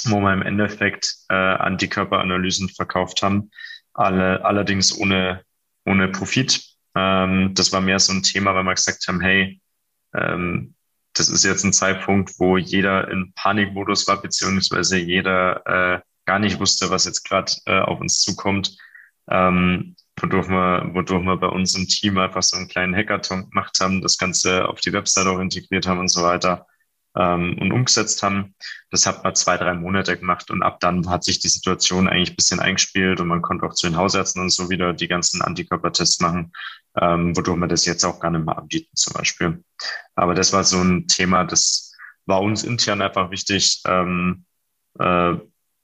wo 0.09 0.19
wir 0.19 0.33
im 0.33 0.41
Endeffekt 0.41 1.15
äh, 1.29 1.33
Antikörperanalysen 1.33 2.69
verkauft 2.69 3.21
haben, 3.21 3.51
alle, 3.93 4.43
allerdings 4.45 4.97
ohne, 4.97 5.43
ohne 5.85 6.07
Profit. 6.07 6.63
Ähm, 6.95 7.53
das 7.53 7.71
war 7.71 7.81
mehr 7.81 7.99
so 7.99 8.13
ein 8.13 8.23
Thema, 8.23 8.55
weil 8.55 8.63
wir 8.63 8.73
gesagt 8.73 9.07
haben, 9.07 9.21
hey, 9.21 9.61
ähm, 10.15 10.75
das 11.13 11.29
ist 11.29 11.43
jetzt 11.43 11.63
ein 11.63 11.73
Zeitpunkt, 11.73 12.39
wo 12.39 12.57
jeder 12.57 13.09
in 13.11 13.33
Panikmodus 13.33 14.07
war, 14.07 14.21
beziehungsweise 14.21 14.97
jeder 14.97 15.65
äh, 15.65 16.01
gar 16.25 16.39
nicht 16.39 16.59
wusste, 16.59 16.89
was 16.89 17.05
jetzt 17.05 17.23
gerade 17.23 17.51
äh, 17.65 17.79
auf 17.79 17.99
uns 17.99 18.21
zukommt. 18.21 18.77
Ähm, 19.29 19.95
wodurch 20.19 20.47
wir, 20.47 20.89
wodurch 20.93 21.23
wir 21.23 21.37
bei 21.37 21.47
uns 21.47 21.75
im 21.75 21.87
Team 21.87 22.17
einfach 22.17 22.43
so 22.43 22.57
einen 22.57 22.67
kleinen 22.67 22.95
Hackathon 22.95 23.49
gemacht 23.49 23.77
haben, 23.81 24.01
das 24.01 24.17
Ganze 24.17 24.67
auf 24.67 24.79
die 24.79 24.93
Website 24.93 25.27
auch 25.27 25.39
integriert 25.39 25.87
haben 25.87 25.99
und 25.99 26.09
so 26.09 26.23
weiter 26.23 26.65
ähm, 27.15 27.57
und 27.59 27.71
umgesetzt 27.71 28.23
haben. 28.23 28.55
Das 28.89 29.05
hat 29.05 29.23
man 29.23 29.35
zwei, 29.35 29.57
drei 29.57 29.73
Monate 29.73 30.17
gemacht 30.17 30.49
und 30.51 30.63
ab 30.63 30.79
dann 30.79 31.09
hat 31.09 31.23
sich 31.23 31.39
die 31.39 31.49
Situation 31.49 32.07
eigentlich 32.07 32.31
ein 32.31 32.35
bisschen 32.35 32.59
eingespielt 32.59 33.19
und 33.19 33.27
man 33.27 33.41
konnte 33.41 33.65
auch 33.65 33.73
zu 33.73 33.87
den 33.87 33.97
Hausärzten 33.97 34.41
und 34.41 34.49
so 34.49 34.69
wieder 34.69 34.93
die 34.93 35.07
ganzen 35.07 35.41
Antikörpertests 35.41 36.19
machen, 36.21 36.51
ähm, 36.99 37.35
wodurch 37.35 37.57
wir 37.59 37.67
das 37.67 37.85
jetzt 37.85 38.03
auch 38.05 38.19
gar 38.19 38.31
nicht 38.31 38.45
mehr 38.45 38.57
anbieten 38.57 38.95
zum 38.95 39.13
Beispiel. 39.13 39.63
Aber 40.15 40.35
das 40.35 40.53
war 40.53 40.63
so 40.63 40.81
ein 40.81 41.07
Thema, 41.07 41.43
das 41.43 41.93
war 42.25 42.41
uns 42.41 42.63
intern 42.63 43.01
einfach 43.01 43.31
wichtig, 43.31 43.81
ähm, 43.85 44.45
äh, 44.99 45.33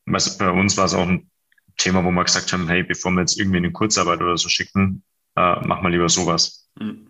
bei 0.06 0.50
uns 0.50 0.78
war 0.78 0.86
es 0.86 0.94
auch 0.94 1.08
ein 1.08 1.30
Thema, 1.76 2.04
wo 2.04 2.12
wir 2.12 2.24
gesagt 2.24 2.52
haben, 2.54 2.68
hey, 2.68 2.84
bevor 2.84 3.12
wir 3.12 3.22
jetzt 3.22 3.38
irgendwie 3.38 3.58
eine 3.58 3.72
Kurzarbeit 3.72 4.22
oder 4.22 4.38
so 4.38 4.50
schicken, 4.50 5.04
äh, 5.36 5.68
machen 5.68 5.84
wir 5.84 5.90
lieber 5.90 6.10
sowas. 6.10 6.70
Hm. 6.80 7.08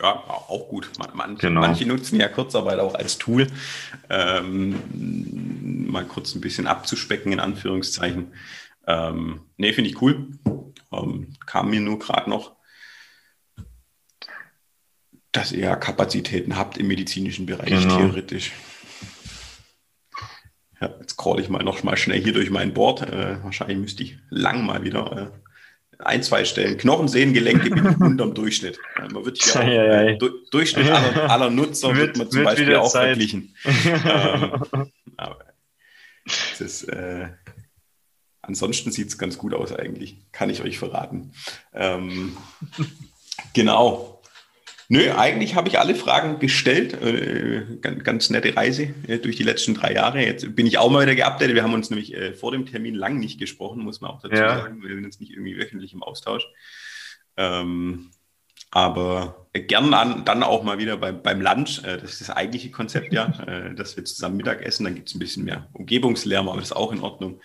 Ja, 0.00 0.12
auch 0.14 0.68
gut. 0.68 0.90
Man, 1.14 1.36
genau. 1.36 1.60
Manche 1.60 1.84
nutzen 1.86 2.20
ja 2.20 2.28
Kurzarbeit 2.28 2.78
auch 2.78 2.94
als 2.94 3.18
Tool, 3.18 3.48
ähm, 4.08 5.90
mal 5.90 6.04
kurz 6.04 6.34
ein 6.34 6.40
bisschen 6.40 6.66
abzuspecken, 6.66 7.32
in 7.32 7.40
Anführungszeichen. 7.40 8.32
Ähm, 8.86 9.40
nee, 9.56 9.72
finde 9.72 9.90
ich 9.90 10.00
cool. 10.00 10.28
Ähm, 10.92 11.34
kam 11.46 11.70
mir 11.70 11.80
nur 11.80 11.98
gerade 11.98 12.30
noch, 12.30 12.56
dass 15.32 15.52
ihr 15.52 15.74
Kapazitäten 15.76 16.56
habt 16.56 16.78
im 16.78 16.88
medizinischen 16.88 17.46
Bereich, 17.46 17.68
genau. 17.68 17.98
theoretisch. 17.98 18.52
Ja, 20.80 20.94
jetzt 21.00 21.16
crawl 21.16 21.40
ich 21.40 21.48
mal 21.48 21.64
noch 21.64 21.82
mal 21.82 21.96
schnell 21.96 22.22
hier 22.22 22.32
durch 22.32 22.50
mein 22.50 22.72
Board. 22.72 23.02
Äh, 23.02 23.42
wahrscheinlich 23.42 23.78
müsste 23.78 24.04
ich 24.04 24.18
lang 24.30 24.64
mal 24.64 24.84
wieder 24.84 25.32
äh, 25.34 25.47
ein, 25.98 26.22
zwei 26.22 26.44
Stellen. 26.44 26.78
Knochensehnengelenke 26.78 27.70
bin 27.70 27.90
ich 27.90 27.96
unterm 28.00 28.34
Durchschnitt. 28.34 28.78
Man 29.12 29.24
wird 29.24 29.42
hier 29.42 29.60
auch, 29.60 29.66
äh, 29.66 30.16
du, 30.16 30.30
Durchschnitt 30.50 30.90
aller, 30.90 31.30
aller 31.30 31.50
Nutzer 31.50 31.88
wird, 31.94 31.98
wird, 31.98 32.18
man 32.18 32.30
zum 32.30 32.44
Beispiel 32.44 32.76
auch 32.76 32.90
Zeit. 32.90 33.08
verglichen. 33.08 33.54
ähm, 33.64 34.90
aber 35.16 35.38
das, 36.58 36.84
äh, 36.84 37.28
ansonsten 38.42 38.92
sieht 38.92 39.08
es 39.08 39.18
ganz 39.18 39.38
gut 39.38 39.54
aus 39.54 39.72
eigentlich, 39.72 40.18
kann 40.32 40.50
ich 40.50 40.62
euch 40.62 40.78
verraten. 40.78 41.32
Ähm, 41.74 42.36
genau. 43.52 44.17
Nö, 44.90 45.12
eigentlich 45.12 45.54
habe 45.54 45.68
ich 45.68 45.78
alle 45.78 45.94
Fragen 45.94 46.38
gestellt. 46.38 46.94
Äh, 46.94 47.76
ganz, 47.82 48.04
ganz, 48.04 48.30
nette 48.30 48.56
Reise 48.56 48.94
äh, 49.06 49.18
durch 49.18 49.36
die 49.36 49.42
letzten 49.42 49.74
drei 49.74 49.92
Jahre. 49.92 50.24
Jetzt 50.24 50.56
bin 50.56 50.66
ich 50.66 50.78
auch 50.78 50.90
mal 50.90 51.02
wieder 51.02 51.14
geupdatet. 51.14 51.54
Wir 51.54 51.62
haben 51.62 51.74
uns 51.74 51.90
nämlich 51.90 52.14
äh, 52.14 52.32
vor 52.32 52.52
dem 52.52 52.64
Termin 52.64 52.94
lang 52.94 53.18
nicht 53.18 53.38
gesprochen, 53.38 53.82
muss 53.82 54.00
man 54.00 54.12
auch 54.12 54.22
dazu 54.22 54.36
ja. 54.36 54.60
sagen. 54.60 54.82
Wir 54.82 54.94
sind 54.94 55.04
jetzt 55.04 55.20
nicht 55.20 55.32
irgendwie 55.32 55.58
wöchentlich 55.58 55.92
im 55.92 56.02
Austausch. 56.02 56.46
Ähm, 57.36 58.10
aber 58.70 59.48
gern 59.52 59.92
an, 59.92 60.24
dann 60.24 60.42
auch 60.42 60.62
mal 60.62 60.78
wieder 60.78 60.96
beim, 60.96 61.22
beim 61.22 61.42
Lunch. 61.42 61.84
Äh, 61.84 61.98
das 61.98 62.12
ist 62.12 62.22
das 62.22 62.30
eigentliche 62.30 62.70
Konzept, 62.70 63.12
ja, 63.12 63.26
äh, 63.46 63.74
dass 63.74 63.94
wir 63.94 64.06
zusammen 64.06 64.38
Mittagessen. 64.38 64.84
Dann 64.84 64.94
gibt 64.94 65.10
es 65.10 65.14
ein 65.14 65.18
bisschen 65.18 65.44
mehr 65.44 65.68
Umgebungslärm, 65.74 66.48
aber 66.48 66.60
das 66.60 66.70
ist 66.70 66.76
auch 66.76 66.92
in 66.92 67.00
Ordnung. 67.00 67.42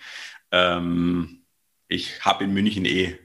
Ähm, 0.50 1.42
ich 1.88 2.24
habe 2.24 2.44
in 2.44 2.54
München 2.54 2.86
eh 2.86 3.18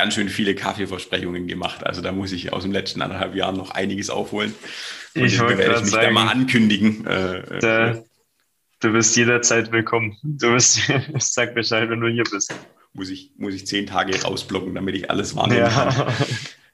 ganz 0.00 0.14
schön 0.14 0.30
viele 0.30 0.54
Kaffeeversprechungen 0.54 1.46
gemacht. 1.46 1.84
Also 1.84 2.00
da 2.00 2.10
muss 2.10 2.32
ich 2.32 2.54
aus 2.54 2.62
dem 2.62 2.72
letzten 2.72 3.02
anderthalb 3.02 3.34
Jahren 3.34 3.56
noch 3.56 3.70
einiges 3.72 4.08
aufholen. 4.08 4.54
Und 5.14 5.24
ich 5.24 5.38
werde 5.38 5.74
ich 5.74 5.80
mich 5.82 5.90
sagen, 5.90 6.06
da 6.06 6.10
mal 6.10 6.28
ankündigen. 6.28 7.06
Äh, 7.06 7.58
da, 7.60 7.90
äh, 7.90 8.02
du 8.80 8.92
bist 8.92 9.14
jederzeit 9.16 9.72
willkommen. 9.72 10.16
Du 10.22 10.54
bist, 10.54 10.80
sag 11.18 11.54
Bescheid, 11.54 11.90
wenn 11.90 12.00
du 12.00 12.08
hier 12.08 12.24
bist. 12.24 12.54
Muss 12.94 13.10
ich, 13.10 13.32
muss 13.36 13.52
ich 13.52 13.66
zehn 13.66 13.86
Tage 13.86 14.18
rausblocken, 14.22 14.74
damit 14.74 14.94
ich 14.94 15.10
alles 15.10 15.36
wahrnehmen 15.36 15.60
ja. 15.60 15.68
kann. 15.68 16.14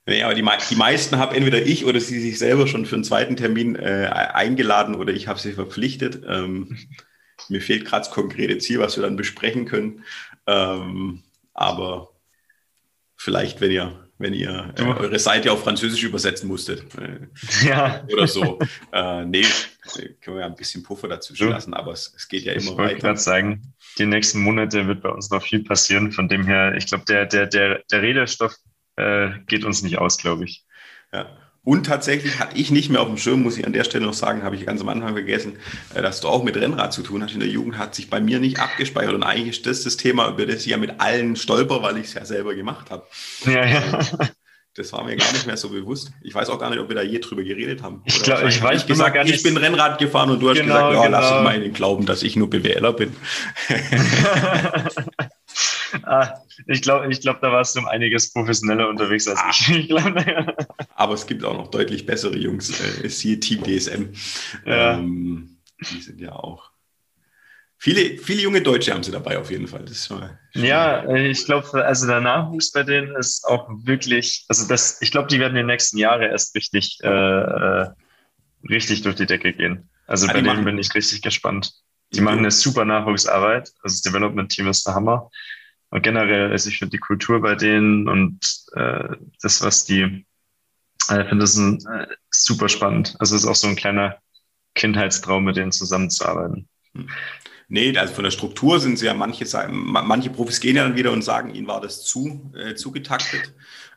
Nee, 0.08 0.22
aber 0.22 0.34
die, 0.34 0.44
die 0.70 0.76
meisten 0.76 1.18
haben 1.18 1.34
entweder 1.34 1.60
ich 1.60 1.84
oder 1.84 1.98
sie 1.98 2.20
sich 2.20 2.38
selber 2.38 2.68
schon 2.68 2.86
für 2.86 2.94
einen 2.94 3.02
zweiten 3.02 3.34
Termin 3.34 3.74
äh, 3.74 4.08
eingeladen 4.08 4.94
oder 4.94 5.12
ich 5.12 5.26
habe 5.26 5.40
sie 5.40 5.52
verpflichtet. 5.52 6.22
Ähm, 6.28 6.78
mir 7.48 7.60
fehlt 7.60 7.86
gerade 7.86 8.04
das 8.04 8.12
konkrete 8.12 8.58
Ziel, 8.58 8.78
was 8.78 8.96
wir 8.96 9.02
dann 9.02 9.16
besprechen 9.16 9.64
können. 9.64 10.04
Ähm, 10.46 11.24
aber 11.54 12.10
Vielleicht, 13.26 13.60
wenn 13.60 13.72
ihr, 13.72 14.08
wenn 14.18 14.34
ihr 14.34 14.72
äh, 14.78 14.82
eure 14.84 15.18
Seite 15.18 15.50
auf 15.50 15.64
Französisch 15.64 16.04
übersetzen 16.04 16.46
musstet. 16.46 16.84
Äh, 16.94 17.26
ja. 17.66 18.04
Oder 18.12 18.28
so. 18.28 18.60
äh, 18.92 19.24
nee, 19.24 19.44
können 20.20 20.36
wir 20.36 20.42
ja 20.42 20.46
ein 20.46 20.54
bisschen 20.54 20.84
Puffer 20.84 21.08
dazwischen 21.08 21.48
lassen, 21.48 21.74
aber 21.74 21.90
es, 21.90 22.14
es 22.16 22.28
geht 22.28 22.44
ja 22.44 22.52
immer 22.52 22.60
ich 22.60 22.68
weiter. 22.68 22.82
Ich 22.84 22.88
wollte 22.90 23.00
gerade 23.00 23.18
sagen, 23.18 23.74
die 23.98 24.06
nächsten 24.06 24.38
Monate 24.38 24.86
wird 24.86 25.02
bei 25.02 25.08
uns 25.08 25.28
noch 25.30 25.42
viel 25.42 25.64
passieren. 25.64 26.12
Von 26.12 26.28
dem 26.28 26.46
her, 26.46 26.76
ich 26.76 26.86
glaube, 26.86 27.04
der, 27.04 27.26
der, 27.26 27.48
der, 27.48 27.82
der 27.90 28.00
Redestoff 28.00 28.54
äh, 28.94 29.30
geht 29.48 29.64
uns 29.64 29.82
nicht 29.82 29.98
aus, 29.98 30.18
glaube 30.18 30.44
ich. 30.44 30.64
Ja. 31.12 31.26
Und 31.66 31.84
tatsächlich 31.84 32.38
hatte 32.38 32.56
ich 32.56 32.70
nicht 32.70 32.90
mehr 32.90 33.00
auf 33.00 33.08
dem 33.08 33.18
Schirm, 33.18 33.42
muss 33.42 33.58
ich 33.58 33.66
an 33.66 33.72
der 33.72 33.82
Stelle 33.82 34.06
noch 34.06 34.14
sagen, 34.14 34.44
habe 34.44 34.54
ich 34.54 34.64
ganz 34.64 34.82
am 34.82 34.88
Anfang 34.88 35.14
vergessen, 35.14 35.58
äh, 35.94 36.00
dass 36.00 36.20
du 36.20 36.28
auch 36.28 36.44
mit 36.44 36.56
Rennrad 36.56 36.92
zu 36.92 37.02
tun 37.02 37.24
hast. 37.24 37.34
In 37.34 37.40
der 37.40 37.48
Jugend 37.48 37.76
hat 37.76 37.92
sich 37.96 38.08
bei 38.08 38.20
mir 38.20 38.38
nicht 38.38 38.60
abgespeichert. 38.60 39.14
Und 39.14 39.24
eigentlich 39.24 39.48
ist 39.48 39.66
das 39.66 39.82
das 39.82 39.96
Thema, 39.96 40.28
über 40.28 40.46
das 40.46 40.60
ich 40.60 40.66
ja 40.66 40.76
mit 40.76 41.00
allen 41.00 41.34
stolper, 41.34 41.82
weil 41.82 41.96
ich 41.96 42.06
es 42.06 42.14
ja 42.14 42.24
selber 42.24 42.54
gemacht 42.54 42.92
habe. 42.92 43.04
Ja, 43.46 43.66
ja. 43.66 44.00
Das 44.74 44.92
war 44.92 45.02
mir 45.02 45.16
gar 45.16 45.32
nicht 45.32 45.46
mehr 45.46 45.56
so 45.56 45.70
bewusst. 45.70 46.12
Ich 46.22 46.34
weiß 46.34 46.50
auch 46.50 46.58
gar 46.60 46.70
nicht, 46.70 46.78
ob 46.78 46.88
wir 46.88 46.94
da 46.94 47.02
je 47.02 47.18
drüber 47.18 47.42
geredet 47.42 47.82
haben. 47.82 48.02
ich, 48.04 48.22
glaub, 48.22 48.44
ich 48.44 48.62
weiß 48.62 48.82
ich 48.82 48.86
gesagt, 48.86 49.14
gar 49.14 49.24
nicht. 49.24 49.34
Ich 49.34 49.42
bin 49.42 49.56
Rennrad 49.56 49.98
gefahren 49.98 50.30
und 50.30 50.38
du 50.38 50.50
hast 50.50 50.58
genau, 50.58 50.90
gesagt, 50.90 50.94
ja, 50.94 51.06
genau. 51.06 51.18
lass 51.18 51.32
uns 51.32 51.42
mal 51.42 51.56
in 51.56 51.62
den 51.62 51.72
Glauben, 51.72 52.06
dass 52.06 52.22
ich 52.22 52.36
nur 52.36 52.48
BWLer 52.48 52.92
bin. 52.92 53.16
ah, 56.02 56.34
ich 56.66 56.82
glaube, 56.82 57.10
ich 57.10 57.20
glaub, 57.20 57.40
da 57.40 57.52
warst 57.52 57.76
du 57.76 57.80
um 57.80 57.86
einiges 57.86 58.32
professioneller 58.32 58.88
unterwegs 58.88 59.28
als 59.28 59.40
ich. 59.50 59.76
ich 59.76 59.88
glaub, 59.88 60.14
Aber 60.94 61.14
es 61.14 61.26
gibt 61.26 61.44
auch 61.44 61.56
noch 61.56 61.70
deutlich 61.70 62.06
bessere 62.06 62.36
Jungs, 62.36 62.70
äh, 62.80 63.08
siehe 63.08 63.40
Team 63.40 63.62
DSM. 63.62 64.12
Ja. 64.64 64.94
Ähm, 64.94 65.58
die 65.80 66.00
sind 66.00 66.20
ja 66.20 66.32
auch. 66.32 66.70
Viele, 67.78 68.18
viele 68.18 68.40
junge 68.40 68.62
Deutsche 68.62 68.92
haben 68.94 69.02
sie 69.02 69.12
dabei 69.12 69.38
auf 69.38 69.50
jeden 69.50 69.68
Fall. 69.68 69.84
ja, 70.54 71.14
ich 71.14 71.44
glaube, 71.44 71.84
also 71.84 72.06
der 72.06 72.20
Nachwuchs 72.20 72.72
bei 72.72 72.82
denen 72.82 73.14
ist 73.16 73.44
auch 73.44 73.68
wirklich, 73.68 74.46
also 74.48 74.66
das, 74.66 75.02
ich 75.02 75.10
glaube, 75.10 75.28
die 75.28 75.38
werden 75.38 75.52
in 75.52 75.58
den 75.58 75.66
nächsten 75.66 75.98
Jahren 75.98 76.22
erst 76.22 76.54
richtig, 76.54 76.98
äh, 77.02 77.08
äh 77.08 77.90
richtig 78.68 79.02
durch 79.02 79.16
die 79.16 79.26
Decke 79.26 79.52
gehen. 79.52 79.88
Also 80.06 80.26
ja, 80.26 80.32
bei 80.32 80.40
denen 80.40 80.46
machen, 80.48 80.64
bin 80.64 80.78
ich 80.78 80.94
richtig 80.94 81.22
gespannt. 81.22 81.74
Die 82.12 82.20
machen 82.20 82.38
eine 82.38 82.50
super 82.50 82.84
Nachwuchsarbeit. 82.84 83.72
Also 83.82 83.94
das 83.94 84.02
Development-Team 84.02 84.68
ist 84.68 84.86
der 84.86 84.94
Hammer. 84.94 85.30
Und 85.96 86.02
generell, 86.02 86.52
also 86.52 86.68
ich 86.68 86.78
finde 86.78 86.90
die 86.90 86.98
Kultur 86.98 87.40
bei 87.40 87.54
denen 87.54 88.06
und 88.06 88.38
äh, 88.74 89.16
das, 89.40 89.62
was 89.62 89.86
die, 89.86 90.26
äh, 91.08 91.22
ich 91.22 91.28
finde 91.28 91.38
das 91.38 91.56
ein, 91.56 91.78
äh, 91.90 92.06
super 92.30 92.68
spannend. 92.68 93.16
Also 93.18 93.34
es 93.34 93.44
ist 93.44 93.48
auch 93.48 93.54
so 93.54 93.66
ein 93.66 93.76
kleiner 93.76 94.18
Kindheitstraum, 94.74 95.44
mit 95.44 95.56
denen 95.56 95.72
zusammenzuarbeiten. 95.72 96.68
Hm. 96.94 97.08
Nee, 97.68 97.96
also 97.96 98.12
von 98.12 98.24
der 98.24 98.30
Struktur 98.30 98.78
sind 98.78 98.98
sie 98.98 99.06
ja 99.06 99.14
manche 99.14 99.46
manche 99.70 100.28
Profis 100.28 100.60
gehen 100.60 100.76
ja 100.76 100.84
dann 100.84 100.96
wieder 100.96 101.12
und 101.12 101.22
sagen, 101.22 101.54
ihnen 101.54 101.66
war 101.66 101.80
das 101.80 102.04
zu 102.04 102.52
äh, 102.54 102.74
zugetaktet. 102.74 103.54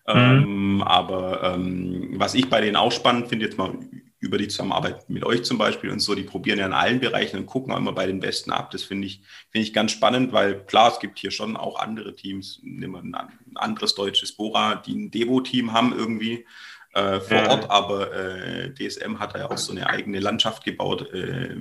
Mhm. 0.07 0.15
Ähm, 0.15 0.83
aber 0.83 1.53
ähm, 1.53 2.13
was 2.13 2.33
ich 2.33 2.49
bei 2.49 2.61
denen 2.61 2.77
auch 2.77 2.93
spannend 2.93 3.27
finde, 3.27 3.43
jetzt 3.43 3.57
mal 3.57 3.77
über 4.19 4.37
die 4.37 4.47
Zusammenarbeit 4.47 5.09
mit 5.09 5.23
euch 5.23 5.43
zum 5.43 5.57
Beispiel 5.57 5.89
und 5.89 5.99
so, 5.99 6.13
die 6.13 6.23
probieren 6.23 6.59
ja 6.59 6.65
in 6.65 6.73
allen 6.73 6.99
Bereichen 6.99 7.37
und 7.37 7.45
gucken 7.45 7.71
auch 7.71 7.77
immer 7.77 7.93
bei 7.93 8.05
den 8.05 8.19
Besten 8.19 8.51
ab. 8.51 8.71
Das 8.71 8.83
finde 8.83 9.07
ich, 9.07 9.21
finde 9.49 9.65
ich 9.65 9.73
ganz 9.73 9.91
spannend, 9.91 10.33
weil 10.33 10.65
klar, 10.65 10.91
es 10.91 10.99
gibt 10.99 11.19
hier 11.19 11.31
schon 11.31 11.55
auch 11.55 11.79
andere 11.79 12.15
Teams, 12.15 12.59
nehmen 12.63 12.93
wir 12.93 13.01
ein 13.01 13.57
anderes 13.57 13.95
deutsches 13.95 14.33
Bora, 14.33 14.75
die 14.75 14.95
ein 14.95 15.11
Devo-Team 15.11 15.71
haben 15.73 15.97
irgendwie 15.97 16.45
äh, 16.93 17.19
vor 17.19 17.37
ja. 17.37 17.49
Ort, 17.49 17.69
aber 17.69 18.13
äh, 18.13 18.73
DSM 18.73 19.19
hat 19.19 19.37
ja 19.37 19.49
auch 19.49 19.57
so 19.57 19.71
eine 19.71 19.87
eigene 19.87 20.19
Landschaft 20.19 20.63
gebaut 20.65 21.13
äh, 21.13 21.55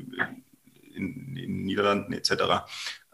in, 0.95 1.37
in 1.37 1.65
Niederlanden 1.65 2.13
etc 2.13 2.65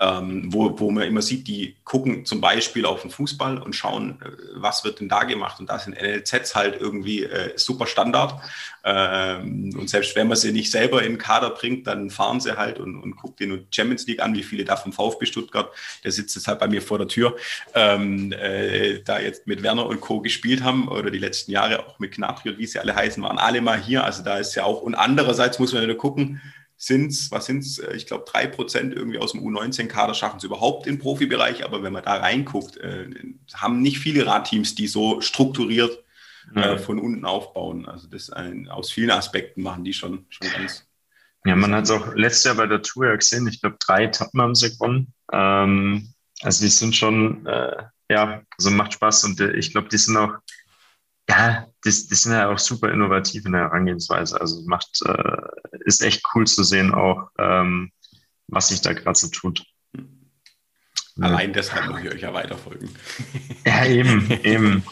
ähm, 0.01 0.53
wo, 0.53 0.79
wo 0.79 0.91
man 0.91 1.05
immer 1.05 1.23
sieht, 1.23 1.47
die 1.47 1.77
gucken 1.85 2.25
zum 2.25 2.41
Beispiel 2.41 2.85
auf 2.85 3.03
den 3.03 3.11
Fußball 3.11 3.59
und 3.59 3.75
schauen, 3.75 4.21
äh, 4.23 4.31
was 4.55 4.85
wird 4.85 4.99
denn 4.99 5.09
da 5.09 5.23
gemacht. 5.23 5.61
Und 5.61 5.71
da 5.71 5.79
sind 5.79 5.97
NLZs 6.01 6.57
halt 6.57 6.81
irgendwie 6.81 7.23
äh, 7.23 7.53
super 7.57 7.87
Standard. 7.87 8.35
Ähm, 8.83 9.75
und 9.79 9.89
selbst 9.89 10.17
wenn 10.17 10.27
man 10.27 10.37
sie 10.37 10.51
nicht 10.51 10.73
selber 10.73 11.03
in 11.03 11.13
den 11.13 11.19
Kader 11.19 11.51
bringt, 11.51 11.87
dann 11.87 12.11
fahren 12.11 12.41
sie 12.41 12.57
halt 12.57 12.81
und, 12.81 13.01
und 13.01 13.17
guckt 13.17 13.39
den 13.39 13.67
Champions 13.71 14.07
League 14.07 14.21
an, 14.21 14.35
wie 14.35 14.43
viele 14.43 14.65
da 14.65 14.77
vom 14.77 14.93
VfB 14.93 15.27
Stuttgart, 15.27 15.71
der 16.03 16.11
sitzt 16.11 16.35
jetzt 16.35 16.49
halt 16.49 16.59
bei 16.59 16.67
mir 16.67 16.83
vor 16.83 16.99
der 16.99 17.09
Tür, 17.09 17.37
ähm, 17.75 18.33
äh, 18.33 19.01
da 19.05 19.21
jetzt 19.21 19.47
mit 19.47 19.63
Werner 19.63 19.87
und 19.87 20.01
Co. 20.01 20.21
gespielt 20.21 20.65
haben 20.65 20.89
oder 20.89 21.13
die 21.13 21.19
letzten 21.19 21.53
Jahre 21.53 21.87
auch 21.87 22.01
mit 22.01 22.13
Knapri 22.13 22.51
und 22.51 22.59
wie 22.59 22.67
sie 22.67 22.81
alle 22.81 22.97
heißen, 22.97 23.23
waren 23.23 23.39
alle 23.39 23.61
mal 23.61 23.81
hier. 23.81 24.03
Also 24.03 24.25
da 24.25 24.39
ist 24.39 24.57
ja 24.57 24.65
auch, 24.65 24.83
und 24.83 24.97
andererseits 24.97 25.61
muss 25.61 25.73
man 25.73 25.83
wieder 25.83 25.95
gucken, 25.95 26.41
sind 26.87 27.13
es, 27.13 27.31
was 27.31 27.47
sind 27.47 27.59
es, 27.61 27.79
äh, 27.79 27.95
ich 27.95 28.07
glaube, 28.07 28.25
drei 28.27 28.47
Prozent 28.47 28.95
irgendwie 28.95 29.19
aus 29.19 29.33
dem 29.33 29.43
U19-Kader 29.43 30.15
schaffen 30.15 30.39
es 30.39 30.45
überhaupt 30.45 30.87
im 30.87 30.99
Profibereich. 30.99 31.65
Aber 31.65 31.83
wenn 31.83 31.93
man 31.93 32.05
da 32.05 32.17
reinguckt, 32.17 32.77
äh, 32.79 33.09
haben 33.55 33.81
nicht 33.83 33.99
viele 33.99 34.27
Radteams, 34.27 34.75
die 34.75 34.87
so 34.87 35.21
strukturiert 35.21 36.05
äh, 36.55 36.79
von 36.79 36.99
unten 36.99 37.25
aufbauen. 37.25 37.87
Also 37.87 38.07
das 38.09 38.31
ein, 38.31 38.69
aus 38.69 38.91
vielen 38.91 39.11
Aspekten 39.11 39.63
machen 39.63 39.85
die 39.85 39.93
schon, 39.93 40.27
schon 40.29 40.49
ganz. 40.51 40.87
Ja, 41.47 41.57
man 41.57 41.75
hat 41.75 41.85
es 41.85 41.91
auch 41.91 42.15
letztes 42.15 42.45
Jahr 42.45 42.55
bei 42.55 42.67
der 42.67 42.83
Tour 42.83 43.15
gesehen. 43.17 43.47
Ich 43.49 43.61
glaube, 43.61 43.77
drei 43.79 44.05
Etappen 44.05 44.41
haben 44.41 44.55
sie 44.55 44.71
gewonnen. 44.71 45.13
Ähm, 45.33 46.15
also 46.43 46.65
die 46.65 46.71
sind 46.71 46.95
schon, 46.95 47.47
äh, 47.47 47.85
ja, 48.11 48.43
also 48.57 48.71
macht 48.71 48.95
Spaß 48.95 49.25
und 49.25 49.41
äh, 49.41 49.53
ich 49.53 49.73
glaube, 49.73 49.89
die 49.89 49.99
sind 49.99 50.17
auch 50.17 50.35
ja, 51.29 51.67
das, 51.83 52.07
das 52.07 52.23
sind 52.23 52.33
ja 52.33 52.51
auch 52.51 52.59
super 52.59 52.91
innovativ 52.91 53.45
in 53.47 53.53
der 53.53 53.63
Herangehensweise. 53.63 54.41
Also 54.41 54.63
macht, 54.67 55.01
äh, 55.07 55.81
ist 55.85 56.03
echt 56.03 56.23
cool 56.35 56.47
zu 56.47 56.63
sehen 56.65 56.93
auch, 56.93 57.29
ähm, 57.39 57.93
was 58.49 58.69
sich 58.69 58.81
da 58.81 58.93
gerade 58.93 59.19
so 59.19 59.29
tut. 59.29 59.65
Allein 61.21 61.51
ja. 61.51 61.55
deshalb 61.55 61.89
muss 61.89 62.01
ich 62.03 62.13
euch 62.13 62.23
ja 62.23 62.35
weiterfolgen. 62.35 62.91
Ja, 63.65 63.87
eben, 63.87 64.31
eben. 64.43 64.85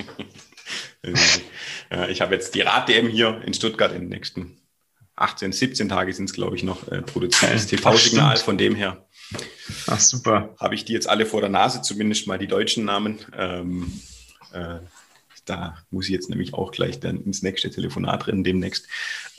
ich 2.08 2.20
habe 2.20 2.34
jetzt 2.34 2.54
die 2.54 2.60
Rad-DM 2.60 3.08
hier 3.08 3.42
in 3.44 3.52
Stuttgart 3.52 3.92
in 3.92 4.02
den 4.02 4.08
nächsten 4.08 4.56
18, 5.16 5.52
17 5.52 5.88
Tage 5.88 6.12
sind 6.12 6.30
es, 6.30 6.32
glaube 6.32 6.56
ich, 6.56 6.62
noch 6.62 6.88
äh, 6.88 7.02
produziertes 7.02 7.66
TV-Signal. 7.66 8.36
Von 8.38 8.56
dem 8.56 8.74
her 8.74 9.06
Ach, 9.86 10.00
super. 10.00 10.54
habe 10.58 10.74
ich 10.74 10.84
die 10.84 10.92
jetzt 10.92 11.08
alle 11.08 11.26
vor 11.26 11.40
der 11.40 11.50
Nase, 11.50 11.82
zumindest 11.82 12.26
mal 12.26 12.38
die 12.38 12.46
deutschen 12.46 12.84
Namen. 12.84 13.18
Ähm, 13.36 14.00
äh, 14.52 14.78
da 15.44 15.76
muss 15.90 16.06
ich 16.06 16.12
jetzt 16.12 16.30
nämlich 16.30 16.54
auch 16.54 16.70
gleich 16.72 17.00
dann 17.00 17.22
ins 17.22 17.42
nächste 17.42 17.70
Telefonat 17.70 18.26
drin 18.26 18.44
demnächst. 18.44 18.88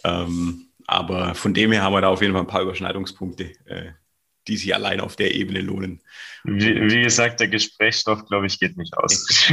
Ähm, 0.04 0.68
aber 0.86 1.36
von 1.36 1.54
dem 1.54 1.72
her 1.72 1.84
haben 1.84 1.93
wir 1.93 2.01
da 2.01 2.10
auf 2.10 2.22
jeden 2.22 2.34
Fall 2.34 2.41
ein 2.41 2.47
paar 2.47 2.62
Überschneidungspunkte, 2.62 3.51
äh, 3.66 3.91
die 4.47 4.58
sich 4.58 4.76
allein 4.76 4.99
auf 4.99 5.16
der 5.16 5.34
Ebene 5.34 5.62
lohnen. 5.62 6.01
Wie, 6.43 6.91
wie 6.91 7.01
gesagt, 7.01 7.39
der 7.39 7.47
Gesprächsstoff, 7.47 8.26
glaube 8.26 8.47
ich, 8.47 8.60
geht 8.60 8.76
nicht 8.76 8.97
aus. 8.97 9.49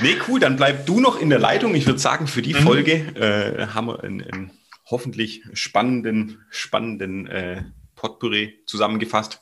nee, 0.00 0.16
cool, 0.28 0.38
dann 0.38 0.56
bleib 0.56 0.86
du 0.86 1.00
noch 1.00 1.20
in 1.20 1.28
der 1.28 1.40
Leitung. 1.40 1.74
Ich 1.74 1.86
würde 1.86 1.98
sagen, 1.98 2.28
für 2.28 2.42
die 2.42 2.54
mhm. 2.54 2.58
Folge 2.58 2.92
äh, 3.16 3.66
haben 3.68 3.88
wir 3.88 4.04
einen, 4.04 4.22
einen, 4.22 4.50
hoffentlich 4.84 5.42
spannenden, 5.54 6.44
spannenden 6.50 7.26
äh, 7.26 7.64
Potpourri 7.96 8.60
zusammengefasst 8.66 9.40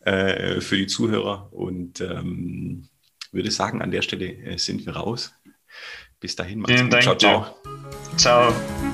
äh, 0.00 0.60
für 0.60 0.76
die 0.76 0.86
Zuhörer 0.86 1.52
und 1.52 2.00
ähm, 2.00 2.88
würde 3.32 3.50
sagen, 3.50 3.82
an 3.82 3.90
der 3.90 4.02
Stelle 4.02 4.26
äh, 4.26 4.58
sind 4.58 4.86
wir 4.86 4.96
raus. 4.96 5.34
Bis 6.20 6.36
dahin, 6.36 6.60
macht's 6.60 6.74
Vielen 6.74 6.86
gut. 6.86 6.92
Dank 6.92 7.02
ciao, 7.02 7.16
ciao. 7.16 7.56
Ciao. 8.16 8.91